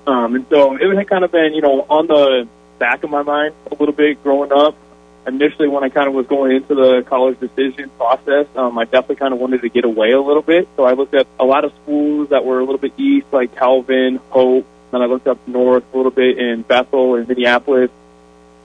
[0.06, 2.46] Um, and so it had kind of been, you know, on the
[2.78, 4.76] back of my mind a little bit growing up.
[5.26, 9.16] Initially, when I kind of was going into the college decision process, um, I definitely
[9.16, 10.68] kind of wanted to get away a little bit.
[10.76, 13.56] So I looked at a lot of schools that were a little bit east, like
[13.56, 14.66] Calvin, Hope.
[14.90, 17.90] Then I looked up north a little bit in Bethel and Minneapolis.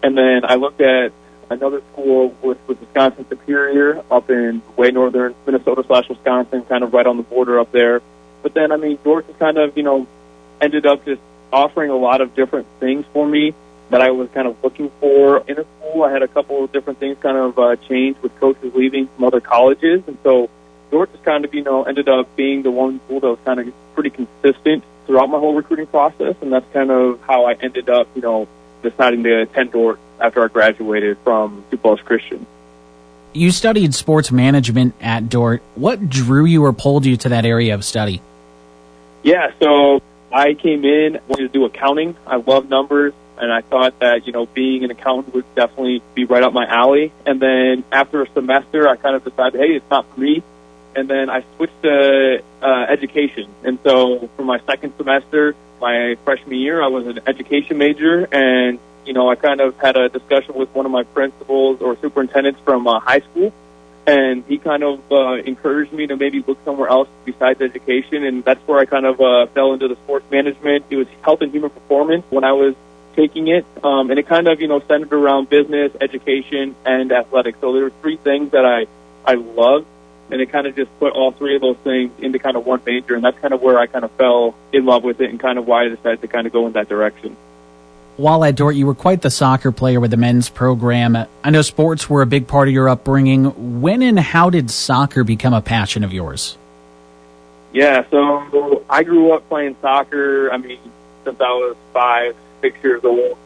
[0.04, 1.14] And then I looked at
[1.50, 6.94] another school with, with Wisconsin Superior up in way northern Minnesota slash Wisconsin, kind of
[6.94, 8.02] right on the border up there.
[8.42, 10.08] But then, I mean, Georgia kind of, you know,
[10.62, 11.22] ended up just
[11.52, 13.54] offering a lot of different things for me
[13.90, 16.04] that I was kind of looking for in a school.
[16.04, 19.26] I had a couple of different things kind of uh, change with coaches leaving from
[19.26, 20.04] other colleges.
[20.06, 20.50] And so
[20.92, 23.60] Georgia just kind of, you know, ended up being the one school that was kind
[23.60, 26.36] of pretty consistent throughout my whole recruiting process.
[26.42, 28.48] And that's kind of how I ended up, you know,
[28.84, 32.46] deciding to attend Dordt after I graduated from Falls Christian.
[33.34, 35.62] You studied sports management at Dordt.
[35.76, 38.22] What drew you or pulled you to that area of study?
[39.22, 40.02] Yeah, so
[40.32, 42.16] I came in wanted to do accounting.
[42.26, 46.26] I love numbers, and I thought that you know being an accountant would definitely be
[46.26, 47.12] right up my alley.
[47.26, 50.42] And then after a semester, I kind of decided, hey, it's not for me.
[50.96, 53.48] And then I switched to uh, education.
[53.64, 58.80] And so for my second semester, my freshman year, I was an education major, and
[59.10, 62.60] you know, I kind of had a discussion with one of my principals or superintendents
[62.60, 63.52] from uh, high school,
[64.06, 68.44] and he kind of uh, encouraged me to maybe look somewhere else besides education, and
[68.44, 70.86] that's where I kind of uh, fell into the sports management.
[70.92, 72.76] It was health and human performance when I was
[73.16, 77.58] taking it, um, and it kind of you know centered around business, education, and athletics.
[77.62, 78.86] So there were three things that I
[79.26, 79.88] I loved,
[80.30, 82.82] and it kind of just put all three of those things into kind of one
[82.86, 85.40] major, and that's kind of where I kind of fell in love with it, and
[85.40, 87.36] kind of why I decided to kind of go in that direction
[88.20, 91.18] while at Dordt, you were quite the soccer player with the men's program.
[91.44, 93.82] I know sports were a big part of your upbringing.
[93.82, 96.58] When and how did soccer become a passion of yours?
[97.72, 100.80] Yeah, so I grew up playing soccer, I mean,
[101.24, 103.38] since I was five, six years old.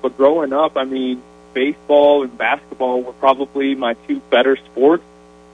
[0.00, 1.22] But growing up, I mean,
[1.52, 5.04] baseball and basketball were probably my two better sports.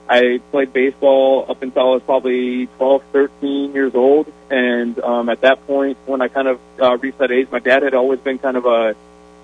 [0.09, 4.31] I played baseball up until I was probably 12, 13 years old.
[4.49, 7.83] And um, at that point, when I kind of uh, reached that age, my dad
[7.83, 8.95] had always been kind of a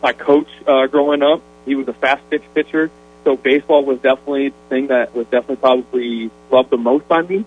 [0.01, 1.41] my coach uh, growing up.
[1.65, 2.91] He was a fast pitch pitcher,
[3.23, 7.45] so baseball was definitely the thing that was definitely probably loved the most by me.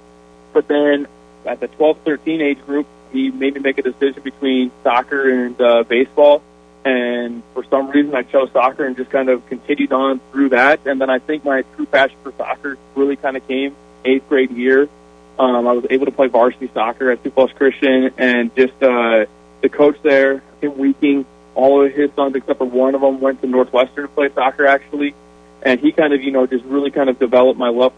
[0.52, 1.06] But then
[1.44, 5.60] at the 12, 13 age group, he made me make a decision between soccer and
[5.60, 6.42] uh, baseball.
[6.84, 10.80] And for some reason, I chose soccer and just kind of continued on through that.
[10.86, 14.50] And then I think my true passion for soccer really kind of came eighth grade
[14.50, 14.88] year.
[15.38, 19.26] Um, I was able to play varsity soccer at Sioux Falls Christian, and just uh,
[19.60, 23.40] the coach there, Tim Weeking, all of his sons except for one of them went
[23.42, 25.14] to Northwestern to play soccer actually,
[25.62, 27.92] and he kind of you know just really kind of developed my love,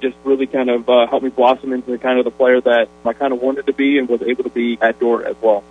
[0.00, 3.12] just really kind of uh, helped me blossom into kind of the player that I
[3.12, 5.64] kind of wanted to be and was able to be at Dordt as well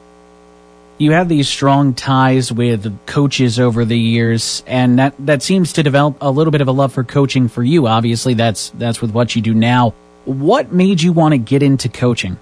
[0.97, 5.83] you have these strong ties with coaches over the years, and that, that seems to
[5.83, 7.87] develop a little bit of a love for coaching for you.
[7.87, 9.93] Obviously, that's that's with what you do now.
[10.25, 12.37] What made you want to get into coaching?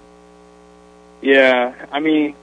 [1.20, 2.34] Yeah, I mean,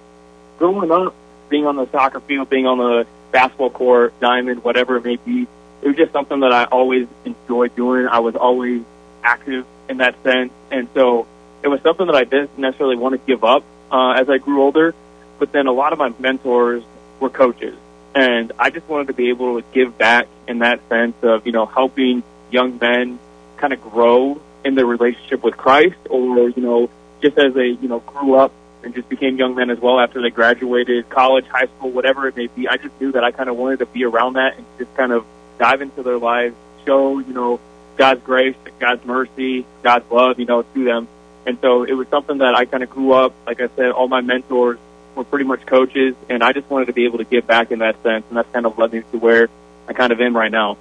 [0.58, 1.14] growing up,
[1.50, 5.48] being on the soccer field, being on the basketball court, diamond, whatever it may be,
[5.82, 8.08] it was just something that I always enjoyed doing.
[8.08, 8.84] I was always
[9.24, 11.28] active in that sense, and so
[11.62, 14.62] it was something that I didn't necessarily want to give up uh, as I grew
[14.64, 14.96] older
[15.40, 16.84] but then a lot of my mentors
[17.20, 17.78] were coaches.
[18.14, 21.52] And I just wanted to be able to give back in that sense of, you
[21.52, 23.20] know, helping young men
[23.58, 26.90] kind of grow in their relationship with Christ or, you know,
[27.22, 28.52] just as they, you know, grew up
[28.84, 32.36] and just became young men as well after they graduated college, high school, whatever it
[32.36, 32.68] may be.
[32.68, 35.12] I just knew that I kind of wanted to be around that and just kind
[35.12, 35.26] of
[35.58, 36.56] dive into their lives,
[36.86, 37.60] show, you know,
[37.98, 41.08] God's grace, God's mercy, God's love, you know, to them.
[41.46, 44.08] And so it was something that I kind of grew up, like I said, all
[44.08, 44.80] my mentors
[45.20, 47.80] were pretty much coaches, and I just wanted to be able to give back in
[47.80, 49.50] that sense, and that's kind of led me to where
[49.88, 50.78] I kind of am right now.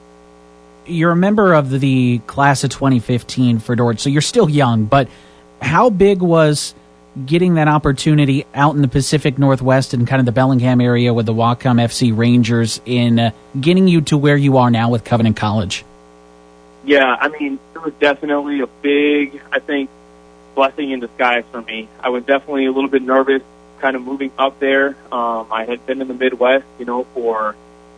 [0.87, 5.09] You're a member of the class of 2015 for Dordt, so you're still young, but
[5.61, 6.75] how big was
[7.27, 11.27] getting that opportunity out in the Pacific Northwest and kind of the Bellingham area with
[11.27, 15.37] the Whatcom FC Rangers in uh, getting you to where you are now with Covenant
[15.37, 15.85] College?
[16.85, 19.91] Yeah, I mean, it was definitely a big, I think,
[20.55, 21.89] blessing in disguise for me.
[21.99, 23.43] I was definitely a little bit nervous
[23.81, 24.97] kind of moving up there.
[25.13, 27.57] Um, I had been in the Midwest, you know, for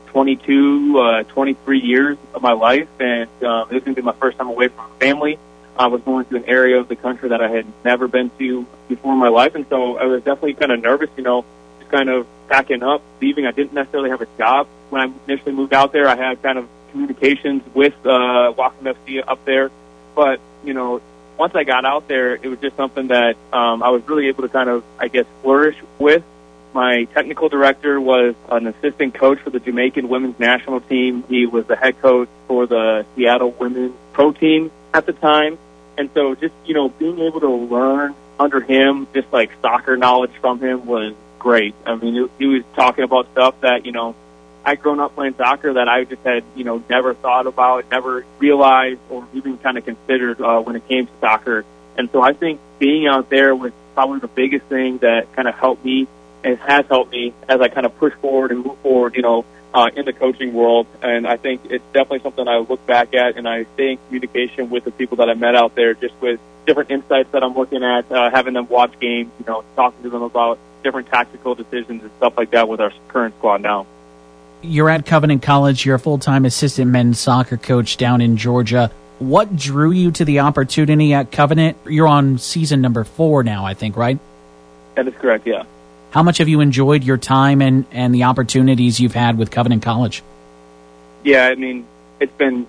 [0.09, 4.12] 22, uh, 23 years of my life, and um, this was going to be my
[4.12, 5.39] first time away from family.
[5.77, 8.66] I was going to an area of the country that I had never been to
[8.89, 11.44] before in my life, and so I was definitely kind of nervous, you know,
[11.78, 13.47] just kind of packing up, leaving.
[13.47, 16.09] I didn't necessarily have a job when I initially moved out there.
[16.09, 19.70] I had kind of communications with uh, Whatcom FC up there,
[20.15, 21.01] but you know,
[21.40, 24.42] once I got out there, it was just something that um, I was really able
[24.42, 26.22] to kind of, I guess, flourish with.
[26.74, 31.24] My technical director was an assistant coach for the Jamaican women's national team.
[31.30, 35.58] He was the head coach for the Seattle women's pro team at the time.
[35.96, 40.32] And so just, you know, being able to learn under him, just like soccer knowledge
[40.42, 41.74] from him was great.
[41.86, 44.14] I mean, he was talking about stuff that, you know,
[44.65, 48.24] I'd grown up playing soccer that I just had, you know, never thought about, never
[48.39, 51.65] realized, or even kind of considered uh, when it came to soccer.
[51.97, 55.55] And so I think being out there was probably the biggest thing that kind of
[55.55, 56.09] helped me
[56.45, 59.45] and has helped me as I kind of push forward and move forward, you know,
[59.73, 60.87] uh, in the coaching world.
[61.03, 64.70] And I think it's definitely something I look back at and I stay in communication
[64.70, 67.82] with the people that I met out there just with different insights that I'm looking
[67.82, 72.03] at, uh, having them watch games, you know, talking to them about different tactical decisions
[72.03, 73.87] and stuff like that with our current squad now
[74.62, 75.85] you're at Covenant College.
[75.85, 78.91] You're a full time assistant men's soccer coach down in Georgia.
[79.19, 81.77] What drew you to the opportunity at Covenant?
[81.87, 84.19] You're on season number four now, I think, right?
[84.95, 85.65] That is correct, yeah.
[86.11, 89.82] How much have you enjoyed your time and, and the opportunities you've had with Covenant
[89.82, 90.23] College?
[91.23, 91.87] Yeah, I mean,
[92.19, 92.66] it's been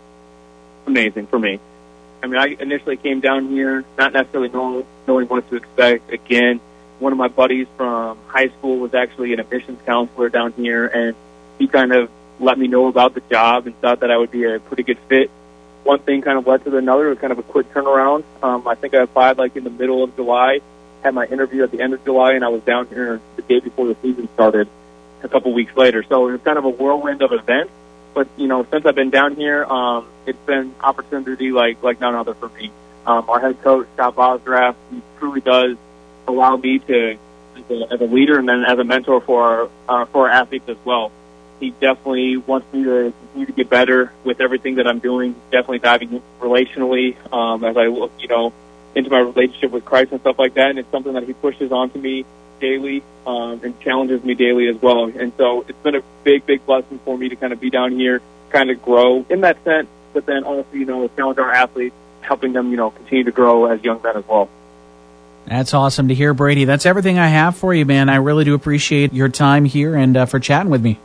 [0.85, 1.59] amazing for me.
[2.21, 6.11] I mean, I initially came down here not necessarily knowing, knowing what to expect.
[6.11, 6.59] Again,
[6.99, 11.15] one of my buddies from high school was actually an admissions counselor down here, and
[11.61, 12.09] he kind of
[12.39, 14.97] let me know about the job and thought that I would be a pretty good
[15.07, 15.29] fit.
[15.83, 17.07] One thing kind of led to another.
[17.07, 18.23] It was kind of a quick turnaround.
[18.41, 20.59] Um, I think I applied like in the middle of July,
[21.03, 23.59] had my interview at the end of July, and I was down here the day
[23.59, 24.67] before the season started
[25.21, 26.03] a couple weeks later.
[26.03, 27.71] So it was kind of a whirlwind of events.
[28.15, 32.15] But you know, since I've been down here, um, it's been opportunity like like none
[32.15, 32.71] other for me.
[33.05, 35.77] Um, our head coach Scott Bosdraff, he truly does
[36.27, 37.17] allow me to
[37.55, 40.33] as a, as a leader and then as a mentor for our, uh, for our
[40.33, 41.11] athletes as well
[41.61, 45.35] he definitely wants me to continue to get better with everything that I'm doing.
[45.51, 48.51] Definitely diving relationally um, as I look, you know,
[48.95, 50.71] into my relationship with Christ and stuff like that.
[50.71, 52.25] And it's something that he pushes onto me
[52.59, 55.05] daily um, and challenges me daily as well.
[55.05, 57.91] And so it's been a big, big blessing for me to kind of be down
[57.91, 61.95] here, kind of grow in that sense, but then also, you know, challenge our athletes,
[62.21, 64.49] helping them, you know, continue to grow as young men as well.
[65.45, 66.65] That's awesome to hear, Brady.
[66.65, 68.09] That's everything I have for you, man.
[68.09, 70.99] I really do appreciate your time here and uh, for chatting with me.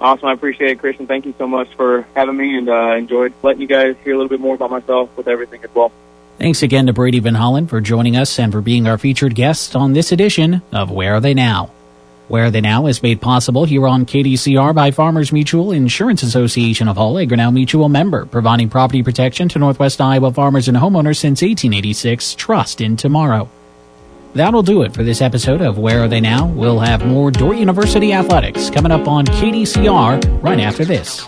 [0.00, 0.28] Awesome.
[0.28, 1.06] I appreciate it, Christian.
[1.06, 4.16] Thank you so much for having me and uh, enjoyed letting you guys hear a
[4.16, 5.92] little bit more about myself with everything as well.
[6.38, 9.74] Thanks again to Brady Van Hollen for joining us and for being our featured guest
[9.74, 11.72] on this edition of Where Are They Now?
[12.28, 16.86] Where Are They Now is made possible here on KDCR by Farmers Mutual Insurance Association
[16.86, 21.16] of Hull, a Grinnell Mutual member, providing property protection to Northwest Iowa farmers and homeowners
[21.16, 22.34] since 1886.
[22.34, 23.48] Trust in tomorrow.
[24.34, 26.46] That'll do it for this episode of Where Are They Now?
[26.46, 31.26] We'll have more Dordt University athletics coming up on KDCR right after this.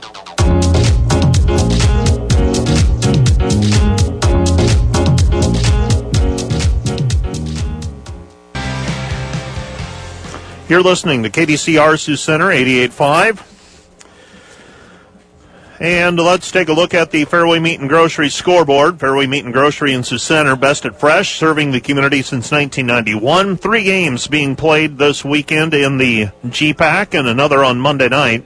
[10.69, 13.50] You're listening to KDCR Sioux Center 88.5.
[15.81, 19.01] And let's take a look at the Fairway Meat and Grocery scoreboard.
[19.01, 23.57] Fairway Meat and Grocery in Sioux Center, best at fresh, serving the community since 1991.
[23.57, 28.45] Three games being played this weekend in the GPAC and another on Monday night.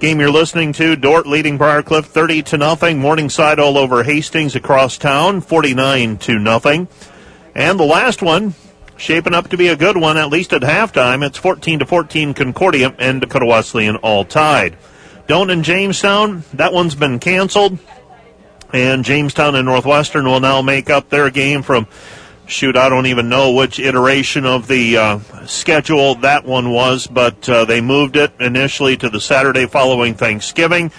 [0.00, 2.98] Game you're listening to, Dordt leading Briarcliff 30 to nothing.
[2.98, 6.88] Morningside all over Hastings across town, 49 to nothing.
[7.54, 8.54] And the last one,
[8.96, 11.24] shaping up to be a good one, at least at halftime.
[11.24, 14.76] It's 14 to 14 Concordia and Dakota Wesleyan all tied.
[15.28, 17.78] Doane in Jamestown, that one's been canceled.
[18.72, 21.86] And Jamestown and Northwestern will now make up their game from,
[22.46, 27.46] shoot, I don't even know which iteration of the uh, schedule that one was, but
[27.46, 30.90] uh, they moved it initially to the Saturday following Thanksgiving.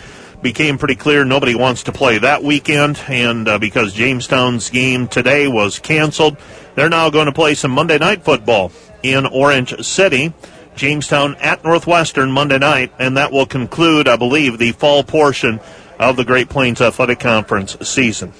[0.43, 5.47] Became pretty clear nobody wants to play that weekend, and uh, because Jamestown's game today
[5.47, 6.38] was canceled,
[6.76, 10.34] they're now going to play some Monday night football in Orange City.
[10.80, 15.60] Jamestown at Northwestern Monday night, and that will conclude, I believe, the fall portion
[15.99, 18.34] of the Great Plains Athletic Conference season.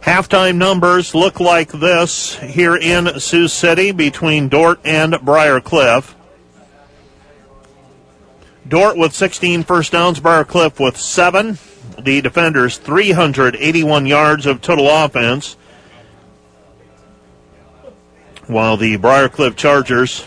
[0.00, 6.14] Halftime numbers look like this here in Sioux City between Dordt and Briarcliff.
[8.66, 11.58] Dordt with 16 first downs, Briar Cliff with 7.
[12.00, 15.56] The defenders 381 yards of total offense,
[18.46, 20.24] while the Briarcliff Chargers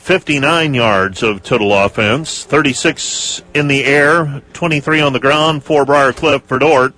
[0.00, 6.14] 59 yards of total offense, 36 in the air, 23 on the ground for Briar
[6.14, 6.94] Cliff for Dordt,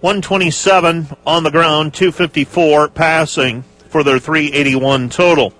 [0.00, 5.52] 127 on the ground, 254 passing for their 381 total.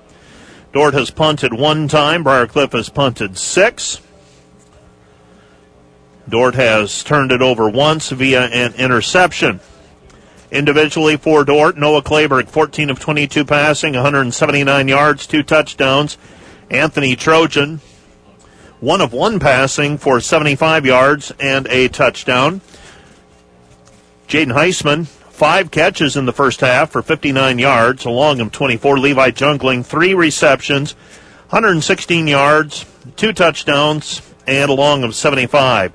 [0.73, 4.01] Dordt has punted one time, Briar Cliff has punted six.
[6.29, 9.59] Dordt has turned it over once via an interception.
[10.53, 16.17] Individually for Dordt, Noah Clayberg, 14 of 22 passing, 179 yards, two touchdowns.
[16.71, 17.81] Anthony Trojan,
[18.81, 22.61] one of one passing for 75 yards and a touchdown.
[24.29, 28.99] Jaden Heisman, five catches in the first half for 59 yards, along of 24.
[28.99, 30.93] Levi Jungling, three receptions,
[31.51, 32.85] 116 yards,
[33.15, 35.93] two touchdowns, and along long of 75.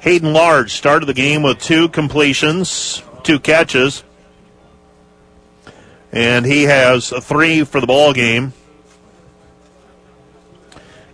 [0.00, 4.02] Hayden Large started the game with two completions, two catches,
[6.10, 8.54] and he has three for the ball game.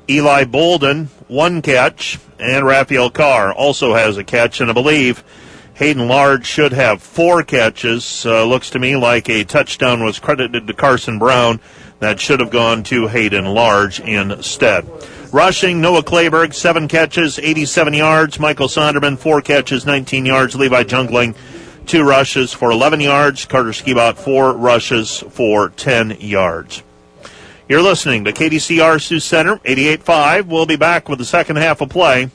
[0.08, 5.24] Eli Bolden, one catch, and Raphael Carr also has a catch, and I believe
[5.74, 8.24] Hayden Large should have four catches.
[8.24, 11.60] Uh, looks to me like a touchdown was credited to Carson Brown.
[11.98, 14.86] That should have gone to Hayden Large instead.
[15.32, 18.38] Rushing, Noah Clayberg, seven catches, 87 yards.
[18.38, 20.54] Michael Sonderman, four catches, 19 yards.
[20.54, 21.34] Levi Jungling,
[21.84, 23.44] two rushes for 11 yards.
[23.44, 26.82] Carter Skibout, four rushes for 10 yards.
[27.68, 30.46] You're listening to KDCR Sioux Center, 88.5.
[30.46, 32.30] We'll be back with the second half of play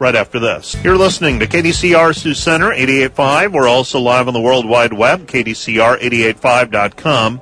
[0.00, 0.74] right after this.
[0.82, 3.52] You're listening to KDCR Sioux Center, 88.5.
[3.52, 7.34] We're also live on the World Wide Web, KDCR885.com.
[7.34, 7.40] In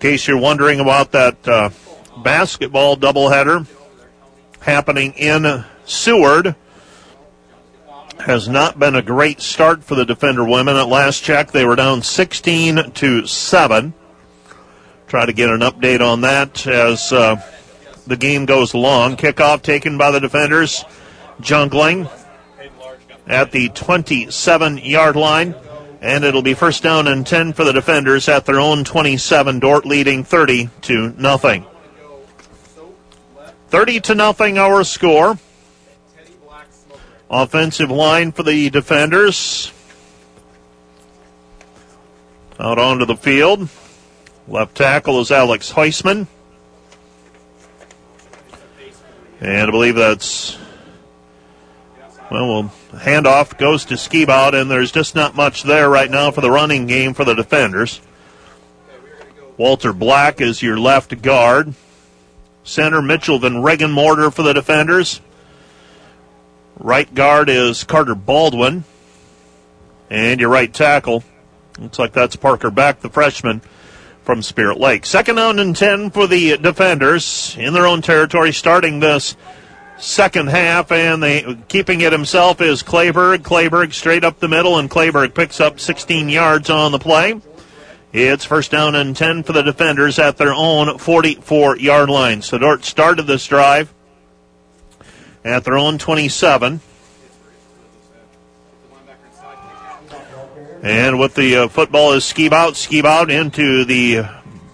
[0.00, 1.70] case you're wondering about that uh,
[2.24, 3.68] basketball doubleheader
[4.58, 6.56] happening in Seward,
[8.18, 10.74] has not been a great start for the Defender women.
[10.74, 13.94] At last check, they were down 16 to 7.
[15.14, 17.40] Try to get an update on that as uh,
[18.04, 19.16] the game goes along.
[19.16, 20.84] Kickoff taken by the defenders.
[21.40, 22.10] Jungling
[23.28, 25.54] at the 27 yard line.
[26.00, 29.60] And it'll be first down and 10 for the defenders at their own 27.
[29.60, 31.64] Dordt leading 30 to nothing.
[33.68, 35.38] 30 to nothing our score.
[37.30, 39.72] Offensive line for the defenders.
[42.58, 43.68] Out onto the field.
[44.46, 46.26] Left tackle is Alex Heisman.
[49.40, 50.58] And I believe that's,
[52.30, 56.40] well, well handoff goes to Skibout, and there's just not much there right now for
[56.40, 58.00] the running game for the defenders.
[59.56, 61.74] Walter Black is your left guard.
[62.64, 65.20] Center Mitchell Van Regenmorter for the defenders.
[66.78, 68.84] Right guard is Carter Baldwin.
[70.10, 71.24] And your right tackle,
[71.78, 73.62] looks like that's Parker Back, the freshman,
[74.24, 75.06] from Spirit Lake.
[75.06, 79.36] Second down and 10 for the defenders in their own territory starting this
[79.98, 83.38] second half, and they keeping it himself is Clayberg.
[83.38, 87.40] Clayberg straight up the middle, and Clayberg picks up 16 yards on the play.
[88.12, 92.42] It's first down and 10 for the defenders at their own 44 yard line.
[92.42, 93.92] So Dordt started this drive
[95.44, 96.80] at their own 27.
[100.84, 104.24] And with the uh, football is Skibout, Skibout out into the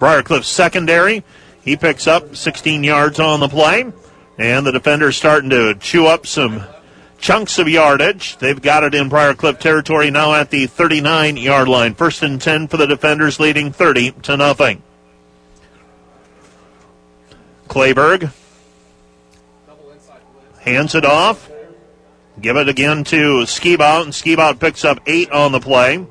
[0.00, 1.22] Briarcliff secondary.
[1.62, 3.92] He picks up 16 yards on the play.
[4.36, 6.64] And the defender's starting to chew up some
[7.18, 8.38] chunks of yardage.
[8.38, 11.94] They've got it in Briarcliff territory now at the 39 yard line.
[11.94, 14.82] First and 10 for the defenders, leading 30 to nothing.
[17.68, 18.32] Clayberg
[20.58, 21.49] hands it off.
[22.40, 26.06] Give it again to Skibout, and Skibout picks up eight on the play.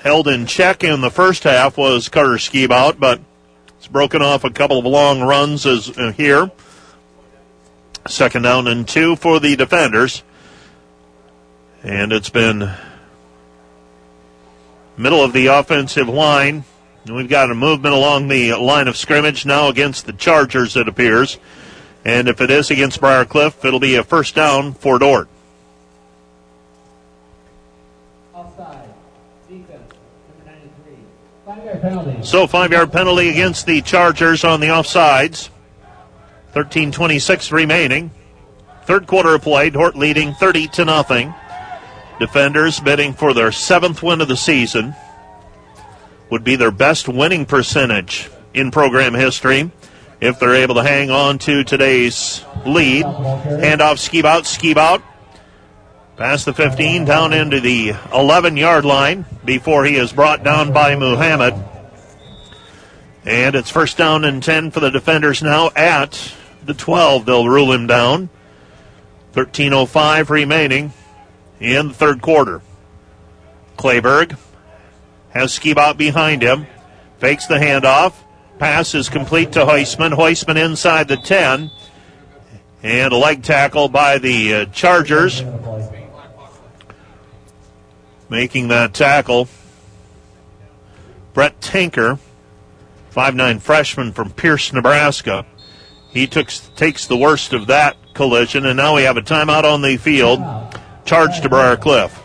[0.00, 3.20] Held in check in the first half was Carter Skibout, but
[3.78, 6.52] it's broken off a couple of long runs as uh, here.
[8.06, 10.22] Second down and two for the defenders.
[11.82, 12.70] And it's been
[14.96, 16.64] middle of the offensive line.
[17.10, 21.38] We've got a movement along the line of scrimmage now against the Chargers, it appears.
[22.04, 25.28] And if it is against Briarcliff, it'll be a first down for Dordt.
[32.22, 35.50] So five yard penalty against the Chargers on the offsides.
[36.54, 38.10] 13:26 remaining.
[38.84, 39.70] Third quarter of play.
[39.70, 41.34] Dordt leading 30 to nothing.
[42.18, 44.94] Defenders bidding for their seventh win of the season.
[46.30, 49.70] Would be their best winning percentage in program history
[50.24, 53.04] if they're able to hang on to today's lead.
[53.04, 55.02] Handoff, Skibout, ski out.
[56.16, 60.96] Past the 15, down into the 11 yard line before he is brought down by
[60.96, 61.54] Muhammad.
[63.26, 66.32] And it's first down and 10 for the defenders now at
[66.64, 67.26] the 12.
[67.26, 68.30] They'll rule him down.
[69.34, 70.94] 13.05 remaining
[71.60, 72.62] in the third quarter.
[73.76, 74.38] Clayberg
[75.30, 76.66] has Skibout behind him.
[77.18, 78.14] Fakes the handoff.
[78.58, 80.12] Pass is complete to Heisman.
[80.12, 81.70] Heisman inside the 10.
[82.82, 85.42] And a leg tackle by the uh, Chargers.
[88.28, 89.48] Making that tackle.
[91.32, 92.18] Brett Tinker.
[93.10, 95.46] Five-nine freshman from Pierce, Nebraska.
[96.10, 99.82] He took, takes the worst of that collision, and now we have a timeout on
[99.82, 100.40] the field.
[101.04, 102.20] Charge to Briar Cliff.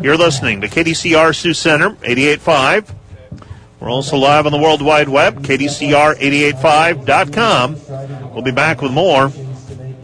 [0.00, 2.94] You're listening to KDCR Sioux Center, 88.5.
[3.80, 8.34] We're also live on the World Wide Web, KDCR885.com.
[8.34, 9.30] We'll be back with more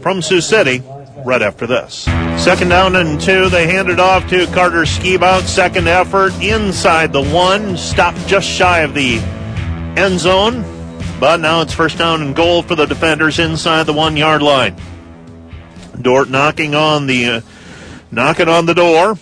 [0.01, 0.81] from Sioux City
[1.23, 2.05] right after this.
[2.43, 3.49] Second down and two.
[3.49, 5.43] They hand it off to Carter Skibout.
[5.43, 7.77] Second effort inside the one.
[7.77, 9.19] Stopped just shy of the
[9.95, 10.63] end zone.
[11.19, 14.75] But now it's first down and goal for the defenders inside the one yard line.
[16.01, 17.41] Dordt knocking on the uh,
[18.11, 19.17] knocking on the door.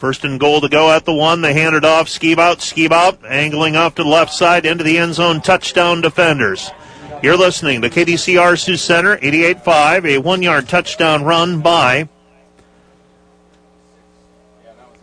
[0.00, 1.42] First and goal to go at the one.
[1.42, 2.08] They hand it off.
[2.08, 5.42] Skibout, skeeve out, angling off to the left side into the end zone.
[5.42, 6.70] Touchdown defenders.
[7.22, 12.08] You're listening to KDCR Sioux Center, 88.5, a one yard touchdown run by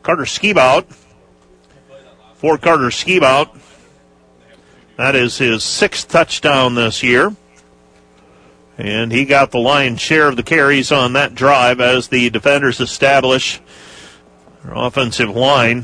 [0.01, 0.91] Carter Skibout
[2.33, 3.55] for Carter Skibout.
[4.95, 7.35] That is his sixth touchdown this year.
[8.79, 12.79] And he got the lion's share of the carries on that drive as the defenders
[12.79, 13.61] establish
[14.63, 15.83] their offensive line.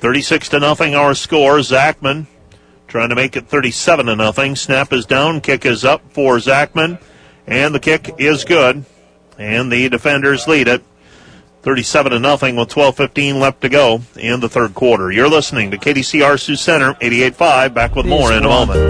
[0.00, 1.58] 36 to nothing our score.
[1.58, 2.26] Zachman
[2.88, 4.56] trying to make it 37 to nothing.
[4.56, 6.98] Snap is down, kick is up for Zachman,
[7.46, 8.84] and the kick is good.
[9.38, 10.82] And the defenders lead it
[11.62, 15.10] 37 to nothing with 12:15 left to go in the third quarter.
[15.12, 17.74] You're listening to KDCR Sioux Center 88.5.
[17.74, 18.80] Back with more in a moment.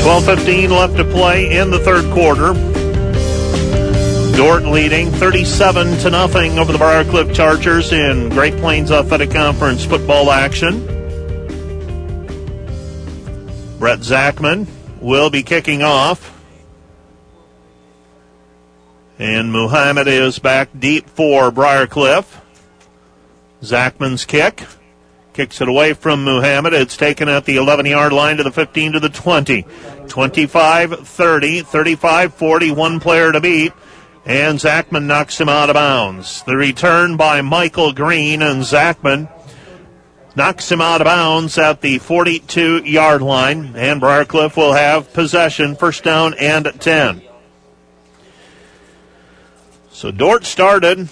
[0.00, 2.54] 12:15 left to play in the third quarter.
[4.40, 10.30] Dordt leading 37 to nothing over the Briarcliff Chargers in Great Plains Athletic Conference football
[10.30, 10.80] action.
[13.78, 14.66] Brett Zachman
[14.98, 16.42] will be kicking off.
[19.18, 22.40] And Muhammad is back deep for Briarcliff.
[23.60, 24.64] Zachman's kick.
[25.34, 26.72] Kicks it away from Muhammad.
[26.72, 29.66] It's taken at the 11 yard line to the 15 to the 20.
[30.08, 33.74] 25 30, 35 40, one player to beat.
[34.30, 36.44] And Zachman knocks him out of bounds.
[36.44, 39.28] The return by Michael Green and Zachman
[40.36, 43.74] knocks him out of bounds at the 42 yard line.
[43.74, 47.22] And Briarcliff will have possession, first down and 10.
[49.90, 51.08] So Dordt started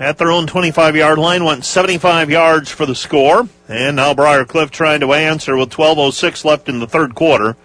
[0.00, 3.48] at their own 25 yard line, went 75 yards for the score.
[3.68, 7.56] And now Briarcliff trying to answer with 12.06 left in the third quarter.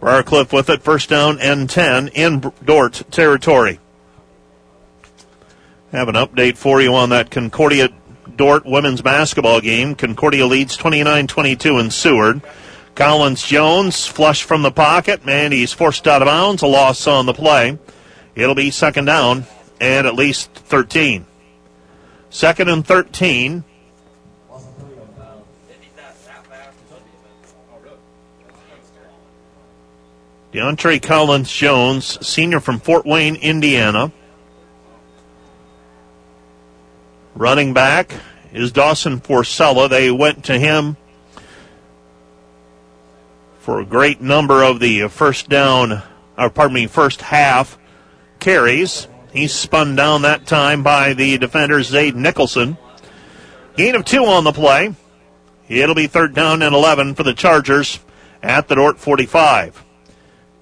[0.00, 3.80] Briarcliff with it, first down and 10 in Dordt territory.
[5.92, 7.88] Have an update for you on that Concordia
[8.36, 9.96] Dordt women's basketball game.
[9.96, 12.42] Concordia leads 29 22 in Seward.
[12.94, 16.62] Collins Jones flush from the pocket, and he's forced out of bounds.
[16.62, 17.76] A loss on the play.
[18.36, 19.46] It'll be second down
[19.80, 21.26] and at least 13.
[22.30, 23.64] Second and 13.
[30.52, 34.12] DeAndre Collins Jones, senior from Fort Wayne, Indiana.
[37.40, 38.12] Running back
[38.52, 39.88] is Dawson Forcella.
[39.88, 40.98] They went to him
[43.60, 46.02] for a great number of the first down,
[46.36, 47.78] or pardon me, first half
[48.40, 49.08] carries.
[49.32, 52.76] He's spun down that time by the defender, Zaid Nicholson.
[53.74, 54.94] Gain of two on the play.
[55.66, 58.00] It'll be third down and 11 for the Chargers
[58.42, 59.82] at the Dordt 45.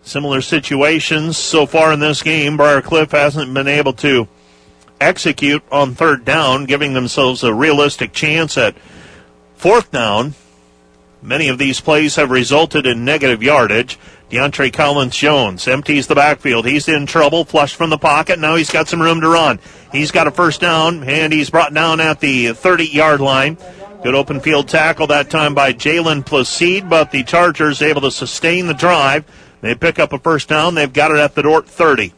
[0.02, 2.56] Similar situations so far in this game.
[2.56, 4.28] Briarcliff hasn't been able to
[5.00, 8.76] execute on third down, giving themselves a realistic chance at
[9.56, 10.34] fourth down.
[11.20, 13.98] Many of these plays have resulted in negative yardage.
[14.30, 16.66] DeAndre Collins Jones empties the backfield.
[16.66, 18.38] He's in trouble, flush from the pocket.
[18.38, 19.58] Now he's got some room to run.
[19.90, 23.56] He's got a first down, and he's brought down at the 30 yard line.
[24.02, 28.68] Good open field tackle that time by Jalen Placide, but the Chargers able to sustain
[28.68, 29.24] the drive.
[29.60, 30.76] They pick up a first down.
[30.76, 32.12] They've got it at the Dordt 30.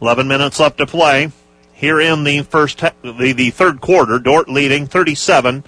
[0.00, 1.30] 11 minutes left to play
[1.72, 4.18] here in the first the, the third quarter.
[4.18, 5.64] Dordt leading 37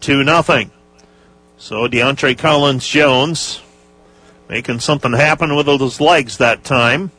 [0.00, 0.70] to nothing.
[1.58, 3.62] So DeAndre Collins Jones
[4.48, 7.10] making something happen with his legs that time.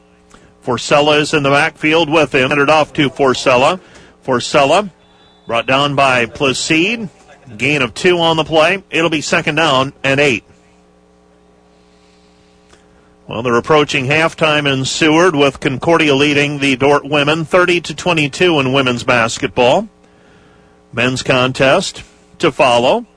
[0.63, 2.49] Forcella is in the backfield with him.
[2.49, 3.79] Handed off to Forcella.
[4.25, 4.91] Forcella
[5.45, 7.09] brought down by Placide.
[7.57, 8.83] Gain of two on the play.
[8.89, 10.43] It'll be second down and eight.
[13.33, 18.59] Well, they're approaching halftime in Seward with Concordia leading the Dordt women 30 to 22
[18.59, 19.89] in women's basketball.
[20.91, 22.03] Men's contest
[22.37, 23.07] to follow.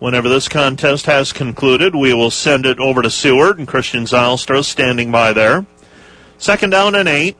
[0.00, 4.64] Whenever this contest has concluded, we will send it over to Seward and Christian Zylstra
[4.64, 5.64] standing by there.
[6.38, 7.36] Second down and eight.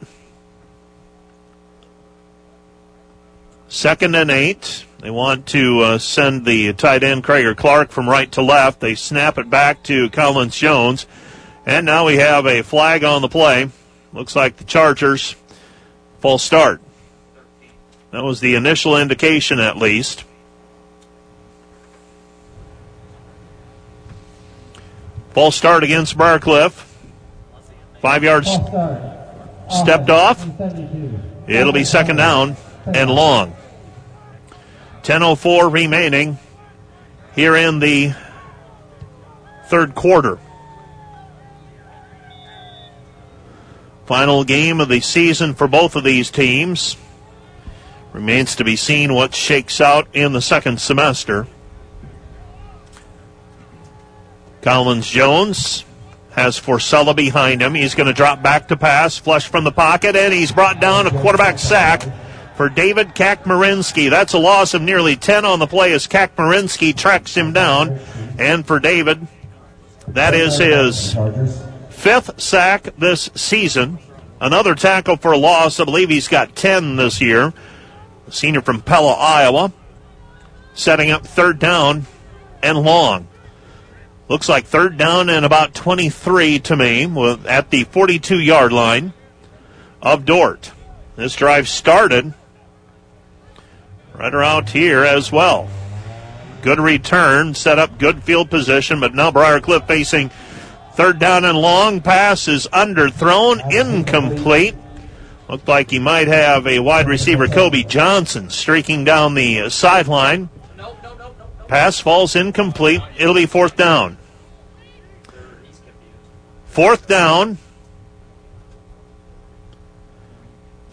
[3.66, 4.86] Second and eight.
[5.00, 8.78] They want to uh, send the tight end Krager Clark from right to left.
[8.78, 11.08] They snap it back to Collins Jones.
[11.64, 13.70] And now we have a flag on the play.
[14.12, 15.36] Looks like the Chargers
[16.20, 16.80] false start.
[18.10, 20.24] That was the initial indication, at least.
[25.30, 26.84] False start against Barcliff.
[28.02, 28.50] Five yards
[29.70, 30.46] stepped off.
[31.48, 32.56] It'll be second down
[32.86, 33.56] and long.
[35.04, 36.38] 10.04 remaining
[37.34, 38.14] here in the
[39.68, 40.38] third quarter.
[44.06, 46.96] Final game of the season for both of these teams.
[48.12, 51.46] Remains to be seen what shakes out in the second semester.
[54.60, 55.84] Collins Jones
[56.32, 57.74] has Forcella behind him.
[57.74, 61.06] He's going to drop back to pass, flush from the pocket, and he's brought down
[61.06, 62.02] a quarterback sack
[62.56, 64.10] for David Kakmarinsky.
[64.10, 67.98] That's a loss of nearly 10 on the play as Kakmarinsky tracks him down.
[68.38, 69.26] And for David,
[70.08, 71.14] that is his
[72.02, 73.96] fifth sack this season.
[74.40, 75.78] Another tackle for a loss.
[75.78, 77.54] I believe he's got 10 this year.
[78.28, 79.72] senior from Pella, Iowa.
[80.74, 82.06] Setting up third down
[82.60, 83.28] and long.
[84.28, 87.04] Looks like third down and about 23 to me
[87.46, 89.12] at the 42 yard line
[90.00, 90.72] of Dordt.
[91.14, 92.34] This drive started
[94.12, 95.68] right around here as well.
[96.62, 100.32] Good return, set up good field position, but now Briarcliff facing
[100.94, 102.00] third down and long.
[102.00, 104.74] Pass is underthrown, incomplete.
[105.48, 110.48] Looked like he might have a wide receiver, Kobe Johnson, streaking down the sideline.
[111.68, 113.00] Pass falls incomplete.
[113.18, 114.18] It'll be fourth down.
[116.66, 117.58] Fourth down.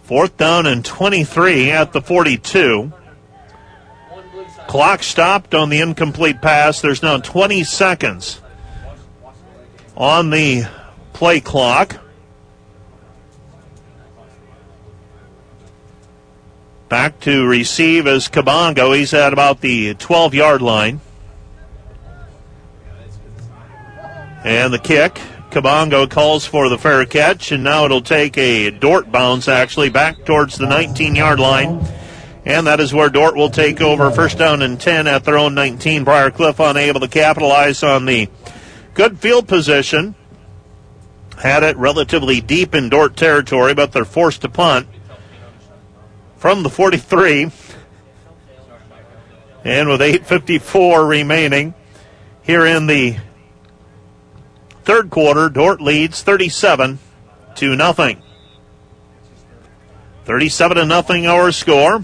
[0.04, 2.92] Fourth down and 23 at the 42.
[4.68, 6.82] Clock stopped on the incomplete pass.
[6.82, 8.42] There's now 20 seconds
[10.00, 10.64] on the
[11.14, 12.00] play clock.
[16.88, 18.98] Back to receive is Kabongo.
[18.98, 21.02] He's at about the 12 yard line.
[24.44, 25.20] And the kick
[25.52, 30.24] Kabongo calls for the fair catch, and now it'll take a Dordt bounce actually back
[30.24, 31.86] towards the 19 yard line.
[32.46, 35.54] And that is where Dordt will take over first down and 10 at their own
[35.54, 36.04] 19.
[36.04, 38.30] Briar Cliff unable to capitalize on the
[39.00, 40.14] good field position.
[41.38, 44.90] Had it relatively deep in Dordt territory, but they're forced to punt
[46.36, 47.44] from the 43.
[49.64, 51.74] And with 8.54 remaining
[52.42, 53.16] here in the
[54.84, 57.00] third quarter, Dordt leads 37
[57.56, 58.22] to nothing.
[60.26, 62.04] 37 to nothing our score.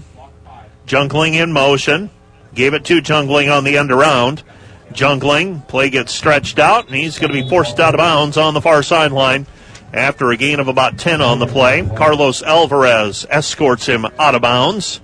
[0.86, 2.08] Jungling in motion.
[2.54, 4.42] Gave it to Jungling on the end around.
[4.92, 8.54] Jungling, play gets stretched out, and he's going to be forced out of bounds on
[8.54, 9.46] the far sideline
[9.92, 11.88] after a gain of about 10 on the play.
[11.96, 15.00] Carlos Alvarez escorts him out of bounds.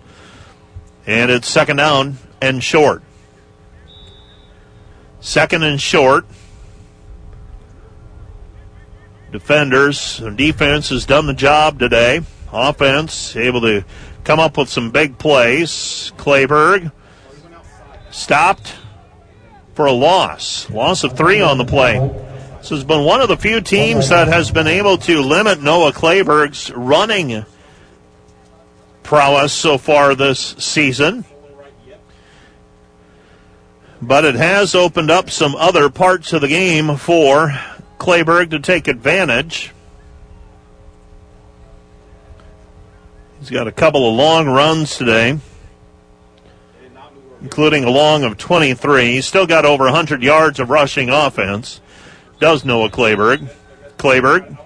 [1.07, 3.03] And it's second down and short.
[5.21, 6.27] Second and short.
[9.31, 12.21] Defenders, defense has done the job today.
[12.53, 13.85] Offense able to
[14.25, 16.13] come up with some big plays.
[16.19, 16.93] Clayberg
[18.11, 18.75] stopped
[19.75, 20.69] for a loss.
[20.71, 21.99] Loss of three on the play.
[22.59, 25.93] This has been one of the few teams that has been able to limit Noah
[25.93, 27.45] Clayberg's running
[29.03, 31.25] prowess so far this season.
[34.01, 37.57] But it has opened up some other parts of the game for
[37.99, 39.73] Clayberg to take advantage.
[43.39, 45.39] He's got a couple of long runs today,
[47.43, 49.13] including a long of 23.
[49.13, 51.81] He's still got over 100 yards of rushing offense.
[52.41, 53.51] Does Noah Clayberg.
[53.99, 54.59] Clayberg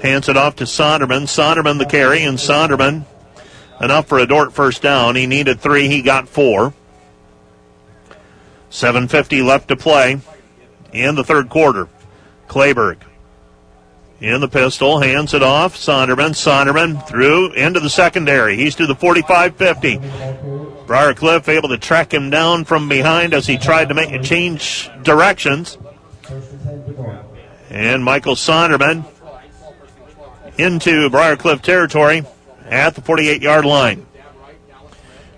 [0.00, 1.22] hands it off to Sonderman.
[1.22, 3.04] Sonderman the carry, and Sonderman
[3.80, 5.16] enough for a Dordt first down.
[5.16, 6.74] He needed three, he got four.
[8.70, 10.20] 7.50 left to play
[10.92, 11.88] in the third quarter.
[12.48, 12.98] Clayberg
[14.20, 15.76] in the pistol, hands it off.
[15.76, 18.56] Sonderman, Sonderman through into the secondary.
[18.56, 19.98] He's to the 45 50.
[20.86, 24.90] Briarcliff able to track him down from behind as he tried to make a change
[25.02, 25.78] directions.
[27.70, 29.04] And Michael Sonderman
[30.58, 32.24] into Briarcliff territory
[32.66, 34.06] at the 48 yard line.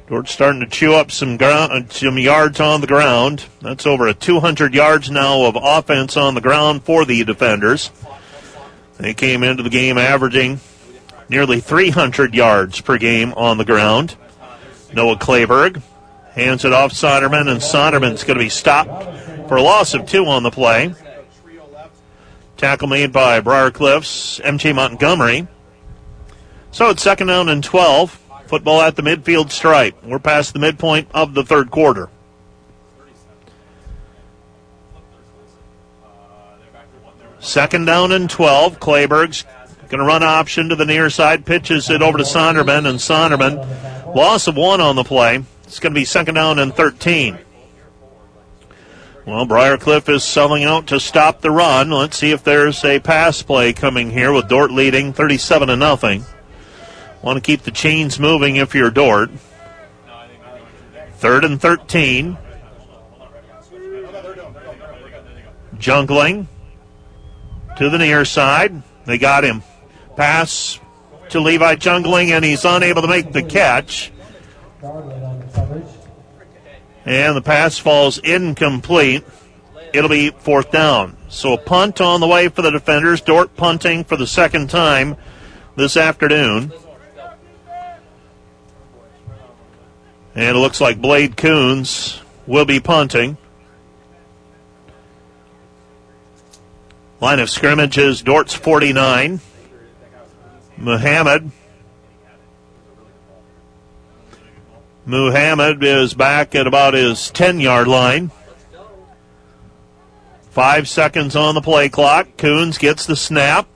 [0.08, 3.44] Dordt's starting to chew up some ground, uh, some yards on the ground.
[3.60, 7.90] That's over a 200 yards now of offense on the ground for the defenders.
[8.98, 10.60] They came into the game averaging
[11.28, 14.16] nearly 300 yards per game on the ground.
[14.92, 15.82] Noah Clayberg
[16.32, 20.26] hands it off Sonderman, and Sonderman's going to be stopped for a loss of two
[20.26, 20.94] on the play.
[22.56, 25.46] Tackle made by Briarcliff's MJ Montgomery.
[26.70, 28.22] So it's second down and 12.
[28.46, 30.02] Football at the midfield stripe.
[30.04, 32.08] We're past the midpoint of the third quarter.
[37.46, 38.80] Second down and 12.
[38.80, 39.44] Clayberg's
[39.88, 44.14] going to run option to the near side, pitches it over to Sonderman, and Sonderman,
[44.16, 45.44] loss of one on the play.
[45.62, 47.38] It's going to be second down and 13.
[49.26, 51.90] Well, Briarcliff is selling out to stop the run.
[51.90, 56.24] Let's see if there's a pass play coming here with Dordt leading 37 to nothing.
[57.22, 59.30] Want to keep the chains moving if you're Dordt.
[61.14, 62.38] Third and 13.
[65.78, 66.48] Jungling
[67.76, 68.82] to the near side.
[69.04, 69.62] They got him.
[70.16, 70.80] Pass
[71.30, 74.12] to Levi Jungling, and he's unable to make the catch.
[77.04, 79.24] And the pass falls incomplete.
[79.92, 81.16] It'll be fourth down.
[81.28, 83.20] So a punt on the way for the defenders.
[83.20, 85.16] Dordt punting for the second time
[85.76, 86.72] this afternoon.
[90.34, 93.38] And it looks like Blade Coons will be punting.
[97.18, 99.40] Line of scrimmage is Dordt's 49.
[100.76, 101.50] Muhammad.
[105.06, 108.30] Muhammad is back at about his 10 yard line.
[110.50, 112.36] Five seconds on the play clock.
[112.36, 113.66] Coons gets the snap.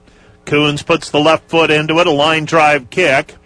[0.44, 3.36] Coons puts the left foot into it, a line drive kick.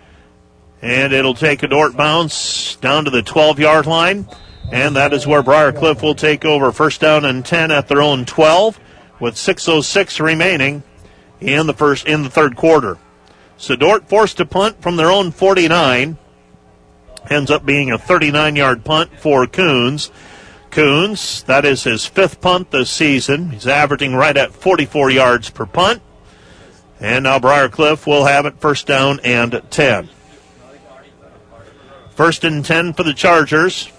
[0.83, 4.27] And it'll take a Dordt bounce down to the 12 yard line.
[4.73, 6.73] And that is where Briarcliff will take over.
[6.73, 8.81] First down and 10 at their own 12
[9.25, 10.83] with 6.06 remaining
[11.41, 12.99] in the first in the third quarter.
[13.57, 16.19] So Dordt forced to punt from their own 49.
[17.31, 20.11] Ends up being a 39 yard punt for Coons.
[20.71, 23.49] Coons, that is his fifth punt this season.
[23.49, 26.03] He's averaging right at 44 yards per punt.
[27.01, 30.11] And now Briarcliff will have it first down and 10.
[32.11, 33.91] First and 10 for the Chargers.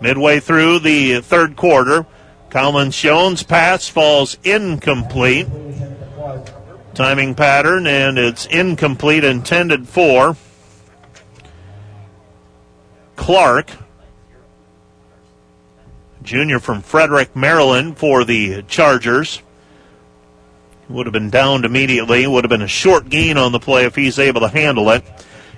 [0.00, 2.06] Midway through the third quarter,
[2.54, 5.48] Collins Jones pass falls incomplete.
[6.94, 10.36] Timing pattern, and it's incomplete, intended for
[13.16, 13.72] Clark,
[16.22, 19.42] junior from Frederick, Maryland, for the Chargers.
[20.88, 22.24] Would have been downed immediately.
[22.24, 25.02] Would have been a short gain on the play if he's able to handle it.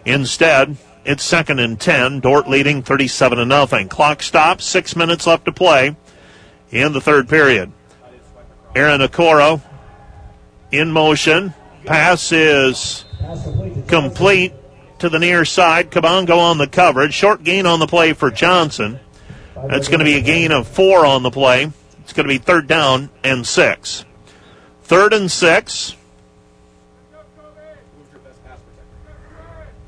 [0.06, 2.20] Instead, it's second and 10.
[2.20, 3.88] Dordt leading 37 to nothing.
[3.90, 4.64] Clock stops.
[4.64, 5.94] Six minutes left to play
[6.70, 7.72] in the third period.
[8.74, 9.62] Aaron Okoro
[10.70, 11.54] in motion.
[11.84, 13.04] Pass is
[13.86, 14.52] complete
[14.98, 15.90] to the near side.
[15.90, 17.14] Kabongo on the coverage.
[17.14, 19.00] Short gain on the play for Johnson.
[19.68, 21.70] That's going to be a gain of four on the play.
[22.00, 24.04] It's going to be third down and six.
[24.82, 25.96] Third and six.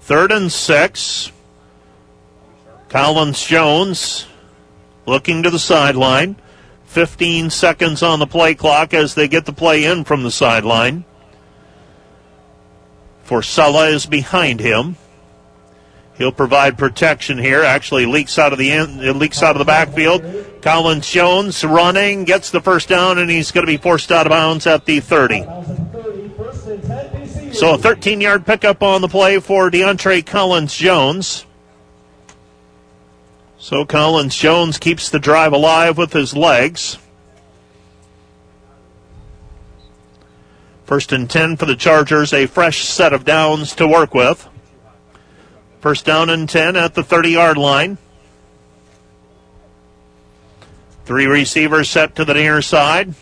[0.01, 1.31] Third and six.
[2.89, 4.27] Collins Jones
[5.05, 6.37] looking to the sideline.
[6.99, 11.05] 15 seconds on the play clock as they get the play in from the sideline.
[13.25, 14.97] Forcella is behind him.
[16.17, 17.63] He'll provide protection here.
[17.63, 20.25] Actually leaks out of the end, leaks out of the backfield.
[20.61, 24.31] Collins Jones running, gets the first down, and he's going to be forced out of
[24.31, 25.45] bounds at the 30.
[27.55, 31.47] So a 13 yard pickup on the play for DeAndre Collins Jones.
[33.61, 36.97] So Collins Jones keeps the drive alive with his legs.
[40.85, 44.49] First and 10 for the Chargers, a fresh set of downs to work with.
[45.81, 47.99] First down and 10 at the 30 yard line.
[51.05, 53.15] Three receivers set to the near side.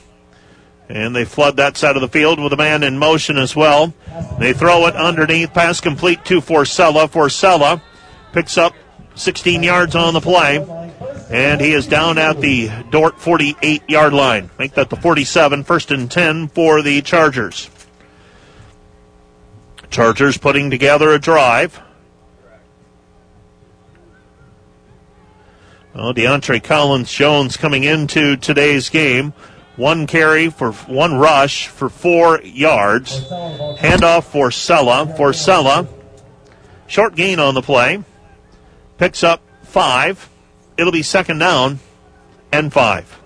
[0.88, 3.94] And they flood that side of the field with a man in motion as well.
[4.38, 5.54] They throw it underneath.
[5.54, 7.08] Pass complete to Forcella.
[7.08, 7.80] Forcella
[8.32, 8.74] picks up
[9.16, 10.64] 16 yards on the play.
[11.28, 14.50] And he is down at the Dordt 48 yard line.
[14.58, 15.64] Make that the 47.
[15.64, 17.68] First and 10 for the Chargers.
[19.90, 21.80] Chargers putting together a drive.
[25.94, 29.32] Well, DeAndre Collins Jones coming into today's game.
[29.76, 33.20] One carry for one rush for four yards.
[33.28, 35.16] Handoff Forcella.
[35.16, 35.88] For Sella.
[36.86, 38.04] Short gain on the play.
[38.98, 40.28] Picks up five.
[40.76, 41.80] It'll be second down
[42.52, 43.20] and five.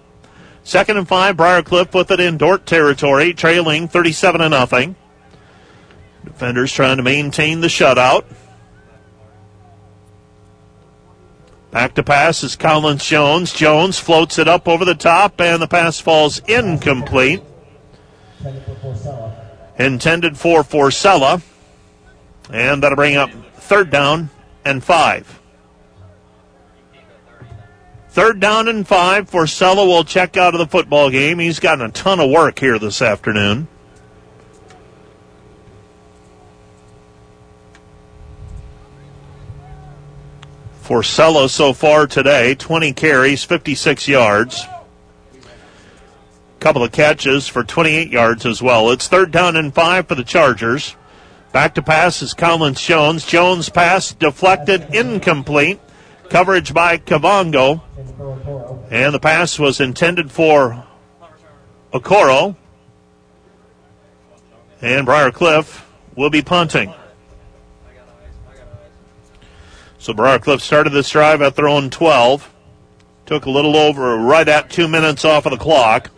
[0.62, 4.94] Second and five, Briarcliff with it in Dordt territory, trailing 37 to nothing.
[6.24, 8.24] Defenders trying to maintain the shutout.
[11.70, 13.52] Back to pass is Collins Jones.
[13.52, 17.42] Jones floats it up over the top, and the pass falls incomplete.
[19.78, 21.42] Intended for Forcella.
[22.52, 24.30] And that'll bring up third down
[24.64, 25.39] and five.
[28.10, 29.30] Third down and five.
[29.30, 31.38] Forcella will check out of the football game.
[31.38, 33.68] He's gotten a ton of work here this afternoon.
[40.82, 44.66] Forcella so far today 20 carries, 56 yards.
[46.58, 48.90] Couple of catches for 28 yards as well.
[48.90, 50.96] It's third down and five for the Chargers.
[51.52, 53.24] Back to pass is Collins Jones.
[53.24, 55.78] Jones pass deflected, incomplete.
[56.30, 57.82] Coverage by Kabongo.
[58.88, 60.86] And the pass was intended for
[61.92, 62.54] Okoro.
[64.80, 65.84] And Briarcliff
[66.14, 66.94] will be punting.
[69.98, 72.48] So Briarcliff started this drive at their own 12.
[73.26, 76.10] Took a little over, right at two minutes off of the clock.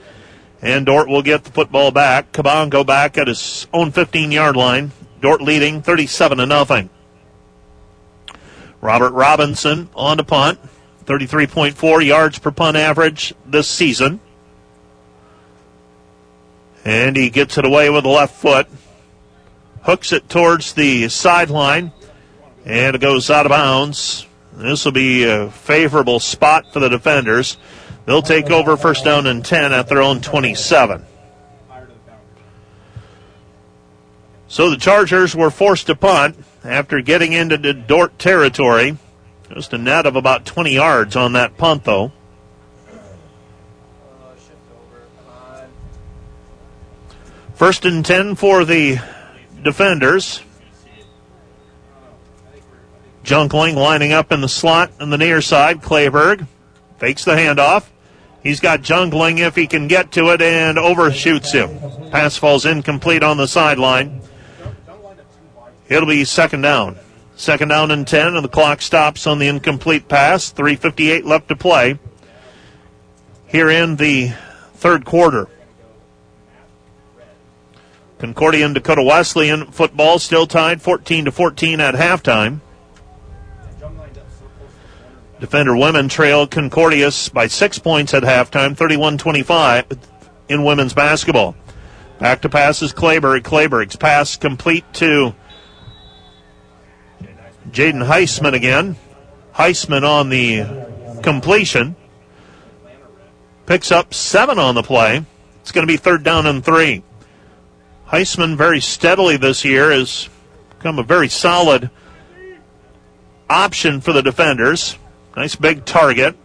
[0.60, 2.32] And Dordt will get the football back.
[2.32, 4.92] Kabongo back at his own 15 yard line.
[5.22, 6.90] Dordt leading 37 to nothing.
[8.82, 10.58] Robert Robinson on to punt.
[11.06, 14.20] 33.4 yards per punt average this season.
[16.84, 18.68] And he gets it away with the left foot.
[19.82, 21.92] Hooks it towards the sideline.
[22.64, 24.26] And it goes out of bounds.
[24.52, 27.56] This will be a favorable spot for the defenders.
[28.04, 31.04] They'll take over first down and 10 at their own 27.
[34.48, 38.96] So the Chargers were forced to punt after getting into the Dordt territory.
[39.52, 42.12] Just a net of about 20 yards on that punt, though.
[47.54, 48.98] First and 10 for the
[49.62, 50.40] defenders.
[53.24, 55.80] Jungling lining up in the slot on the near side.
[55.80, 56.46] Clayberg
[56.98, 57.84] fakes the handoff.
[58.42, 61.78] He's got Jungling if he can get to it and overshoots him.
[62.10, 64.20] Pass falls incomplete on the sideline.
[65.92, 66.96] It'll be second down.
[67.36, 70.52] Second down and 10, and the clock stops on the incomplete pass.
[70.52, 71.98] 3.58 left to play
[73.46, 74.32] here in the
[74.74, 75.48] third quarter.
[78.18, 82.60] Concordia and Dakota Wesleyan football still tied 14 to 14 at halftime.
[85.40, 89.86] Defender women trail Concordias by six points at halftime, 31 25
[90.48, 91.56] in women's basketball.
[92.20, 93.42] Back to passes Clayberg.
[93.42, 95.34] Clayberg's pass complete to
[97.72, 98.96] Jaden Heisman again.
[99.54, 101.96] Heisman on the completion.
[103.66, 105.24] Picks up seven on the play.
[105.62, 107.02] It's going to be third down and three.
[108.08, 110.28] Heisman very steadily this year has
[110.70, 111.90] become a very solid
[113.48, 114.98] option for the defenders.
[115.36, 116.36] Nice big target.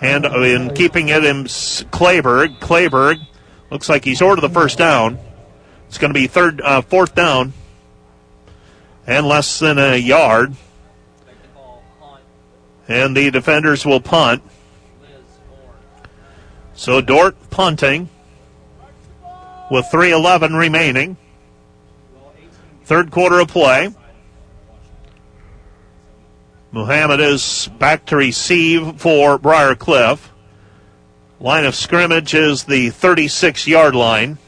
[0.00, 2.60] And in keeping it in Clayberg.
[2.60, 3.18] Clayberg
[3.70, 5.18] looks like he's ordered the first down.
[5.88, 7.52] It's going to be third, uh, fourth down,
[9.10, 10.54] and less than a yard.
[12.86, 14.40] And the defenders will punt.
[16.74, 18.08] So Dordt punting
[19.68, 21.16] with 3:11 remaining.
[22.84, 23.90] Third quarter of play.
[26.70, 30.30] Muhammad is back to receive for Briar Cliff.
[31.40, 34.38] Line of scrimmage is the 36 yard line.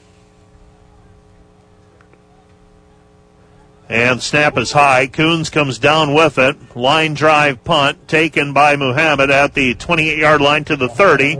[3.93, 5.06] And snap is high.
[5.06, 6.56] Coons comes down with it.
[6.74, 11.36] Line drive punt taken by Muhammad at the 28 yard line to the 30.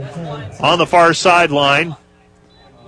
[0.59, 1.95] On the far sideline.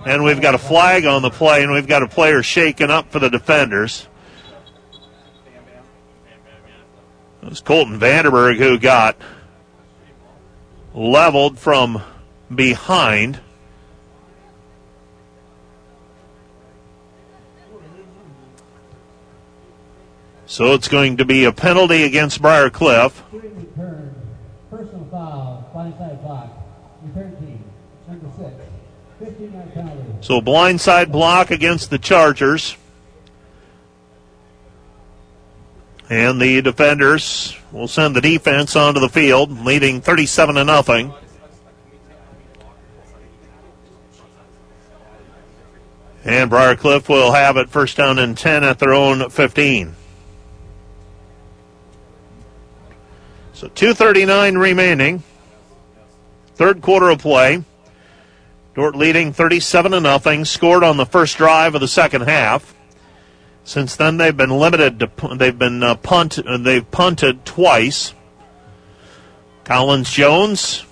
[0.06, 3.10] And we've got a flag on the play, and we've got a player shaken up
[3.10, 4.06] for the defenders.
[7.42, 9.16] It was Colton Vanderberg who got
[10.94, 12.00] leveled from
[12.54, 13.40] behind.
[20.46, 23.12] So it's going to be a penalty against Briarcliff.
[24.70, 26.50] Personal foul, blindside block.
[27.02, 27.64] Return team,
[28.08, 28.54] number six.
[29.18, 30.02] 15 yard penalty.
[30.20, 32.76] So blindside block against the Chargers.
[36.08, 41.12] And the defenders will send the defense onto the field, leading 37 to nothing.
[46.24, 49.96] And Briarcliff will have it first down and 10 at their own 15.
[53.56, 55.22] So 239 remaining.
[56.56, 57.64] Third quarter of play.
[58.74, 60.44] Dordt leading 37 to nothing.
[60.44, 62.74] Scored on the first drive of the second half.
[63.64, 68.12] Since then, they've been limited to they've been uh, punt they've punted twice.
[69.64, 70.84] Collins Jones,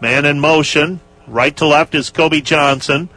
[0.00, 3.08] man in motion, right to left is Kobe Johnson.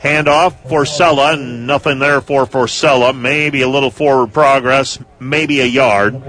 [0.00, 3.16] Handoff Forcella, nothing there for Forcella.
[3.16, 6.20] Maybe a little forward progress, maybe a yard.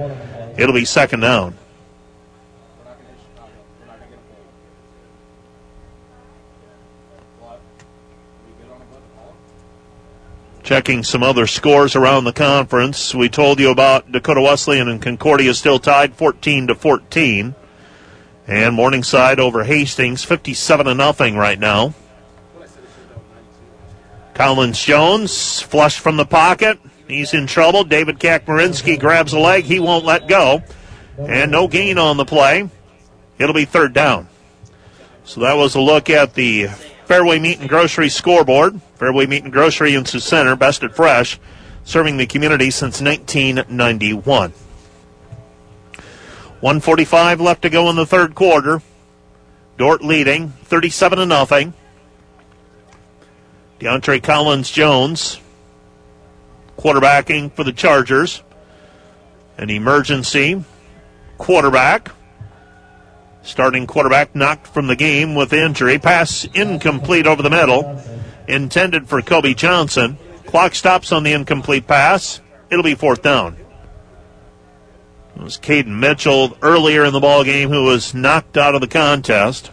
[0.58, 1.58] It'll be second down.
[10.62, 13.14] Checking some other scores around the conference.
[13.14, 17.56] We told you about Dakota Wesleyan and Concordia still tied 14 to 14.
[18.48, 21.94] And Morningside over Hastings 57 to nothing right now.
[24.34, 26.80] Collins Jones flush from the pocket.
[27.08, 27.84] He's in trouble.
[27.84, 29.66] David Kakmarinsky grabs a leg.
[29.66, 30.64] He won't let go.
[31.18, 32.70] And no gain on the play.
[33.38, 34.28] It'll be third down.
[35.26, 36.68] So that was a look at the
[37.06, 38.82] Fairway Meat and Grocery scoreboard.
[38.96, 41.40] Fairway Meat and Grocery in Sioux Center, best at fresh,
[41.84, 44.54] serving the community since 1991.
[46.60, 48.82] 145 left to go in the third quarter.
[49.78, 51.74] Dort leading 37 to nothing.
[53.80, 55.40] DeAndre Collins Jones
[56.84, 58.44] quarterbacking for the Chargers.
[59.58, 60.64] An emergency
[61.38, 62.12] quarterback.
[63.42, 65.98] Starting quarterback knocked from the game with injury.
[65.98, 68.02] Pass incomplete over the middle.
[68.48, 70.18] Intended for Kobe Johnson.
[70.46, 72.42] Clock stops on the incomplete pass.
[72.70, 73.56] It'll be fourth down.
[75.36, 78.88] It was Caden Mitchell earlier in the ball game who was knocked out of the
[78.88, 79.72] contest.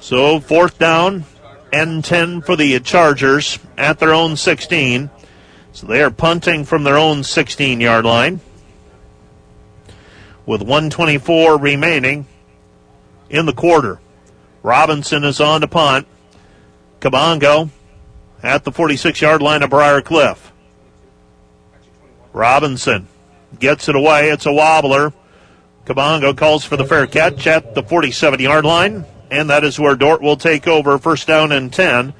[0.00, 1.24] So fourth down
[1.72, 5.10] and 10 for the Chargers at their own 16.
[5.76, 8.40] So they are punting from their own 16 yard line
[10.46, 12.24] with 124 remaining
[13.28, 14.00] in the quarter.
[14.62, 16.06] Robinson is on to punt.
[17.00, 17.68] Kabongo
[18.42, 20.50] at the 46 yard line of Briar Cliff.
[22.32, 23.06] Robinson
[23.58, 24.30] gets it away.
[24.30, 25.12] It's a wobbler.
[25.84, 29.94] Kabongo calls for the fair catch at the 47 yard line, and that is where
[29.94, 32.14] Dordt will take over first down and 10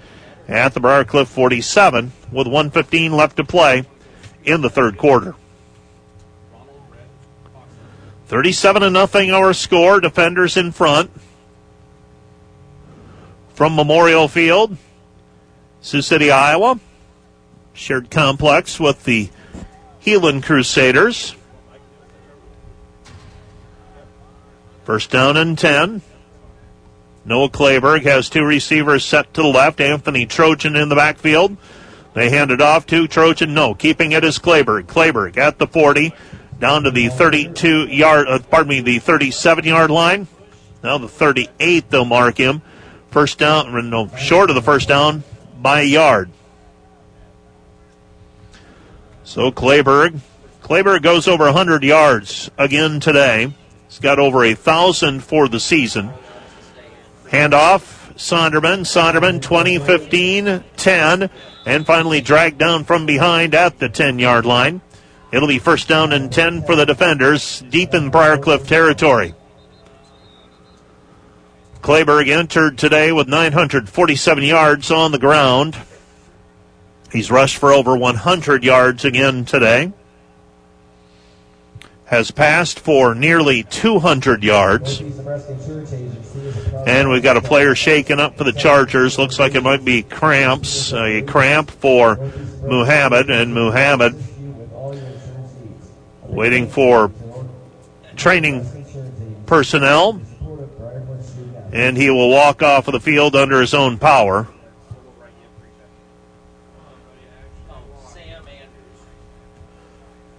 [0.47, 3.85] at the Briar Cliff 47 with 115 left to play
[4.45, 5.35] in the third quarter.
[8.27, 10.01] 37 to nothing our score.
[10.01, 11.11] Defenders in front.
[13.55, 14.77] From Memorial Field,
[15.81, 16.79] Sioux City, Iowa.
[17.73, 19.31] Shared complex with the
[20.03, 21.35] Heelan Crusaders.
[24.85, 26.01] First down and 10.
[27.25, 29.81] Noah Clayberg has two receivers set to the left.
[29.81, 31.57] Anthony Trojan in the backfield.
[32.17, 33.53] They hand it off to Trojan.
[33.53, 34.85] No, keeping it is Clayberg.
[34.85, 36.15] Clayberg at the 40,
[36.59, 40.27] down to the 32 yard, uh, pardon me, the 37 yard line.
[40.83, 42.63] Now the 38, they'll mark him.
[43.11, 45.25] First down, no, short of the first down
[45.61, 46.31] by a yard.
[49.25, 50.19] So Clayberg,
[50.63, 53.53] Clayberg goes over 100 yards again today.
[53.89, 56.09] He's got over a thousand for the season.
[57.27, 58.81] Handoff, Sonderman.
[58.81, 61.31] Sonderman, 20, 15, 10,
[61.67, 64.81] and finally dragged down from behind at the 10 yard line.
[65.33, 69.35] It'll be first down and 10 for the defenders, deep in Briarcliff territory.
[71.83, 75.77] Clayberg entered today with 947 yards on the ground.
[77.13, 79.93] He's rushed for over 100 yards again today.
[82.07, 85.01] Has passed for nearly 200 yards.
[86.87, 89.19] And we've got a player shaken up for the Chargers.
[89.19, 90.93] Looks like it might be cramps.
[90.93, 92.17] A cramp for
[92.63, 93.29] Muhammad.
[93.29, 94.15] And Muhammad
[96.23, 97.11] waiting for
[98.17, 98.67] training
[99.47, 100.21] personnel
[101.73, 104.49] and he will walk off of the field under his own power.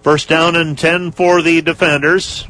[0.08, 2.46] First down and 10 for the defenders.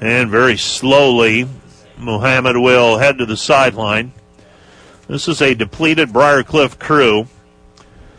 [0.00, 1.48] And very slowly,
[1.98, 4.12] Muhammad will head to the sideline.
[5.08, 7.26] This is a depleted Briarcliff crew.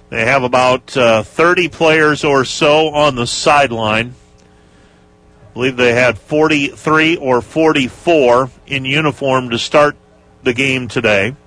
[0.10, 4.16] They have about uh, 30 players or so on the sideline.
[4.42, 9.96] I believe they had 43 or 44 in uniform to start
[10.44, 11.38] the game today.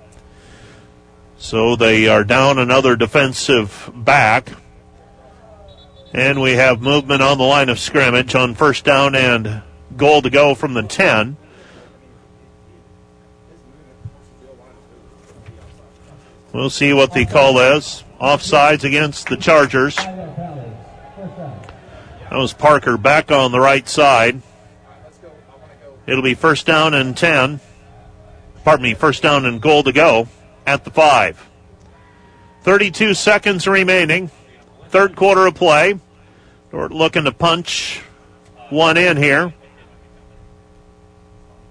[1.39, 4.51] So they are down another defensive back.
[6.13, 9.63] And we have movement on the line of scrimmage on first down and
[9.97, 11.37] goal to go from the 10.
[16.53, 18.03] We'll see what the call is.
[18.21, 19.95] Offsides against the Chargers.
[19.95, 20.57] That
[22.33, 24.43] was Parker back on the right side.
[26.07, 27.61] It'll be first down and 10.
[28.65, 30.27] Pardon me, first down and goal to go
[30.69, 31.49] at the 5.
[32.61, 34.31] 32 seconds remaining.
[34.91, 35.99] Third quarter of play.
[36.71, 38.03] Dordt looking to punch
[38.69, 39.55] one in here.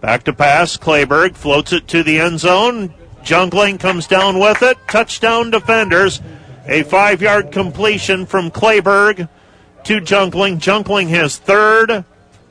[0.02, 0.78] Back to pass.
[0.78, 2.92] Clayberg floats it to the end zone.
[3.22, 4.78] Jungling comes down with it.
[4.88, 6.20] Touchdown defenders.
[6.66, 9.30] A five yard completion from Clayberg
[9.84, 10.60] to Jungling.
[10.60, 12.04] Jungling his third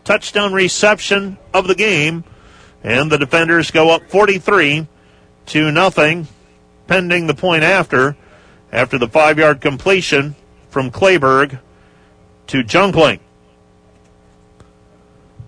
[0.04, 2.22] touchdown reception of the game.
[2.84, 4.86] And the defenders go up 43
[5.46, 6.26] to nothing,
[6.86, 8.16] pending the point after,
[8.72, 10.34] after the five yard completion
[10.70, 11.58] from Clayberg
[12.48, 13.20] to Jungling.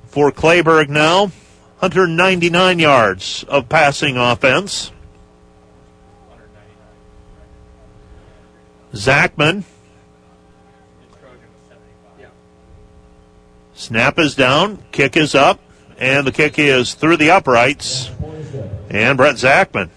[0.07, 1.27] For Clayberg now,
[1.81, 4.91] 199 yards of passing offense.
[8.93, 9.65] Zachman.
[13.75, 15.61] Snap is down, kick is up,
[15.99, 18.11] and the kick is through the uprights.
[18.91, 19.91] And Brett Zachman,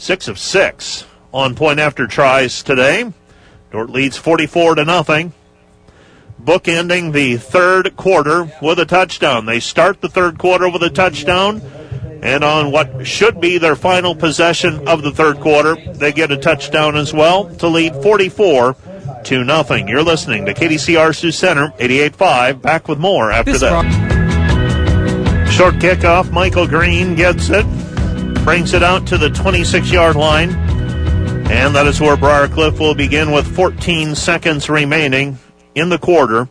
[0.00, 3.12] six of six on point after tries today.
[3.70, 5.32] Dordt leads 44 to nothing.
[6.42, 9.44] Bookending the third quarter with a touchdown.
[9.44, 11.60] They start the third quarter with a touchdown.
[12.22, 16.36] And on what should be their final possession of the third quarter, they get a
[16.36, 18.76] touchdown as well to lead 44
[19.24, 19.86] to nothing.
[19.86, 22.62] You're listening to KDCR Sioux Center 88.5.
[22.62, 24.10] Back with more after this that.
[25.50, 26.30] Short kickoff.
[26.32, 27.66] Michael Green gets it,
[28.44, 30.50] brings it out to the 26 yard line.
[31.50, 35.38] And that is where Briarcliff will begin with 14 seconds remaining
[35.74, 36.48] in the quarter.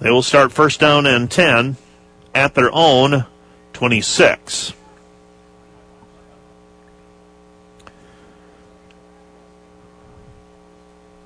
[0.00, 1.76] They will start first down and 10
[2.34, 3.26] at their own
[3.72, 4.74] 26.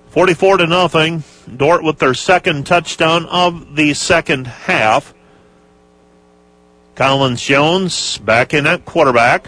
[0.09, 1.23] Forty-four to nothing.
[1.57, 5.15] Dordt with their second touchdown of the second half.
[6.97, 9.47] Collins Jones back in at quarterback.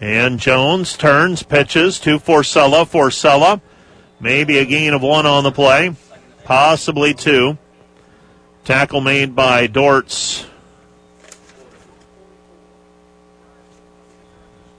[0.00, 2.88] And Jones turns, pitches to Forcella.
[2.88, 3.60] Forcella,
[4.20, 5.94] maybe a gain of one on the play,
[6.44, 7.58] possibly two.
[8.64, 10.46] Tackle made by Dordt's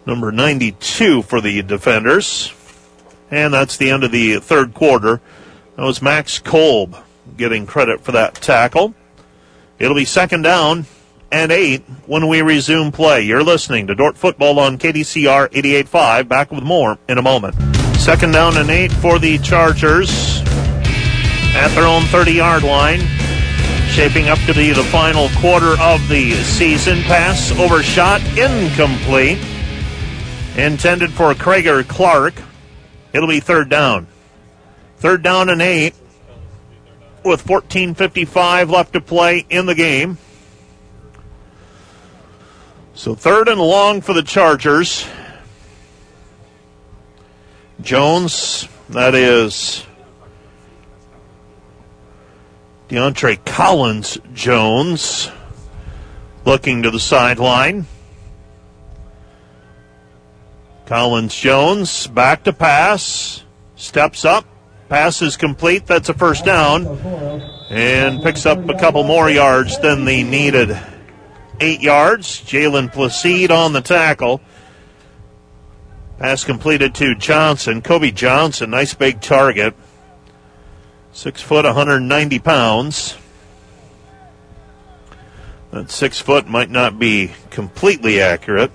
[0.09, 2.51] Number 92 for the defenders.
[3.29, 5.21] And that's the end of the third quarter.
[5.75, 6.95] That was Max Kolb
[7.37, 8.95] getting credit for that tackle.
[9.77, 10.87] It'll be second down
[11.31, 13.21] and eight when we resume play.
[13.21, 16.27] You're listening to Dordt Football on KDCR 88.5.
[16.27, 17.55] Back with more in a moment.
[17.97, 20.41] Second down and eight for the Chargers
[21.55, 23.01] at their own 30 yard line.
[23.89, 27.01] Shaping up to be the final quarter of the season.
[27.01, 29.39] Pass overshot, incomplete.
[30.55, 32.35] Intended for Krager Clark.
[33.13, 34.07] It'll be third down.
[34.97, 35.95] Third down and eight
[37.23, 40.17] with 14.55 left to play in the game.
[42.99, 45.07] So third and long for the Chargers.
[47.79, 49.85] Jones, that is
[52.89, 55.31] DeAndre Collins Jones,
[56.43, 57.85] looking to the sideline.
[60.85, 63.45] Collins Jones back to pass,
[63.77, 64.43] steps up,
[64.89, 65.85] pass is complete.
[65.85, 66.85] That's a first down,
[67.69, 70.77] and picks up a couple more yards than the needed
[71.59, 72.41] eight yards.
[72.41, 74.41] Jalen Placide on the tackle.
[76.17, 77.81] Pass completed to Johnson.
[77.81, 79.73] Kobe Johnson, nice big target.
[81.13, 83.17] Six foot, 190 pounds.
[85.71, 88.71] That six foot might not be completely accurate.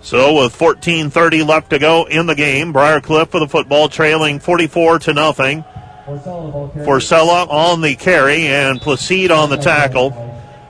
[0.00, 5.00] So with 14:30 left to go in the game, Briarcliff with the football trailing 44
[5.00, 5.64] to nothing.
[6.06, 10.12] Forcella on the carry and Placide on the tackle.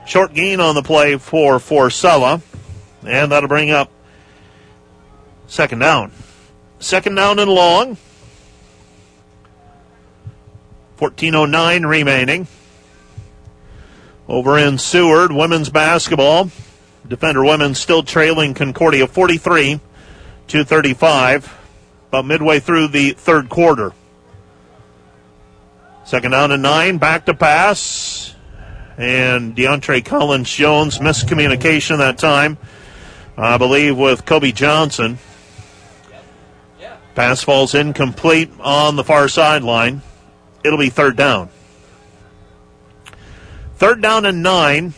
[0.07, 2.41] Short gain on the play for Forcella,
[3.05, 3.91] and that'll bring up
[5.45, 6.11] second down.
[6.79, 7.97] Second down and long.
[10.97, 12.47] 14.09 remaining.
[14.27, 16.49] Over in Seward, women's basketball.
[17.07, 19.79] Defender women still trailing Concordia 43
[20.47, 21.57] to 35,
[22.09, 23.93] about midway through the third quarter.
[26.07, 28.33] Second down and nine, back to pass.
[28.97, 32.57] And DeAndre Collins Jones miscommunication that time,
[33.35, 35.19] I believe, with Kobe Johnson.
[37.13, 40.01] Pass falls incomplete on the far sideline.
[40.63, 41.49] It'll be third down.
[43.75, 44.93] Third down and nine.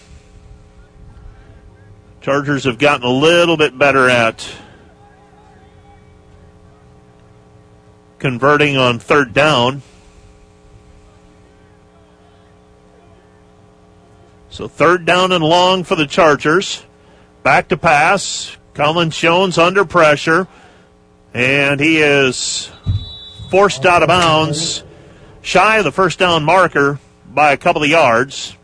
[2.21, 4.47] Chargers have gotten a little bit better at
[8.19, 9.81] converting on third down.
[14.59, 16.85] So third down and long for the Chargers.
[17.43, 18.57] Back to pass.
[18.73, 20.49] Collins Jones under pressure.
[21.33, 22.69] And he is
[23.49, 24.83] forced out of bounds,
[25.41, 28.57] shy of the first down marker by a couple of yards.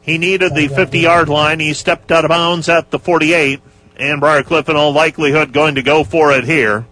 [0.00, 1.60] He needed the 50 yard line.
[1.60, 3.60] He stepped out of bounds at the 48,
[3.98, 6.86] and Briarcliff, in all likelihood, going to go for it here.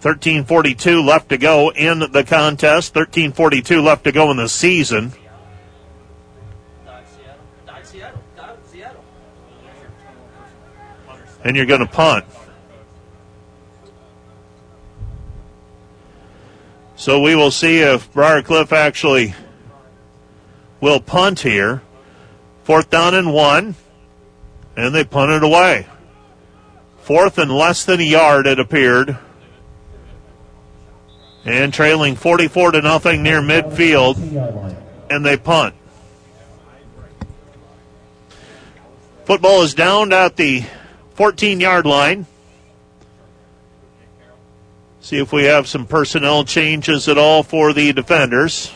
[0.00, 2.94] 13:42 left to go in the contest.
[2.94, 5.12] 13:42 left to go in the season.
[11.48, 12.26] And you're going to punt.
[16.94, 19.32] So we will see if Briarcliff actually
[20.82, 21.80] will punt here.
[22.64, 23.76] Fourth down and one,
[24.76, 25.86] and they punt it away.
[26.98, 29.16] Fourth and less than a yard, it appeared.
[31.46, 34.18] And trailing 44 to nothing near midfield,
[35.08, 35.74] and they punt.
[39.24, 40.64] Football is downed at the
[41.18, 42.26] 14 yard line.
[45.00, 48.72] See if we have some personnel changes at all for the defenders.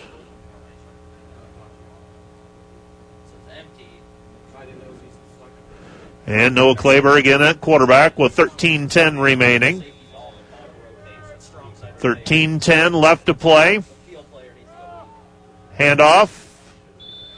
[6.27, 9.85] And Noah Clayberg again at quarterback with 13-10 remaining.
[12.01, 13.85] 13-10 left to play.
[15.79, 16.45] Handoff.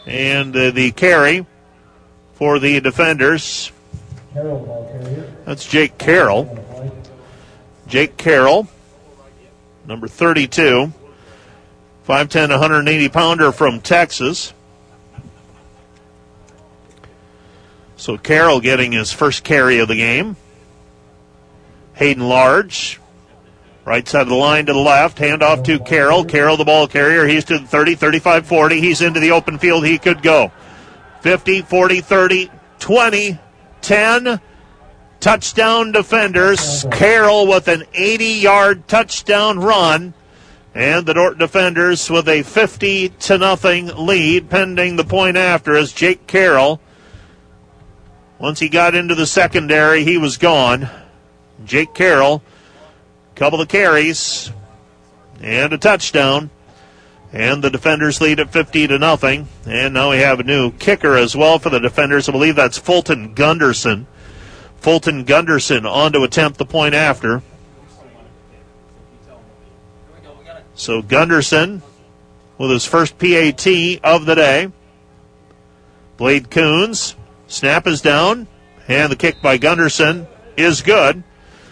[0.06, 1.44] And uh, the carry
[2.32, 3.70] for the defenders.
[4.34, 6.58] That's Jake Carroll.
[7.86, 8.66] Jake Carroll,
[9.86, 10.92] number 32.
[12.08, 14.52] 5'10, 180 pounder from Texas.
[17.96, 20.36] So Carroll getting his first carry of the game.
[21.94, 23.00] Hayden Large,
[23.84, 26.24] right side of the line to the left, hand off to Carroll.
[26.24, 27.26] Carroll, the ball carrier.
[27.26, 28.80] He's to the 30, 35, 40.
[28.80, 29.86] He's into the open field.
[29.86, 30.50] He could go.
[31.22, 32.50] 50, 40, 30,
[32.80, 33.38] 20,
[33.84, 34.40] 10.
[35.20, 36.86] Touchdown defenders.
[36.90, 40.14] Carroll with an 80 yard touchdown run.
[40.74, 45.92] And the Dordt defenders with a 50 to nothing lead pending the point after as
[45.92, 46.80] Jake Carroll
[48.38, 50.88] Once he got into the secondary, he was gone.
[51.64, 52.42] Jake Carroll,
[53.36, 54.50] couple of carries,
[55.40, 56.50] and a touchdown.
[57.34, 59.48] And the defenders lead at 50 to nothing.
[59.66, 62.28] And now we have a new kicker as well for the defenders.
[62.28, 64.06] I believe that's Fulton Gunderson.
[64.76, 67.42] Fulton Gunderson on to attempt the point after.
[70.76, 71.82] So Gunderson
[72.56, 73.66] with his first PAT
[74.04, 74.70] of the day.
[76.16, 77.16] Blade Coons.
[77.48, 78.46] Snap is down.
[78.86, 81.24] And the kick by Gunderson is good.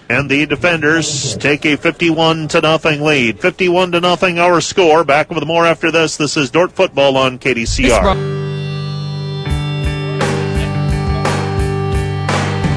[0.09, 3.41] And the defenders take a 51 to nothing lead.
[3.41, 5.05] 51 to nothing our score.
[5.05, 6.17] Back with more after this.
[6.17, 8.43] This is Dordt football on KDCR.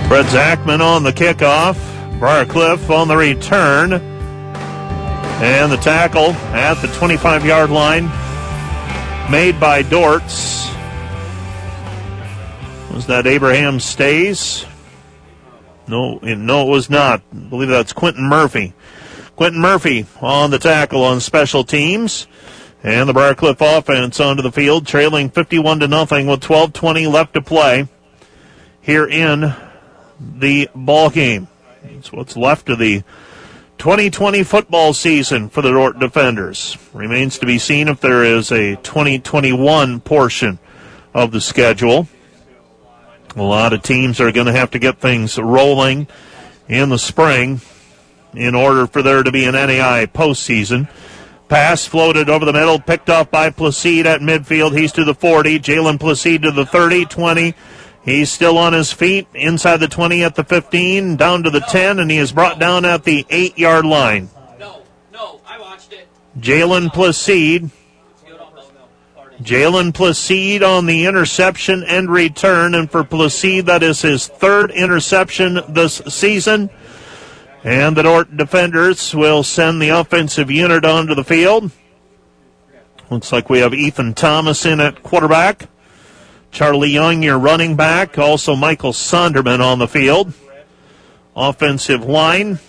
[0.07, 1.75] Fred Zachman on the kickoff.
[2.19, 3.93] Briarcliff on the return.
[5.41, 8.05] And the tackle at the 25 yard line
[9.29, 10.69] made by Dordt's.
[12.93, 14.65] Was that Abraham Stays?
[15.87, 17.21] No, no, it was not.
[17.31, 18.73] I believe that's Quentin Murphy.
[19.35, 22.27] Quentin Murphy on the tackle on special teams.
[22.83, 27.41] And the Briarcliff offense onto the field, trailing 51 to nothing with 12:20 left to
[27.41, 27.87] play
[28.79, 29.55] here in
[30.19, 31.47] the ball game.
[31.83, 33.01] It's what's left of the
[33.79, 36.77] 2020 football season for the Dordt Defenders.
[36.93, 40.59] Remains to be seen if there is a 2021 portion
[41.13, 42.07] of the schedule.
[43.35, 46.07] A lot of teams are going to have to get things rolling
[46.67, 47.59] in the spring
[48.33, 50.89] in order for there to be an NAIA postseason.
[51.47, 54.77] Pass floated over the middle, picked off by Placide at midfield.
[54.77, 55.59] He's to the 40.
[55.59, 57.53] Jalen Placide to the 30, 20.
[58.03, 61.99] He's still on his feet inside the 20 at the 15, down to the 10,
[61.99, 64.29] and he is brought down at the 8 yard line.
[64.59, 66.07] No, no, I watched it.
[66.39, 67.69] Jalen Placide.
[69.41, 75.59] Jalen Placide on the interception and return, and for Placide, that is his third interception
[75.67, 76.69] this season.
[77.63, 81.71] And the Dordt defenders will send the offensive unit onto the field.
[83.09, 85.67] Looks like we have Ethan Thomas in at quarterback.
[86.51, 88.17] Charlie Young, your running back.
[88.17, 90.33] Also, Michael Sonderman on the field.
[91.35, 92.59] Offensive line,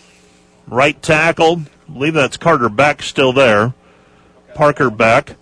[0.66, 1.62] right tackle.
[1.88, 3.74] I believe that's Carter Beck still there.
[4.54, 5.36] Parker Beck.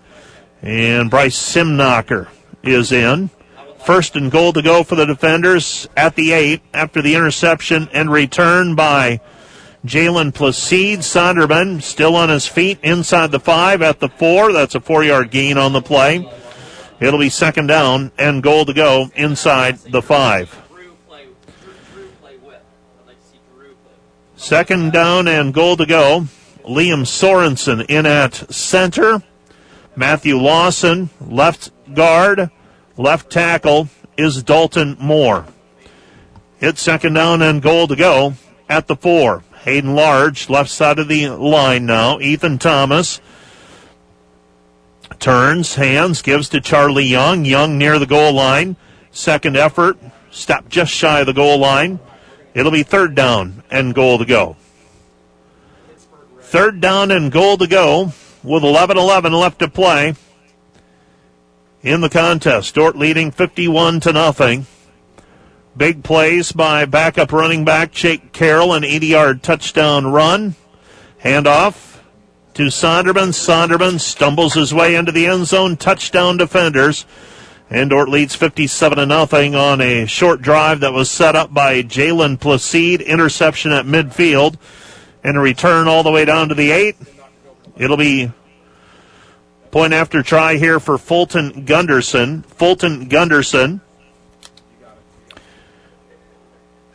[0.64, 2.28] And Bryce Simnocker
[2.62, 3.28] is in.
[3.84, 8.10] First and goal to go for the defenders at the eight after the interception and
[8.10, 9.20] return by
[9.84, 11.00] Jalen Placide.
[11.00, 14.54] Sonderman still on his feet inside the five at the four.
[14.54, 16.26] That's a four yard gain on the play.
[16.98, 20.62] It'll be second down and goal to go inside the five.
[24.36, 26.26] Second down and goal to go.
[26.64, 29.22] Liam Sorensen in at center.
[29.96, 32.50] Matthew Lawson, left guard.
[32.96, 35.46] Left tackle is Dalton Moore.
[36.58, 38.34] Hit second down and goal to go
[38.68, 39.42] at the four.
[39.64, 42.20] Hayden Large, left side of the line now.
[42.20, 43.20] Ethan Thomas
[45.18, 47.44] turns, hands, gives to Charlie Young.
[47.44, 48.76] Young near the goal line.
[49.10, 49.96] Second effort,
[50.30, 51.98] stop just shy of the goal line.
[52.52, 54.56] It'll be third down and goal to go.
[56.40, 58.12] Third down and goal to go
[58.44, 60.14] with 11 11 left to play
[61.82, 62.74] in the contest.
[62.74, 64.66] Dordt leading 51 to nothing.
[65.76, 70.54] Big plays by backup running back Jake Carroll, an 80 yard touchdown run.
[71.22, 71.98] Handoff
[72.54, 73.32] to Sonderman.
[73.32, 75.76] Sonderman stumbles his way into the end zone.
[75.76, 77.06] Touchdown defenders.
[77.70, 81.82] And Dordt leads 57 to nothing on a short drive that was set up by
[81.82, 83.04] Jalen Placide.
[83.04, 84.56] Interception at midfield.
[85.24, 86.96] And a return all the way down to the eight.
[87.76, 88.30] It'll be
[89.70, 92.42] point after try here for Fulton Gunderson.
[92.42, 93.80] Fulton Gunderson,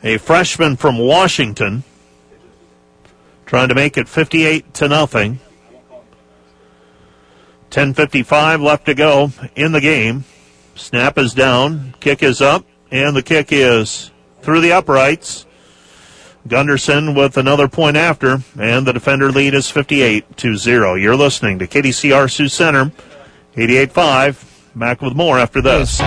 [0.01, 1.83] a freshman from Washington,
[3.45, 5.39] trying to make it 58 to nothing.
[7.69, 10.23] 10:55 left to go in the game.
[10.75, 15.45] Snap is down, kick is up, and the kick is through the uprights.
[16.47, 20.95] Gunderson with another point after, and the defender lead is 58 to 0.
[20.95, 22.91] You're listening to KDCR Sioux Center,
[23.55, 24.45] 88.5.
[24.75, 25.99] Back with more after this.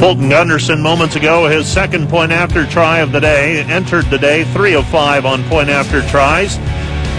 [0.00, 4.44] Fulton Gunderson moments ago, his second point after try of the day, entered the day,
[4.52, 6.58] three of five on point after tries.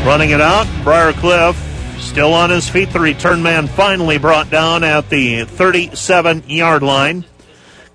[0.05, 1.55] Running it out, Briarcliff
[1.99, 2.91] still on his feet.
[2.91, 7.25] The return man finally brought down at the 37 yard line.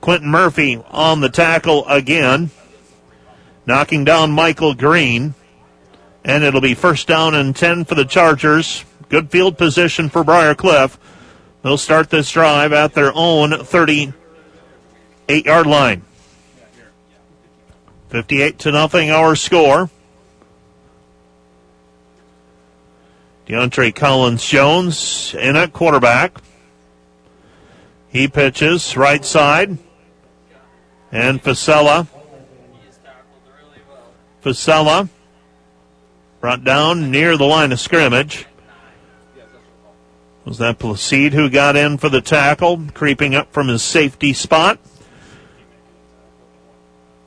[0.00, 2.50] Quentin Murphy on the tackle again
[3.68, 5.34] knocking down Michael Green.
[6.24, 8.84] And it'll be first down and 10 for the Chargers.
[9.08, 10.96] Good field position for Briarcliff.
[11.62, 16.02] They'll start this drive at their own 38 yard line.
[18.08, 19.90] 58 to nothing our score.
[23.46, 26.38] DeAndre Collins Jones in at quarterback.
[28.08, 29.76] He pitches right side.
[31.12, 32.06] And Forcella.
[34.48, 35.10] Forcella
[36.40, 38.46] brought down near the line of scrimmage.
[40.46, 44.78] Was that Placide who got in for the tackle, creeping up from his safety spot?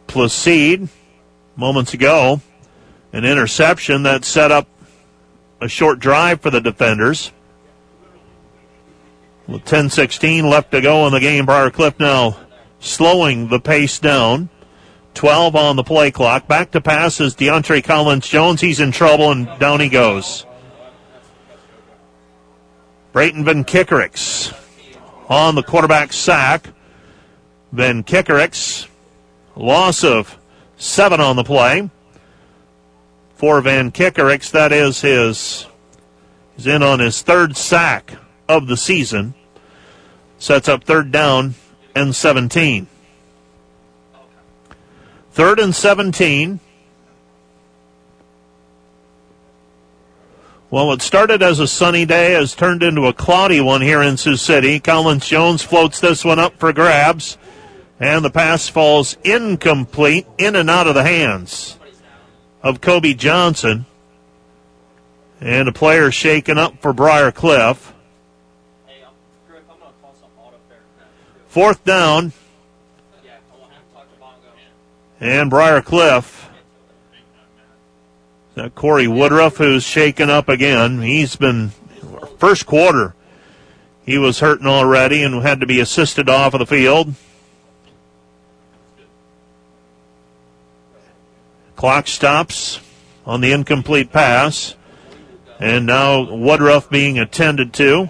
[0.07, 0.89] Placide,
[1.55, 2.41] moments ago,
[3.13, 4.67] an interception that set up
[5.61, 7.31] a short drive for the defenders.
[9.47, 12.37] With 10-16 left to go in the game, Briar Cliff now
[12.79, 14.49] slowing the pace down.
[15.13, 16.47] 12 on the play clock.
[16.47, 18.61] Back to pass is DeAndre Collins Jones.
[18.61, 20.45] He's in trouble and down he goes.
[23.13, 24.57] Brayton Van Kickerix
[25.29, 26.69] on the quarterback sack.
[27.71, 28.87] Van Kickerix,
[29.55, 30.37] loss of
[30.77, 31.89] seven on the play.
[33.35, 35.65] For Van Kickerix, that is his,
[36.55, 38.13] he's in on his third sack
[38.47, 39.33] of the season.
[40.37, 41.55] Sets up third down
[41.95, 42.87] and 17.
[45.31, 46.59] Third and 17.
[50.69, 54.17] Well, it started as a sunny day, has turned into a cloudy one here in
[54.17, 54.79] Sioux City.
[54.79, 57.37] Collins Jones floats this one up for grabs,
[57.99, 61.77] and the pass falls incomplete, in and out of the hands
[62.63, 63.85] of Kobe Johnson.
[65.39, 67.93] And a player shaken up for Briar Cliff.
[71.47, 72.31] Fourth down.
[75.21, 76.49] And Briar Cliff
[78.55, 81.01] that Corey Woodruff, who's shaken up again.
[81.01, 81.69] He's been
[82.37, 83.15] first quarter.
[84.05, 87.13] He was hurting already and had to be assisted off of the field.
[91.75, 92.79] Clock stops
[93.25, 94.75] on the incomplete pass.
[95.59, 98.09] And now Woodruff being attended to.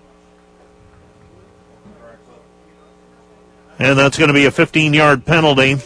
[3.77, 5.77] And that's going to be a 15 yard penalty.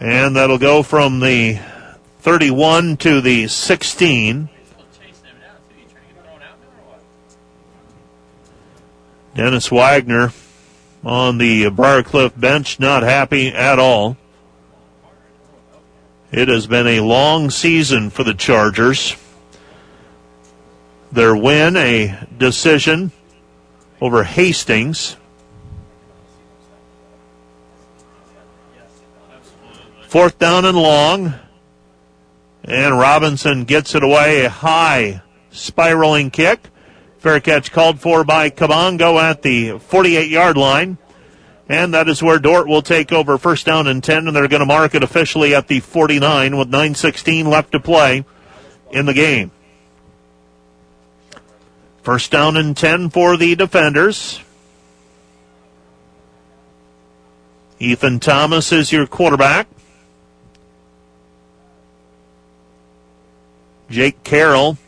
[0.00, 1.58] And that'll go from the
[2.22, 4.48] 31 to the 16.
[9.34, 10.32] Dennis Wagner
[11.02, 14.16] on the Briarcliff bench, not happy at all.
[16.30, 19.16] It has been a long season for the Chargers.
[21.10, 23.10] Their win, a decision
[24.00, 25.16] over Hastings.
[30.06, 31.34] Fourth down and long.
[32.64, 34.44] And Robinson gets it away.
[34.44, 36.68] A high spiraling kick.
[37.18, 40.98] Fair catch called for by Kabongo at the 48 yard line.
[41.68, 44.60] And that is where Dordt will take over first down and 10, and they're going
[44.60, 48.24] to mark it officially at the 49 with 9.16 left to play
[48.90, 49.52] in the game.
[52.02, 54.40] First down and 10 for the defenders.
[57.78, 59.68] Ethan Thomas is your quarterback.
[63.92, 64.78] Jake Carroll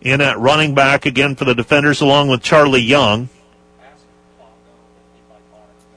[0.00, 3.28] in at running back again for the defenders, along with Charlie Young.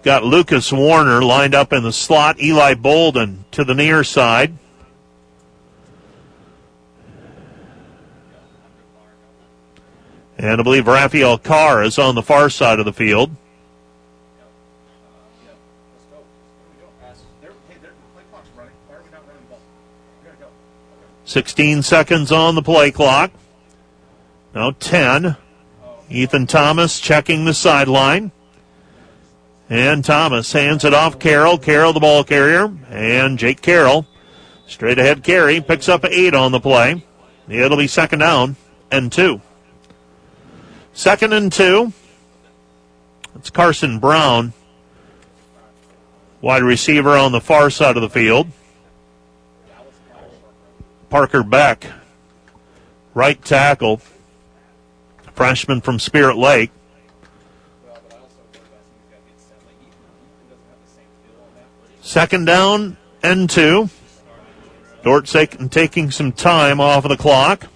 [0.03, 2.41] Got Lucas Warner lined up in the slot.
[2.41, 4.53] Eli Bolden to the near side.
[10.37, 13.29] And I believe Raphael Carr is on the far side of the field.
[21.31, 23.31] Sixteen seconds on the play clock.
[24.53, 25.37] Now ten.
[26.09, 28.33] Ethan Thomas checking the sideline.
[29.69, 31.57] And Thomas hands it off Carroll.
[31.57, 32.69] Carroll, the ball carrier.
[32.89, 34.05] And Jake Carroll,
[34.67, 37.01] straight ahead carry, picks up eight on the play.
[37.47, 38.57] It'll be second down
[38.91, 39.39] and two.
[40.91, 41.93] Second and two.
[43.35, 44.51] It's Carson Brown,
[46.41, 48.47] wide receiver on the far side of the field.
[51.11, 51.87] Parker Beck,
[53.13, 54.01] right tackle,
[55.33, 56.71] freshman from Spirit Lake.
[61.99, 63.89] Second down and two.
[65.03, 67.67] Dordt taking some time off of the clock.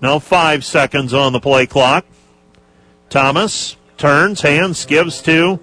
[0.00, 2.04] Now five seconds on the play clock.
[3.10, 5.60] Thomas turns, hands, gives to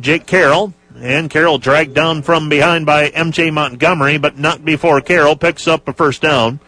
[0.00, 0.74] Jake Carroll.
[0.96, 5.88] And Carroll dragged down from behind by MJ Montgomery, but not before Carroll picks up
[5.88, 6.60] a first down.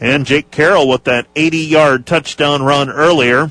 [0.00, 3.50] And Jake Carroll with that 80 yard touchdown run earlier.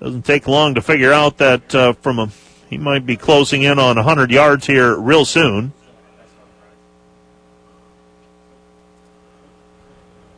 [0.00, 2.28] Doesn't take long to figure out that uh, from a
[2.72, 5.74] he might be closing in on 100 yards here real soon.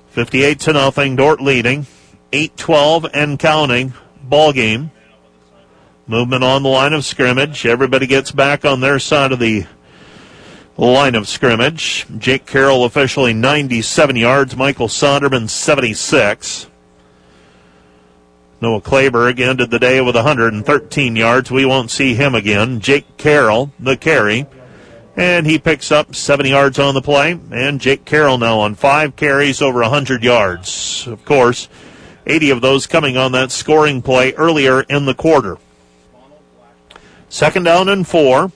[0.08, 1.86] 58 to nothing, Dordt leading.
[2.32, 4.90] 8-12 and counting ball game.
[6.06, 7.64] Movement on the line of scrimmage.
[7.64, 9.66] Everybody gets back on their side of the
[10.76, 12.04] line of scrimmage.
[12.18, 14.54] Jake Carroll officially 97 yards.
[14.54, 16.66] Michael Sonderman 76.
[18.60, 21.50] Noah Clayberg ended the day with 113 yards.
[21.50, 22.80] We won't see him again.
[22.80, 24.46] Jake Carroll, the carry.
[25.16, 27.38] And he picks up 70 yards on the play.
[27.50, 31.06] And Jake Carroll now on five carries over 100 yards.
[31.06, 31.70] Of course,
[32.26, 35.56] 80 of those coming on that scoring play earlier in the quarter.
[37.34, 38.52] Second down and four.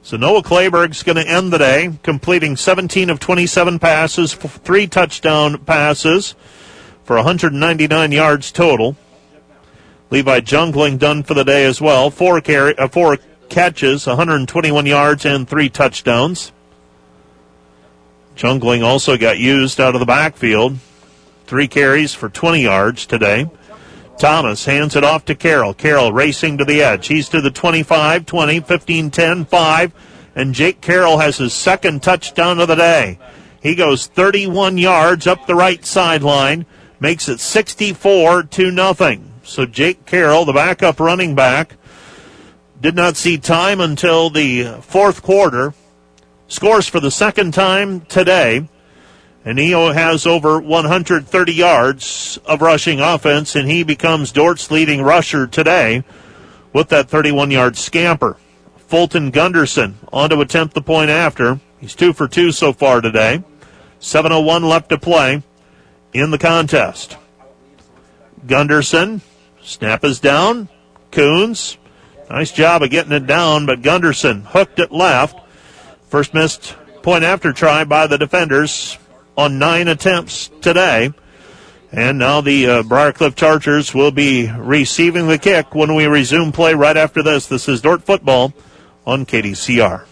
[0.00, 5.58] So Noah Clayberg's going to end the day completing 17 of 27 passes, three touchdown
[5.64, 6.36] passes
[7.02, 8.96] for 199 yards total.
[10.10, 12.12] Levi Jungling done for the day as well.
[12.12, 16.52] Four carry, uh, four catches, 121 yards and three touchdowns.
[18.36, 20.78] Jungling also got used out of the backfield.
[21.46, 23.50] Three carries for 20 yards today.
[24.18, 25.74] Thomas hands it off to Carroll.
[25.74, 27.08] Carroll racing to the edge.
[27.08, 29.92] He's to the 25, 20, 15, 10, 5.
[30.34, 33.18] And Jake Carroll has his second touchdown of the day.
[33.60, 36.66] He goes 31 yards up the right sideline
[37.02, 39.32] makes it 64 to nothing.
[39.42, 41.74] So Jake Carroll, the backup running back,
[42.80, 45.74] did not see time until the fourth quarter.
[46.46, 48.68] Scores for the second time today.
[49.44, 55.46] And he has over 130 yards of rushing offense, and he becomes Dordt's leading rusher
[55.46, 56.04] today
[56.72, 58.36] with that 31 yard scamper.
[58.76, 61.60] Fulton Gunderson on to attempt the point after.
[61.80, 63.42] He's two for two so far today.
[64.00, 65.42] 7.01 left to play
[66.12, 67.16] in the contest.
[68.46, 69.22] Gunderson,
[69.62, 70.68] snap is down.
[71.10, 71.78] Coons,
[72.30, 75.38] nice job of getting it down, but Gunderson hooked it left.
[76.08, 78.98] First missed point after try by the defenders
[79.36, 81.12] on nine attempts today.
[81.90, 86.74] And now the uh, Briarcliff Chargers will be receiving the kick when we resume play
[86.74, 87.46] right after this.
[87.46, 88.54] This is Dordt football
[89.06, 90.06] on KDCR.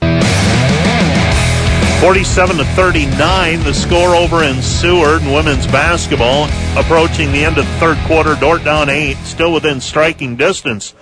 [2.00, 6.49] 47 to 39, the score over in Seward women's basketball.
[6.74, 10.94] Approaching the end of the third quarter, Dordt down eight, still within striking distance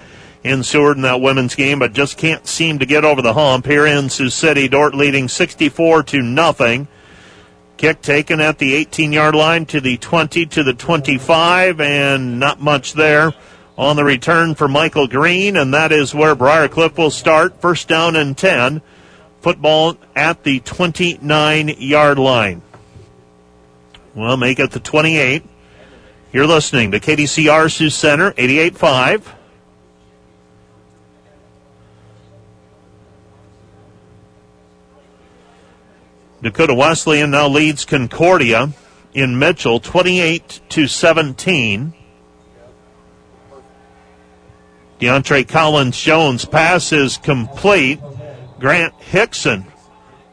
[0.42, 3.66] in Seward in that women's game, but just can't seem to get over the hump.
[3.66, 6.88] Here in Sioux City, Dordt leading 64 to nothing.
[7.78, 12.60] Kick taken at the 18 yard line to the 20 to the 25, and not
[12.60, 13.32] much there
[13.78, 17.60] on the return for Michael Green, and that is where Briarcliff will start.
[17.60, 18.82] First down and 10
[19.40, 22.62] football at the 29 yard line.
[24.12, 25.44] Well, make it the 28.
[26.32, 29.22] You're listening to KDCR Sioux Center, 88.5.
[36.40, 38.70] Dakota Wesleyan now leads Concordia
[39.12, 41.92] in Mitchell 28 to 17.
[45.00, 48.00] DeAndre Collins Jones pass is complete.
[48.60, 49.66] Grant Hickson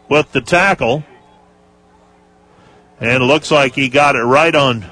[0.09, 1.03] with the tackle.
[2.99, 4.85] And it looks like he got it right on,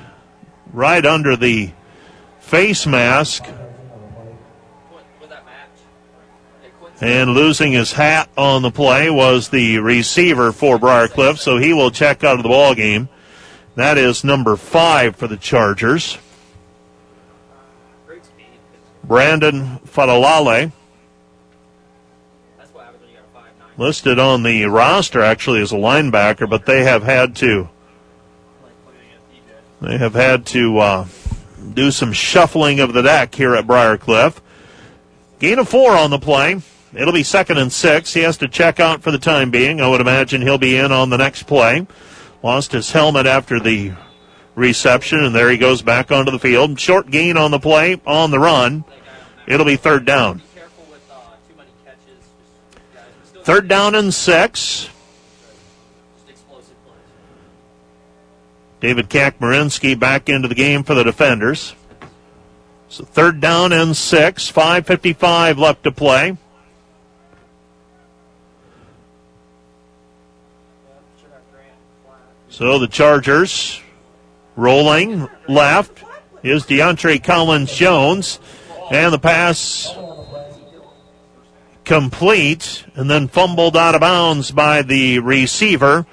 [0.71, 1.71] right under the
[2.39, 3.45] face mask.
[7.03, 11.91] And losing his hat on the play was the receiver for Briarcliff, so he will
[11.91, 13.09] check out of the ball game.
[13.75, 16.17] That is number five for the Chargers.
[19.03, 20.71] Brandon Fadalale.
[23.77, 27.67] Listed on the roster actually as a linebacker, but they have had to
[29.81, 31.07] they have had to uh,
[31.73, 34.39] do some shuffling of the deck here at Briarcliff.
[35.39, 36.61] Gain of four on the play.
[36.95, 38.13] It'll be second and six.
[38.13, 39.81] He has to check out for the time being.
[39.81, 41.87] I would imagine he'll be in on the next play.
[42.43, 43.93] Lost his helmet after the
[44.53, 46.79] reception, and there he goes back onto the field.
[46.79, 48.83] Short gain on the play, on the run.
[49.47, 50.41] It'll be third down.
[53.43, 54.89] Third down and six.
[58.79, 61.73] David Kakmarinsky back into the game for the defenders.
[62.89, 64.51] So third down and six.
[64.51, 66.37] 5.55 left to play.
[72.53, 73.81] So the Chargers
[74.55, 76.03] rolling left
[76.43, 78.39] is DeAndre Collins Jones.
[78.91, 79.91] And the pass
[81.83, 86.05] complete and then fumbled out of bounds by the receiver,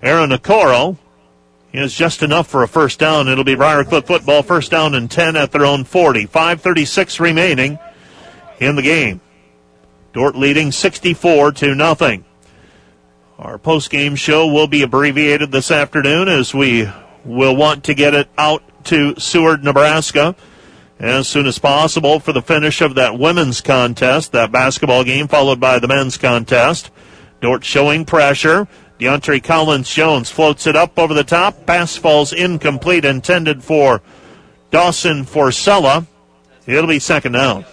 [0.00, 0.98] Aaron Okoro.
[1.72, 3.26] Is just enough for a first down.
[3.26, 6.28] It'll be Briarcliff football, first down and 10 at their own 40.
[6.28, 7.76] 5.36 remaining
[8.60, 9.20] in the game.
[10.12, 12.24] Dordt leading 64 to nothing.
[13.42, 16.88] Our post-game show will be abbreviated this afternoon as we
[17.24, 20.36] will want to get it out to Seward, Nebraska
[21.00, 25.58] as soon as possible for the finish of that women's contest, that basketball game followed
[25.58, 26.92] by the men's contest.
[27.40, 28.68] Dordt showing pressure.
[29.00, 31.66] DeAndre Collins Jones floats it up over the top.
[31.66, 34.02] Pass falls incomplete, intended for
[34.70, 36.06] Dawson Forcella.
[36.64, 37.64] It'll be second down.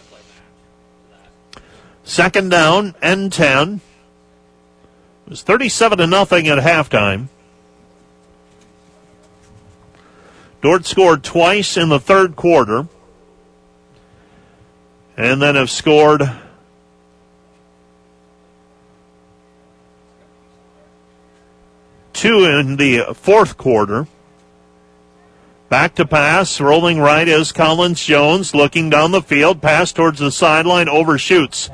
[2.04, 3.82] Second down and 10.
[5.30, 7.28] It was 37 to nothing at halftime.
[10.64, 12.88] Dordt scored twice in the third quarter
[15.16, 16.32] and then have scored
[22.14, 24.08] two in the fourth quarter.
[25.70, 30.32] Back to pass, rolling right is Collins Jones, looking down the field, pass towards the
[30.32, 31.70] sideline, overshoots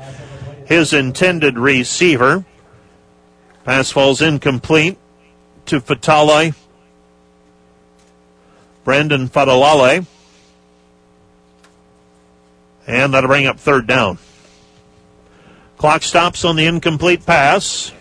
[0.66, 2.44] his intended receiver.
[3.66, 4.96] Pass falls incomplete
[5.64, 6.54] to Fatale.
[8.84, 10.06] Brandon Fadalale.
[12.86, 14.18] And that'll bring up third down.
[15.78, 17.92] Clock stops on the incomplete pass.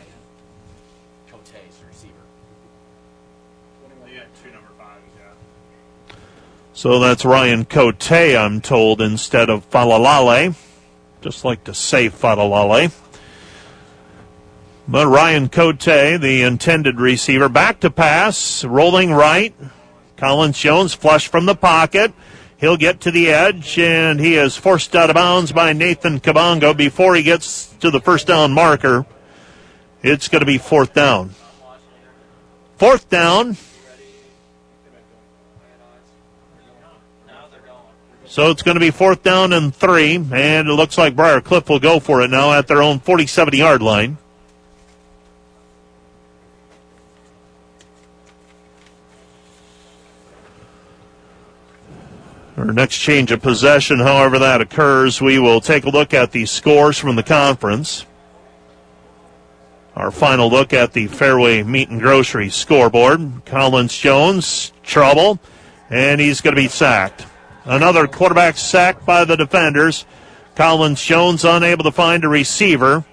[6.73, 10.55] So that's Ryan Cote, I'm told, instead of Falalale.
[11.21, 12.91] Just like to say Falalale.
[14.87, 19.55] But Ryan Cote, the intended receiver, back to pass, rolling right.
[20.15, 22.13] Collins Jones flush from the pocket.
[22.57, 26.77] He'll get to the edge, and he is forced out of bounds by Nathan Kabongo
[26.77, 29.05] before he gets to the first down marker.
[30.03, 31.31] It's going to be fourth down.
[32.77, 33.57] Fourth down.
[38.27, 41.69] So it's going to be fourth down and three, and it looks like Briar Cliff
[41.69, 44.17] will go for it now at their own 47 yard line.
[52.57, 56.45] Our next change of possession, however that occurs, we will take a look at the
[56.45, 58.05] scores from the conference.
[59.93, 63.43] Our final look at the Fairway Meat and Grocery scoreboard.
[63.45, 65.39] Collins Jones, trouble,
[65.89, 67.25] and he's going to be sacked.
[67.65, 70.05] Another quarterback sacked by the defenders.
[70.55, 73.03] Collins Jones unable to find a receiver.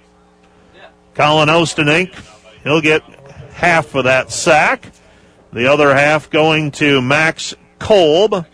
[1.14, 2.14] Colin Ostenink,
[2.62, 3.02] he'll get
[3.54, 4.92] half of that sack.
[5.52, 8.46] The other half going to Max Kolb.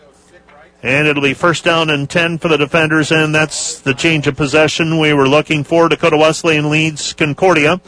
[0.81, 4.37] And it'll be first down and 10 for the defenders, and that's the change of
[4.37, 5.89] possession we were looking for.
[5.89, 7.81] Dakota Wesleyan leads Concordia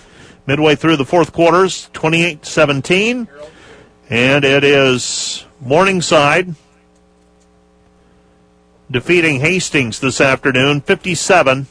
[0.45, 3.27] midway through the fourth quarters, 28 17.
[4.09, 6.53] And it is Morningside
[8.91, 11.67] defeating Hastings this afternoon, 57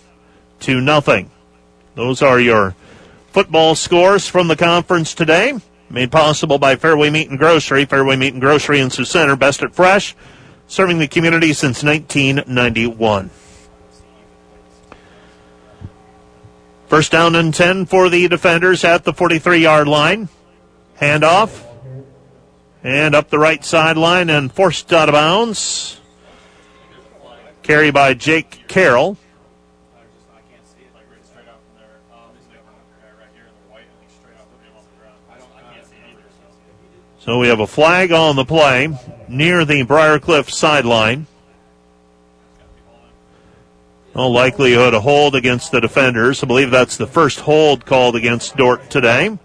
[0.61, 1.31] to nothing.
[1.97, 2.75] Those are your
[3.31, 5.59] football scores from the conference today,
[5.91, 7.85] made possible by Fairway Meat and Grocery.
[7.85, 10.17] Fairway Meat and Grocery in Sioux Center, best at fresh
[10.71, 13.29] serving the community since 1991.
[16.87, 20.29] First down and 10 for the defenders at the 43 yard line.
[21.01, 21.65] Handoff.
[22.85, 26.01] And up the right sideline and forced out of bounds.
[27.63, 29.19] Carry by Jake Carroll.
[37.21, 38.89] So we have a flag on the play
[39.29, 41.27] near the Briarcliff sideline.
[44.15, 46.43] No likelihood a hold against the defenders.
[46.43, 49.39] I believe that's the first hold called against Dordt today.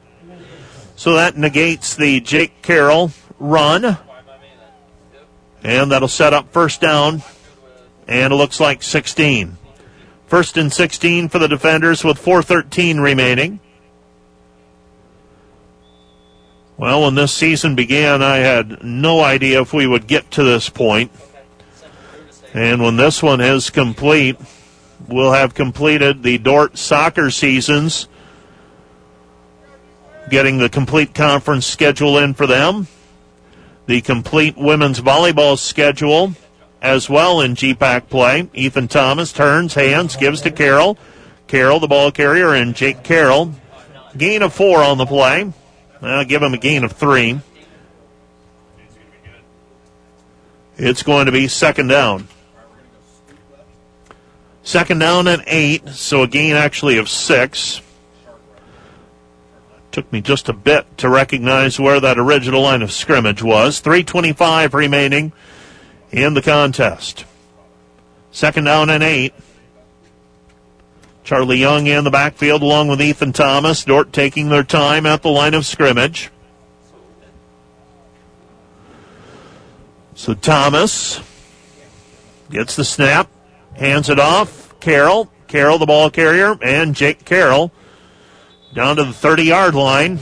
[0.95, 3.97] So that negates the Jake Carroll run.
[5.61, 7.23] And that'll set up first down.
[8.07, 9.57] And it looks like 16.
[10.27, 13.59] First and 16 for the defenders with 4.13 remaining.
[16.77, 20.67] Well, when this season began, I had no idea if we would get to this
[20.67, 21.11] point.
[22.53, 24.37] And when this one is complete,
[25.07, 28.09] we'll have completed the Dordt soccer seasons,
[30.29, 32.87] getting the complete conference schedule in for them,
[33.85, 36.33] the complete women's volleyball schedule
[36.81, 38.49] as well in GPAC play.
[38.53, 40.97] Ethan Thomas turns, hands, gives to Carroll.
[41.47, 43.53] Carroll, the ball carrier, and Jake Carroll.
[44.17, 45.51] Gain of four on the play.
[46.01, 47.39] I'll give him a gain of three.
[50.77, 52.27] It's going to be second down.
[54.63, 57.81] Second down and eight, so a gain actually of six.
[59.91, 63.79] Took me just a bit to recognize where that original line of scrimmage was.
[63.79, 65.31] 325 remaining
[66.11, 67.25] in the contest.
[68.31, 69.33] Second down and eight.
[71.25, 73.83] Charlie Young in the backfield along with Ethan Thomas.
[73.83, 76.29] Dordt taking their time at the line of scrimmage.
[80.13, 81.19] So Thomas
[82.51, 83.29] gets the snap,
[83.75, 84.79] hands it off.
[84.79, 87.71] Carroll, Carroll the ball carrier, and Jake Carroll
[88.75, 90.19] down to the 30 yard line.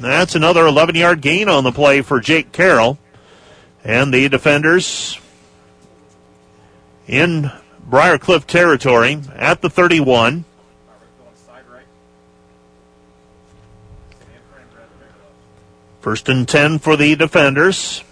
[0.00, 2.98] That's another 11 yard gain on the play for Jake Carroll.
[3.84, 5.20] And the defenders
[7.06, 7.50] in
[7.88, 10.44] Briarcliff territory at the 31.
[16.00, 18.02] First and 10 for the defenders.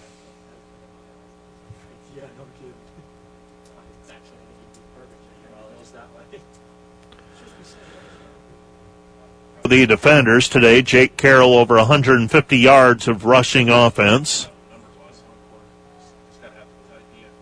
[9.69, 14.49] The defenders today, Jake Carroll over 150 yards of rushing offense.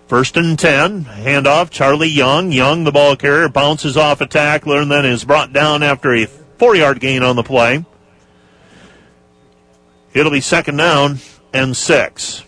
[0.07, 1.05] First and 10.
[1.05, 1.71] Handoff.
[1.71, 2.53] Charlie Young.
[2.53, 6.27] Young, the ball carrier, bounces off a tackler and then is brought down after a
[6.27, 7.85] four yard gain on the play.
[10.13, 11.19] It'll be second down
[11.53, 12.45] and six.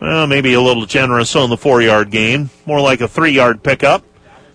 [0.00, 2.50] Well, maybe a little generous on the four yard gain.
[2.66, 4.04] More like a three yard pickup.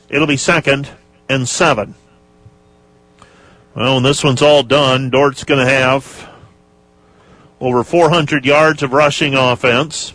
[0.10, 0.90] It'll be second
[1.28, 1.96] and seven.
[3.76, 6.29] Well, when this one's all done, Dordt's going to have
[7.60, 10.14] over 400 yards of rushing offense.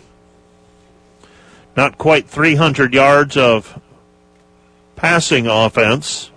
[1.75, 3.81] Not quite 300 yards of
[4.95, 6.31] passing offense.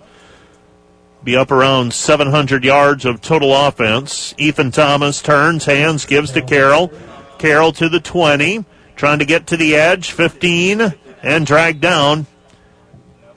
[1.23, 4.33] Be up around 700 yards of total offense.
[4.37, 6.91] Ethan Thomas turns, hands, gives to Carroll.
[7.37, 8.65] Carroll to the 20,
[8.95, 12.25] trying to get to the edge, 15, and dragged down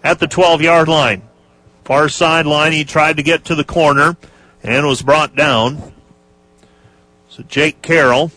[0.02, 1.22] at the 12 yard line.
[1.84, 4.16] Far sideline, he tried to get to the corner
[4.62, 5.92] and was brought down.
[7.32, 8.30] So Jake Carroll,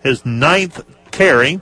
[0.00, 0.80] his ninth
[1.10, 1.60] carry.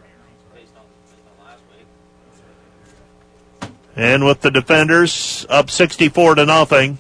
[3.97, 6.99] And with the defenders up 64 to nothing,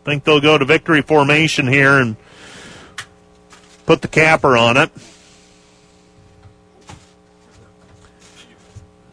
[0.00, 2.16] I think they'll go to victory formation here and
[3.84, 4.90] put the capper on it.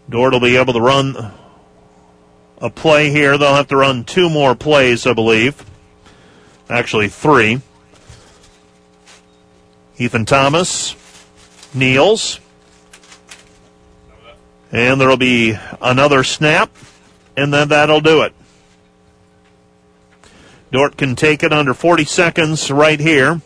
[0.09, 1.33] Dordt will be able to run
[2.59, 3.37] a play here.
[3.37, 5.61] They'll have to run two more plays, I believe.
[6.69, 7.61] Actually, three.
[9.97, 10.95] Ethan Thomas
[11.73, 12.39] kneels.
[14.71, 16.69] And there'll be another snap,
[17.37, 18.33] and then that'll do it.
[20.71, 23.41] Dordt can take it under 40 seconds right here.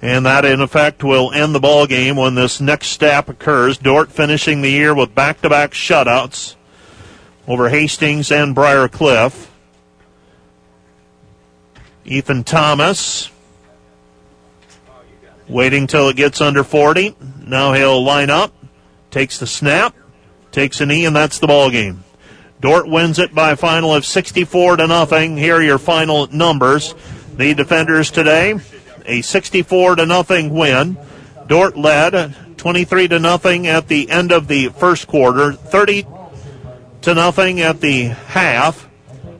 [0.00, 3.76] And that, in effect, will end the ball game when this next snap occurs.
[3.76, 6.54] Dordt finishing the year with back-to-back shutouts
[7.46, 9.50] over Hastings and Briar Cliff.
[12.04, 13.30] Ethan Thomas
[15.48, 17.16] waiting till it gets under 40.
[17.46, 18.52] Now he'll line up,
[19.10, 19.94] takes the snap,
[20.52, 22.02] takes a knee, and that's the ball game.
[22.60, 25.36] Dordt wins it by a final of 64 to nothing.
[25.36, 26.94] Here are your final numbers.
[27.36, 28.58] The defenders today,
[29.04, 30.96] a 64 to nothing win.
[31.46, 36.06] Dordt led 23 to nothing at the end of the first quarter, 30
[37.02, 38.88] to nothing at the half,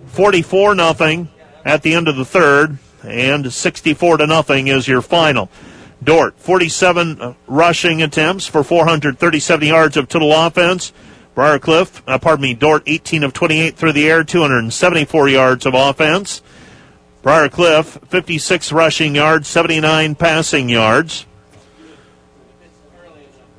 [0.09, 1.29] 44 nothing
[1.65, 5.51] at the end of the third, and 64 to nothing is your final.
[6.03, 10.93] Dordt, 47 rushing attempts for 437 yards of total offense.
[11.35, 16.43] Briarcliff, uh, pardon me, Dordt, 18 of 28 through the air, 274 yards of offense.
[17.23, 21.27] Briar Cliff, 56 rushing yards, 79 passing yards.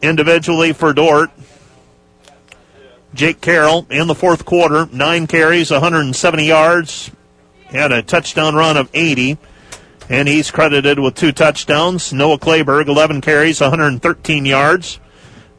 [0.02, 1.32] Individually for Dordt,
[3.14, 7.12] Jake Carroll in the fourth quarter, nine carries, 170 yards,
[7.66, 9.38] had a touchdown run of 80,
[10.10, 12.14] and he's credited with two touchdowns.
[12.14, 15.00] Noah Clayberg, 11 carries, 113 yards.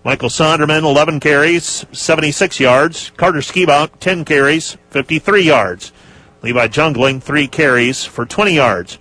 [0.05, 3.10] Michael Sonderman, 11 carries, 76 yards.
[3.17, 5.93] Carter Skibout, 10 carries, 53 yards.
[6.43, 8.99] Levi Jungling, 3 carries for 20 yards.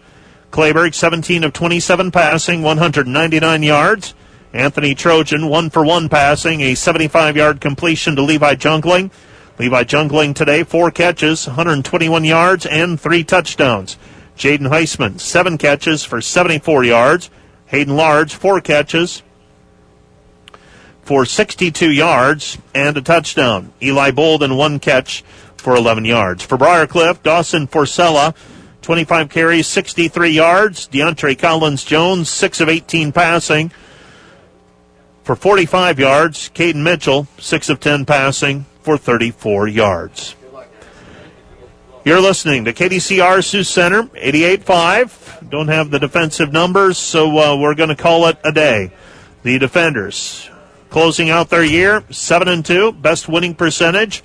[0.52, 4.16] Clayberg, 17 of 27 passing, 199 yards.
[4.54, 9.12] Anthony Trojan, 1 for 1 passing, a 75 yard completion to Levi Jungling.
[9.60, 13.98] Levi Jungling today, 4 catches, 121 yards, and 3 touchdowns.
[14.38, 17.30] Jaden Heisman, 7 catches for 74 yards.
[17.68, 19.22] Hayden Large, 4 catches,
[21.02, 23.72] for 62 yards and a touchdown.
[23.82, 25.24] Eli Bolden, one catch
[25.56, 26.44] for 11 yards.
[26.44, 28.36] For Briarcliff, Dawson Forcella,
[28.82, 30.88] 25 carries, 63 yards.
[30.88, 33.72] DeAndre Collins Jones, 6 of 18 passing
[35.24, 36.50] for 45 yards.
[36.54, 40.36] Caden Mitchell, 6 of 10 passing for 34 yards.
[42.08, 45.50] You're listening to KDCR Sioux Center, 88.5.
[45.50, 48.94] Don't have the defensive numbers, so uh, we're going to call it a day.
[49.44, 50.50] The defenders
[50.90, 54.24] closing out their year, seven and two, best winning percentage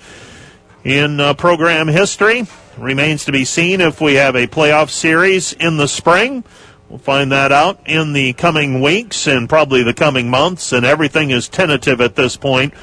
[0.85, 2.47] in uh, program history.
[2.77, 6.45] Remains to be seen if we have a playoff series in the spring.
[6.87, 11.31] We'll find that out in the coming weeks and probably the coming months, and everything
[11.31, 12.73] is tentative at this point.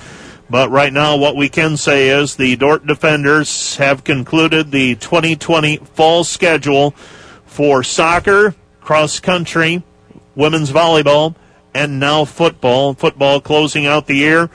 [0.51, 5.77] But right now, what we can say is the Dordt Defenders have concluded the 2020
[5.77, 6.91] fall schedule
[7.47, 9.85] for soccer, cross country,
[10.35, 11.37] women's volleyball,
[11.73, 12.95] and now football.
[12.95, 14.51] Football closing out the year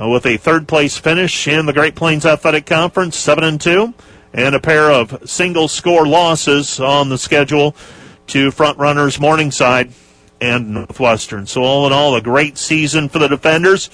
[0.00, 3.92] uh, with a third place finish in the Great Plains Athletic Conference, 7 and 2,
[4.32, 7.76] and a pair of single score losses on the schedule
[8.28, 9.92] to front runners Morningside
[10.40, 11.46] and Northwestern.
[11.46, 13.90] So, all in all, a great season for the defenders.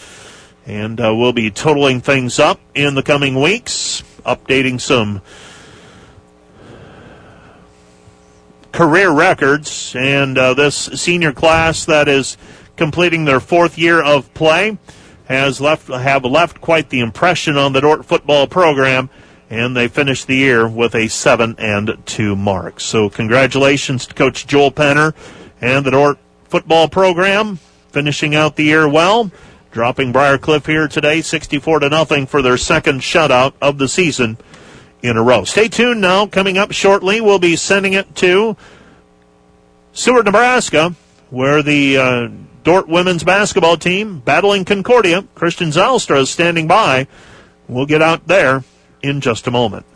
[0.66, 5.22] And uh, we'll be totaling things up in the coming weeks, updating some
[8.72, 9.94] career records.
[9.98, 12.36] And uh, this senior class that is
[12.76, 14.78] completing their fourth year of play
[15.26, 19.08] has left have left quite the impression on the Dordt football program,
[19.48, 22.80] and they finished the year with a seven and two mark.
[22.80, 25.14] So congratulations to Coach Joel Penner
[25.60, 27.56] and the Dordt football program,
[27.90, 29.30] finishing out the year well,
[29.70, 34.38] dropping Briarcliff here today, sixty-four to nothing for their second shutout of the season
[35.02, 35.44] in a row.
[35.44, 36.26] Stay tuned now.
[36.26, 38.56] Coming up shortly, we'll be sending it to
[39.92, 40.94] Seward, Nebraska,
[41.30, 42.28] where the uh,
[42.62, 45.24] Dordt women's basketball team battling Concordia.
[45.34, 47.06] Christian Zylstra is standing by.
[47.68, 48.64] We'll get out there
[49.02, 49.86] in just a moment.